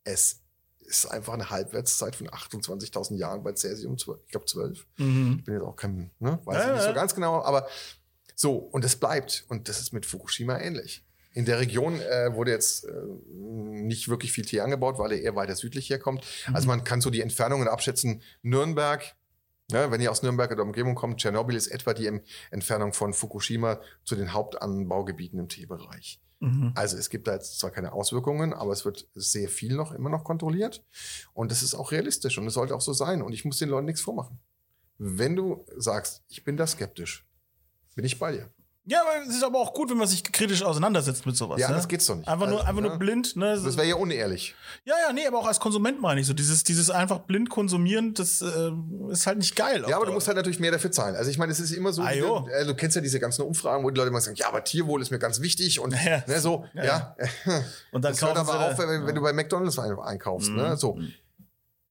[0.04, 0.43] es
[0.86, 4.86] ist einfach eine Halbwertszeit von 28.000 Jahren bei Cäsium, ich glaube 12.
[4.98, 5.36] Mhm.
[5.38, 7.66] Ich bin jetzt auch kein, ne, weiß ja, nicht so ganz genau, aber
[8.34, 9.44] so, und es bleibt.
[9.48, 11.04] Und das ist mit Fukushima ähnlich.
[11.32, 12.92] In der Region äh, wurde jetzt äh,
[13.32, 16.24] nicht wirklich viel Tee angebaut, weil er eher weiter südlich herkommt.
[16.48, 16.54] Mhm.
[16.54, 18.22] Also man kann so die Entfernungen abschätzen.
[18.42, 19.02] Nürnberg,
[19.70, 22.20] ja, wenn ihr aus Nürnberg oder Umgebung kommt, Tschernobyl ist etwa die
[22.50, 26.20] Entfernung von Fukushima zu den Hauptanbaugebieten im Teebereich.
[26.40, 26.72] Mhm.
[26.74, 30.10] Also es gibt da jetzt zwar keine Auswirkungen, aber es wird sehr viel noch immer
[30.10, 30.84] noch kontrolliert.
[31.32, 33.22] Und das ist auch realistisch und es sollte auch so sein.
[33.22, 34.38] Und ich muss den Leuten nichts vormachen.
[34.98, 37.26] Wenn du sagst, ich bin da skeptisch,
[37.94, 38.50] bin ich bei dir.
[38.86, 41.58] Ja, aber es ist aber auch gut, wenn man sich kritisch auseinandersetzt mit sowas.
[41.58, 41.76] Ja, ne?
[41.76, 42.28] das geht's doch nicht.
[42.28, 42.88] Einfach nur, also, einfach ja.
[42.90, 43.34] nur blind.
[43.34, 43.58] Ne?
[43.64, 44.54] Das wäre ja unehrlich.
[44.84, 46.34] Ja, ja, nee, aber auch als Konsument meine ich so.
[46.34, 48.72] Dieses, dieses einfach blind konsumieren, das äh,
[49.10, 49.84] ist halt nicht geil.
[49.88, 51.16] Ja, aber du musst halt natürlich mehr dafür zahlen.
[51.16, 53.42] Also ich meine, es ist immer so, ah, du, äh, du kennst ja diese ganzen
[53.42, 56.22] Umfragen, wo die Leute immer sagen, ja, aber Tierwohl ist mir ganz wichtig und ja.
[56.26, 56.84] ne, so, ja.
[56.84, 57.16] ja.
[57.92, 60.50] Und dann das hört aber auf, wenn, wenn, du bei McDonalds einkaufst.
[60.50, 60.62] Ne?
[60.62, 60.68] Mhm.
[60.68, 60.76] Ne?
[60.76, 60.94] So.
[60.94, 61.14] Mhm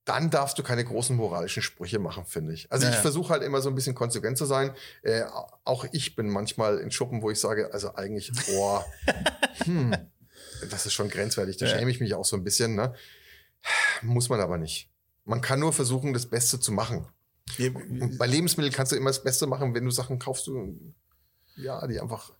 [0.05, 2.71] dann darfst du keine großen moralischen Sprüche machen, finde ich.
[2.71, 4.73] Also ja, ich versuche halt immer so ein bisschen konsequent zu sein.
[5.01, 5.23] Äh,
[5.63, 8.85] auch ich bin manchmal in Schuppen, wo ich sage, also eigentlich, boah,
[9.63, 9.95] hm,
[10.69, 11.57] das ist schon grenzwertig.
[11.57, 11.77] Da ja.
[11.77, 12.75] schäme ich mich auch so ein bisschen.
[12.75, 12.93] Ne?
[14.01, 14.89] Muss man aber nicht.
[15.25, 17.07] Man kann nur versuchen, das Beste zu machen.
[17.57, 17.69] Ja,
[18.17, 20.93] bei Lebensmitteln kannst du immer das Beste machen, wenn du Sachen kaufst, du,
[21.55, 22.33] ja, die einfach.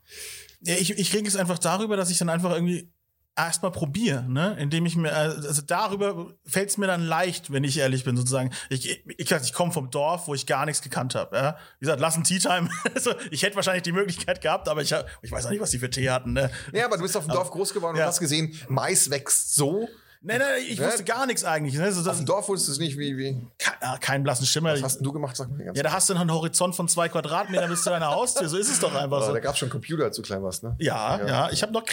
[0.62, 2.92] Ja, ich, ich rege es einfach darüber, dass ich dann einfach irgendwie
[3.36, 4.56] erstmal probiere, ne?
[4.60, 8.52] Indem ich mir, also darüber fällt es mir dann leicht, wenn ich ehrlich bin, sozusagen.
[8.70, 11.36] Ich, ich, ich, ich komme vom Dorf, wo ich gar nichts gekannt habe.
[11.36, 11.58] Ja?
[11.80, 12.70] Wie gesagt, lass ein Tea Time.
[12.96, 15.72] also, ich hätte wahrscheinlich die Möglichkeit gehabt, aber ich, hab, ich weiß auch nicht, was
[15.72, 16.34] die für Tee hatten.
[16.34, 16.52] Ne?
[16.74, 18.04] Ja, aber du bist auf dem Dorf groß geworden ja.
[18.04, 19.88] und hast gesehen, Mais wächst so.
[20.26, 20.88] Nein, nein, ich ne?
[20.88, 21.76] wusste gar nichts eigentlich.
[21.76, 21.92] Ne?
[21.92, 23.46] So, Auf dem Dorf wusstest du es nicht, wie, wie.
[23.58, 24.72] Kein, keinen blassen Schimmer.
[24.72, 25.36] Was hast du gemacht?
[25.36, 28.08] Sag mal ganz ja, da hast du einen Horizont von zwei Quadratmetern bis zu deiner
[28.08, 28.48] Haustür.
[28.48, 29.34] So ist es doch einfach so.
[29.34, 30.78] Da gab es schon Computer, als du klein warst, ne?
[30.80, 31.28] Ja, ja.
[31.28, 31.50] ja.
[31.52, 31.84] Ich habe noch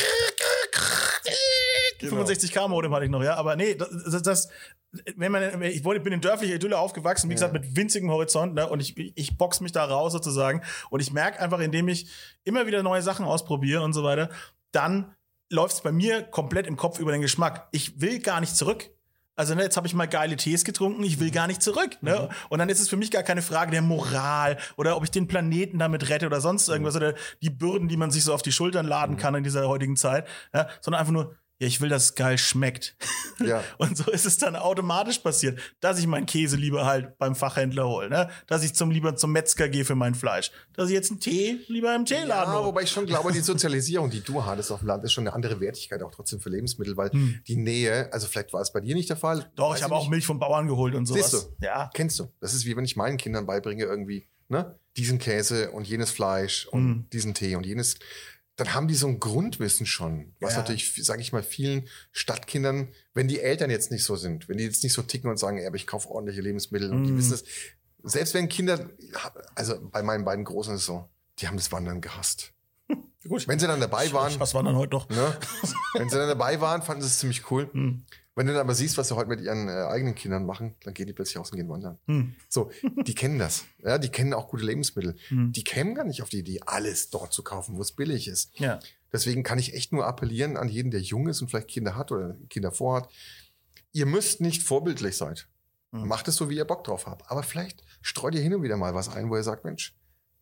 [1.99, 2.23] genau.
[2.23, 3.35] 65k-Modem hatte ich noch, ja.
[3.35, 4.49] Aber nee, das, das
[5.17, 7.37] wenn man, ich wurde, bin in dörflicher Idylle aufgewachsen, wie ja.
[7.37, 10.63] gesagt, mit winzigem Horizont, ne, und ich, ich box mich da raus sozusagen.
[10.91, 12.11] Und ich merke einfach, indem ich
[12.45, 14.31] immer wieder neue Sachen ausprobiere und so weiter,
[14.73, 15.15] dann
[15.49, 17.69] läuft es bei mir komplett im Kopf über den Geschmack.
[17.73, 18.91] Ich will gar nicht zurück.
[19.41, 21.97] Also ne, jetzt habe ich mal geile Tees getrunken, ich will gar nicht zurück.
[22.03, 22.29] Ne?
[22.29, 22.35] Mhm.
[22.51, 25.29] Und dann ist es für mich gar keine Frage der Moral oder ob ich den
[25.29, 27.01] Planeten damit rette oder sonst irgendwas mhm.
[27.01, 29.19] oder die Bürden, die man sich so auf die Schultern laden mhm.
[29.19, 30.69] kann in dieser heutigen Zeit, ja?
[30.83, 32.97] sondern einfach nur, ja, ich will, dass es geil schmeckt.
[33.43, 33.65] Ja.
[33.79, 37.89] Und so ist es dann automatisch passiert, dass ich meinen Käse lieber halt beim Fachhändler
[37.89, 38.29] hole, ne?
[38.47, 41.57] dass ich zum lieber zum Metzger gehe für mein Fleisch, dass ich jetzt einen Tee
[41.67, 44.89] lieber im Teeladen ja, wobei ich schon glaube, die Sozialisierung, die du hattest auf dem
[44.89, 47.41] Land, ist schon eine andere Wertigkeit auch trotzdem für Lebensmittel, weil hm.
[47.49, 49.51] die Nähe, also vielleicht war es bei dir nicht der Fall.
[49.57, 51.31] Doch, ich habe auch Milch vom Bauern geholt und sowas.
[51.31, 51.65] Siehst du?
[51.65, 51.91] Ja.
[51.95, 52.31] Kennst du?
[52.41, 54.79] Das ist wie wenn ich meinen Kindern beibringe irgendwie, ne?
[54.99, 57.07] Diesen Käse und jenes Fleisch und hm.
[57.11, 57.97] diesen Tee und jenes
[58.61, 60.59] dann haben die so ein Grundwissen schon, was ja.
[60.59, 64.65] natürlich, sage ich mal, vielen Stadtkindern, wenn die Eltern jetzt nicht so sind, wenn die
[64.65, 66.93] jetzt nicht so ticken und sagen, ey, aber ich kaufe ordentliche Lebensmittel mm.
[66.93, 67.19] und die mhm.
[67.19, 67.45] wissen es,
[68.03, 68.91] selbst wenn Kinder,
[69.55, 71.09] also bei meinen beiden Großen ist es so,
[71.39, 72.53] die haben das Wandern gehasst.
[73.29, 73.47] Gut.
[73.47, 74.39] Wenn sie dann dabei waren.
[74.41, 75.09] Was wandern heute doch?
[75.11, 75.37] Ne,
[75.95, 77.69] wenn sie dann dabei waren, fanden sie es ziemlich cool.
[77.73, 78.03] Mm.
[78.35, 80.95] Wenn du dann aber siehst, was sie heute mit ihren äh, eigenen Kindern machen, dann
[80.95, 81.99] gehen die plötzlich aus und gehen wandern.
[82.07, 82.35] Hm.
[82.49, 82.71] So,
[83.05, 83.65] die kennen das.
[83.85, 85.17] Ja, die kennen auch gute Lebensmittel.
[85.29, 85.53] Hm.
[85.53, 88.59] Die kämen gar nicht auf die Idee, alles dort zu kaufen, wo es billig ist.
[88.59, 88.79] Ja.
[89.13, 92.13] Deswegen kann ich echt nur appellieren an jeden, der jung ist und vielleicht Kinder hat
[92.13, 93.11] oder Kinder vorhat.
[93.93, 95.35] Ihr müsst nicht vorbildlich sein.
[95.93, 96.09] Hm.
[96.09, 97.31] Macht es so, wie ihr Bock drauf habt.
[97.31, 99.95] Aber vielleicht streut ihr hin und wieder mal was ein, wo ihr sagt, Mensch,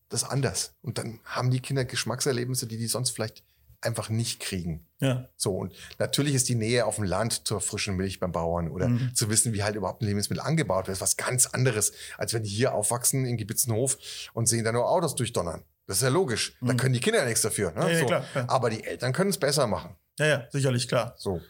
[0.09, 0.75] das ist anders.
[0.83, 3.43] Und dann haben die Kinder Geschmackserlebnisse, die die sonst vielleicht
[3.81, 4.87] einfach nicht kriegen.
[4.99, 5.29] Ja.
[5.37, 8.89] So, und natürlich ist die Nähe auf dem Land zur frischen Milch beim Bauern oder
[8.89, 9.15] mhm.
[9.15, 12.51] zu wissen, wie halt überhaupt ein Lebensmittel angebaut wird, was ganz anderes, als wenn die
[12.51, 13.99] hier aufwachsen in Gebitzenhof
[14.33, 15.63] und sehen da nur Autos durchdonnern.
[15.87, 16.57] Das ist ja logisch.
[16.61, 16.67] Mhm.
[16.67, 17.73] Da können die Kinder nichts dafür.
[17.73, 17.81] Ne?
[17.83, 18.07] Ja, ja, so.
[18.07, 18.45] klar, ja.
[18.49, 19.95] Aber die Eltern können es besser machen.
[20.19, 21.15] Ja, ja, sicherlich, klar.
[21.17, 21.41] So.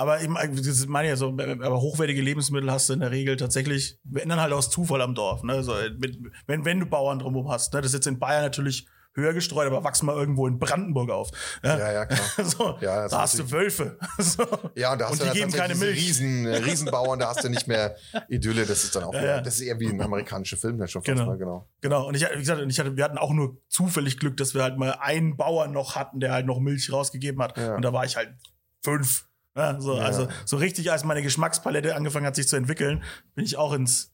[0.00, 3.36] Aber ich meine, das meine ja so, aber hochwertige Lebensmittel hast du in der Regel
[3.36, 5.62] tatsächlich, wenn dann halt aus Zufall am Dorf, ne?
[5.62, 5.74] So,
[6.46, 7.82] wenn, wenn du Bauern drumherum hast, ne?
[7.82, 11.30] Das ist jetzt in Bayern natürlich höher gestreut, aber wachs mal irgendwo in Brandenburg auf.
[11.62, 12.20] Ja, ja, ja klar.
[12.46, 13.98] so, Ja, da hast du Wölfe.
[14.18, 14.46] so.
[14.74, 15.98] Ja, und da hast Und du die geben keine Milch.
[15.98, 17.94] Riesen, äh, Riesenbauern, da hast du nicht mehr
[18.28, 19.40] Idylle, das ist dann auch, Ja, wieder, ja.
[19.42, 21.26] das ist eher wie ein amerikanischer Film, dann schon fast Genau.
[21.26, 21.68] mal, genau.
[21.82, 22.08] Genau.
[22.08, 24.78] Und ich, wie gesagt, ich hatte, wir hatten auch nur zufällig Glück, dass wir halt
[24.78, 27.58] mal einen Bauern noch hatten, der halt noch Milch rausgegeben hat.
[27.58, 28.30] Und da war ich halt
[28.82, 29.26] fünf.
[29.56, 30.04] Ja, so, Ja.
[30.04, 33.02] Also so richtig, als meine Geschmackspalette angefangen hat, sich zu entwickeln,
[33.34, 34.12] bin ich auch ins,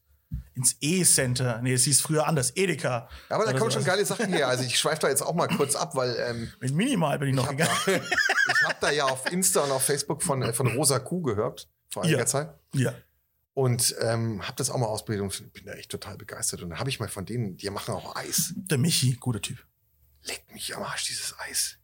[0.55, 1.61] ins E-Center.
[1.61, 3.07] Nee, es hieß früher anders, Edeka.
[3.29, 3.77] Aber da Oder kommen so.
[3.77, 4.47] schon geile Sachen her.
[4.47, 7.35] Also ich schweife da jetzt auch mal kurz ab, weil ähm, Mit Minimal bin ich
[7.35, 8.01] noch ich habe gegangen.
[8.47, 11.21] da, ich hab da ja auf Insta und auf Facebook von, äh, von Rosa Kuh
[11.21, 12.25] gehört, vor einiger Ja.
[12.25, 12.49] Zeit.
[12.73, 12.93] Ja.
[13.53, 16.61] Und ähm, habe das auch mal ausprobiert und bin da echt total begeistert.
[16.61, 18.53] Und dann habe ich mal von denen, die machen auch Eis.
[18.55, 19.57] Der Michi, guter Typ.
[20.23, 21.77] Leck mich am Arsch, dieses Eis.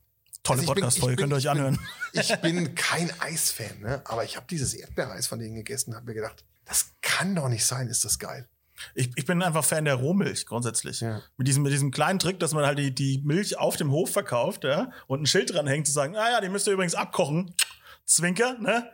[0.44, 1.80] Tolle Also Podcast-Folge, könnt ihr euch bin- anhören.
[2.14, 4.02] Ich bin kein Eisfan, ne?
[4.06, 7.48] aber ich habe dieses Erdbeereis von denen gegessen und habe mir gedacht, das kann doch
[7.50, 8.48] nicht sein, ist das geil.
[8.94, 11.00] Ich, ich bin einfach Fan der Rohmilch grundsätzlich.
[11.02, 11.22] Ja.
[11.38, 14.12] Mit diesem, mit diesem kleinen Trick, dass man halt die, die Milch auf dem Hof
[14.12, 16.94] verkauft, ja, und ein Schild dran hängt, zu sagen, ah ja, die müsst ihr übrigens
[16.96, 17.56] abkochen.
[18.06, 18.90] Zwinker, ne?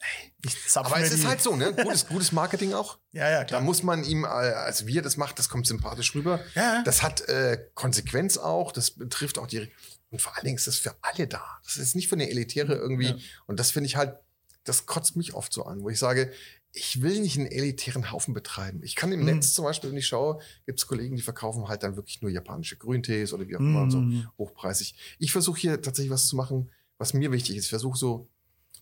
[0.00, 1.72] Ey, ich zapf Aber es ist halt so, ne?
[1.74, 2.98] Gutes, gutes Marketing auch.
[3.12, 3.60] Ja, ja, Da klar.
[3.60, 6.40] muss man ihm, äh, als wir das macht, das kommt sympathisch rüber.
[6.54, 6.82] Ja.
[6.84, 9.70] Das hat äh, Konsequenz auch, das betrifft auch die.
[10.10, 11.42] Und vor allen Dingen ist das für alle da.
[11.64, 13.08] Das ist nicht für eine Elitäre irgendwie.
[13.08, 13.16] Ja.
[13.46, 14.16] Und das finde ich halt,
[14.64, 16.32] das kotzt mich oft so an, wo ich sage,
[16.72, 18.82] ich will nicht einen elitären Haufen betreiben.
[18.82, 19.26] Ich kann im Mhm.
[19.26, 22.30] Netz zum Beispiel, wenn ich schaue, gibt es Kollegen, die verkaufen halt dann wirklich nur
[22.30, 24.28] japanische Grüntees oder wie auch immer und so Mhm.
[24.38, 24.94] hochpreisig.
[25.18, 27.64] Ich versuche hier tatsächlich was zu machen, was mir wichtig ist.
[27.64, 28.28] Ich versuche so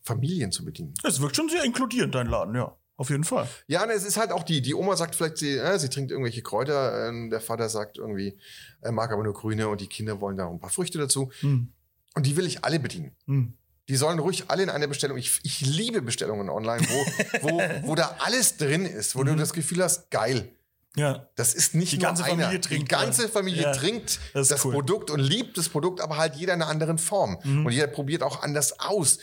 [0.03, 0.95] Familien zu bedienen.
[1.05, 2.77] Es wirkt schon sehr inkludierend, dein Laden, ja.
[2.99, 3.47] Auf jeden Fall.
[3.67, 6.11] Ja, und es ist halt auch die, die Oma sagt vielleicht, sie, äh, sie trinkt
[6.11, 8.39] irgendwelche Kräuter, ähm, der Vater sagt irgendwie,
[8.81, 11.31] er mag aber nur grüne und die Kinder wollen da auch ein paar Früchte dazu.
[11.41, 11.73] Hm.
[12.15, 13.15] Und die will ich alle bedienen.
[13.27, 13.53] Hm.
[13.89, 15.19] Die sollen ruhig alle in einer Bestellung.
[15.19, 19.37] Ich, ich liebe Bestellungen online, wo, wo, wo da alles drin ist, wo du Mhm.
[19.37, 20.49] das Gefühl hast, geil.
[20.97, 21.29] Ja.
[21.37, 22.45] Das ist nicht Die nur ganze einer.
[22.45, 23.29] Familie trinkt, Die ganze.
[23.29, 24.73] Familie Ja, trinkt das das, cool.
[24.73, 27.39] Produkt und liebt das Produkt, aber halt jeder in einer anderen Form.
[27.45, 27.67] Mhm.
[27.67, 29.19] Und jeder probiert auch anders aus.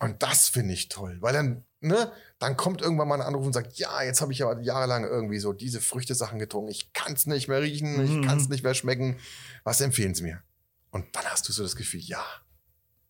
[0.00, 3.52] Und das finde ich toll, weil dann, ne, dann kommt irgendwann mal ein Anruf und
[3.52, 6.70] sagt, ja, jetzt habe ich aber jahrelang irgendwie so diese Früchtesachen getrunken.
[6.70, 8.20] Ich kann es nicht mehr riechen, Mhm.
[8.22, 9.18] ich kann es nicht mehr schmecken.
[9.64, 10.42] Was empfehlen Sie mir?
[10.90, 12.24] Und dann hast du so das Gefühl, ja,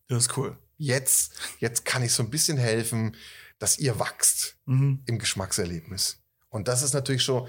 [0.08, 0.56] Das ist cool.
[0.76, 3.16] jetzt, jetzt kann ich so ein bisschen helfen,
[3.58, 5.02] dass ihr wachst Mhm.
[5.06, 6.18] im Geschmackserlebnis.
[6.50, 7.48] Und das ist natürlich schon,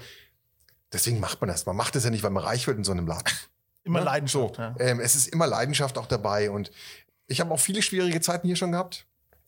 [0.92, 1.66] deswegen macht man das.
[1.66, 3.24] Man macht es ja nicht, weil man reich wird in so einem Laden.
[3.84, 4.04] Immer Ne?
[4.04, 4.56] Leidenschaft.
[4.56, 4.74] So, Ja.
[4.78, 6.50] ähm, es ist immer Leidenschaft auch dabei.
[6.50, 6.70] Und
[7.28, 9.06] ich habe auch viele schwierige Zeiten hier schon gehabt,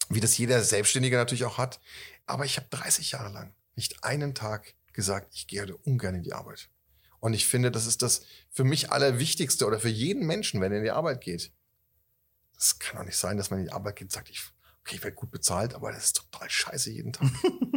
[0.08, 1.80] wie das jeder Selbstständige natürlich auch hat.
[2.26, 6.22] Aber ich habe 30 Jahre lang nicht einen Tag gesagt, ich gehe heute ungern in
[6.22, 6.68] die Arbeit.
[7.20, 10.78] Und ich finde, das ist das für mich Allerwichtigste oder für jeden Menschen, wenn er
[10.78, 11.52] in die Arbeit geht.
[12.54, 14.42] Das kann doch nicht sein, dass man in die Arbeit geht und sagt, ich,
[14.80, 17.28] okay, ich werde gut bezahlt, aber das ist total scheiße jeden Tag.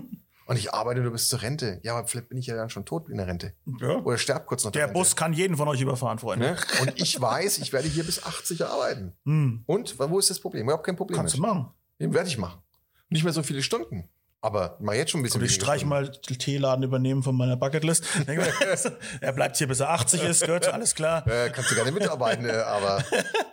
[0.47, 1.80] und ich arbeite nur bis zur Rente.
[1.84, 3.53] Ja, aber vielleicht bin ich ja dann schon tot in der Rente.
[3.80, 3.97] ja.
[3.97, 4.93] Oder sterb kurz nach Der Rente.
[4.93, 6.51] Bus kann jeden von euch überfahren, Freunde.
[6.51, 6.57] Ne?
[6.82, 9.13] Und ich weiß, ich werde hier bis 80 arbeiten.
[9.26, 9.63] Hm.
[9.67, 10.63] Und wo ist das Problem?
[10.63, 11.17] Überhaupt kein Problem.
[11.17, 11.49] Kannst du mit.
[11.49, 11.71] machen.
[11.99, 12.61] Den werde ich machen.
[13.09, 14.09] Nicht mehr so viele Stunden.
[14.41, 15.41] Aber mal jetzt schon ein bisschen.
[15.41, 15.89] Und ich weniger streich Stunden.
[15.89, 18.03] mal den Teeladen übernehmen von meiner Bucketlist.
[19.21, 21.25] Er bleibt hier bis er 80 ist, gut, alles klar.
[21.27, 23.03] Äh, kannst du gerne mitarbeiten, äh, aber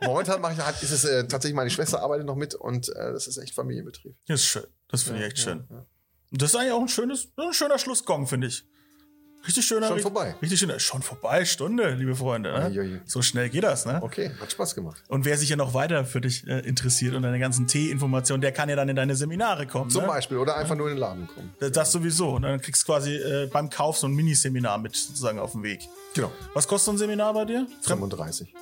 [0.05, 3.13] momentan mache ich halt, ist es äh, tatsächlich meine Schwester arbeitet noch mit und äh,
[3.13, 4.15] das ist echt Familienbetrieb.
[4.27, 4.67] Das ist schön.
[4.89, 5.65] Das finde ich echt Ja, schön.
[5.71, 5.87] ja.
[6.33, 8.65] Das ist eigentlich auch ein schönes, ein schöner Schlussgong, finde ich.
[9.47, 9.89] Richtig schöner.
[9.89, 10.35] Schon vorbei.
[10.41, 10.79] Richtig schöner.
[10.79, 12.53] Schon vorbei, Stunde, liebe Freunde.
[12.53, 13.01] Ne?
[13.05, 14.01] So schnell geht das, ne?
[14.03, 15.03] Okay, hat Spaß gemacht.
[15.09, 18.53] Und wer sich ja noch weiter für dich äh, interessiert und deine ganzen Tee-Informationen, der
[18.53, 19.91] kann ja dann in deine Seminare kommen.
[19.91, 20.09] Zum ne?
[20.09, 20.39] Beispiel.
[20.39, 21.53] Oder einfach nur in den Laden kommen.
[21.59, 22.31] Das- Das sowieso.
[22.37, 25.63] Und dann kriegst du quasi äh, beim Kauf so ein Miniseminar mit sozusagen auf dem
[25.63, 25.81] Weg.
[26.15, 26.31] Genau.
[26.55, 27.67] Was kostet so ein Seminar bei dir?
[27.83, 28.55] 35.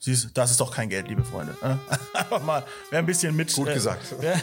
[0.00, 1.56] Siehst das ist doch kein Geld, liebe Freunde.
[1.60, 1.78] ne?
[2.12, 3.52] Einfach mal, wer ein bisschen mit.
[3.52, 4.14] Gut gesagt.
[4.20, 4.40] Wer,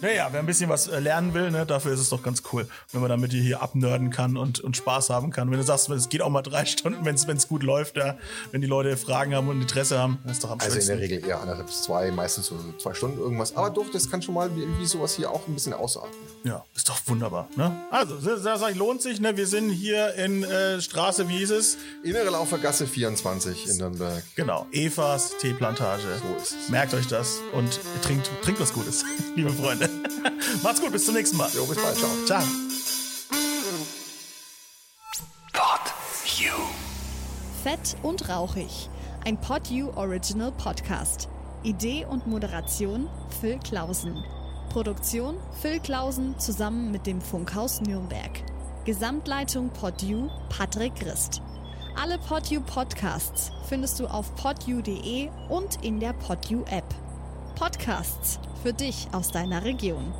[0.00, 2.68] naja, wer ein bisschen was äh, lernen will, ne, dafür ist es doch ganz cool,
[2.92, 5.50] wenn man damit hier abnörden kann und, und Spaß haben kann.
[5.50, 8.16] Wenn du sagst, es geht auch mal drei Stunden, wenn es gut läuft, ja,
[8.50, 11.24] wenn die Leute Fragen haben und Interesse haben, ist doch am Also in der Regel
[11.24, 13.56] eher anderthalb bis zwei, meistens so zwei Stunden irgendwas.
[13.56, 16.12] Aber doch, das kann schon mal wie, wie sowas hier auch ein bisschen ausatmen.
[16.44, 17.48] Ja, ist doch wunderbar.
[17.56, 17.74] Ne?
[17.90, 19.20] Also, das, das lohnt sich.
[19.20, 19.36] Ne?
[19.36, 21.76] Wir sind hier in äh, Straße, wie hieß es?
[22.02, 24.22] Innere Laufergasse 24 in Nürnberg.
[24.36, 26.18] Genau, Evas Teeplantage.
[26.18, 26.68] So ist es.
[26.70, 29.04] Merkt euch das und trinkt, trinkt was Gutes,
[29.36, 29.90] liebe Freunde.
[30.62, 31.50] Macht's gut, bis zum nächsten Mal.
[31.54, 31.96] Jo, bis bald.
[31.96, 32.10] Ciao.
[32.24, 32.42] Ciao.
[35.52, 35.80] Pod
[36.38, 36.54] You.
[37.62, 38.88] Fett und rauchig.
[39.26, 41.28] Ein PodU Original Podcast.
[41.64, 43.10] Idee und Moderation
[43.42, 44.24] Phil Klausen.
[44.70, 48.30] Produktion Phil Klausen zusammen mit dem Funkhaus Nürnberg.
[48.86, 51.42] Gesamtleitung PodU Patrick Christ.
[52.00, 56.84] Alle PodU Podcasts findest du auf podu.de und in der PodU App.
[57.56, 60.14] Podcasts für dich aus deiner Region.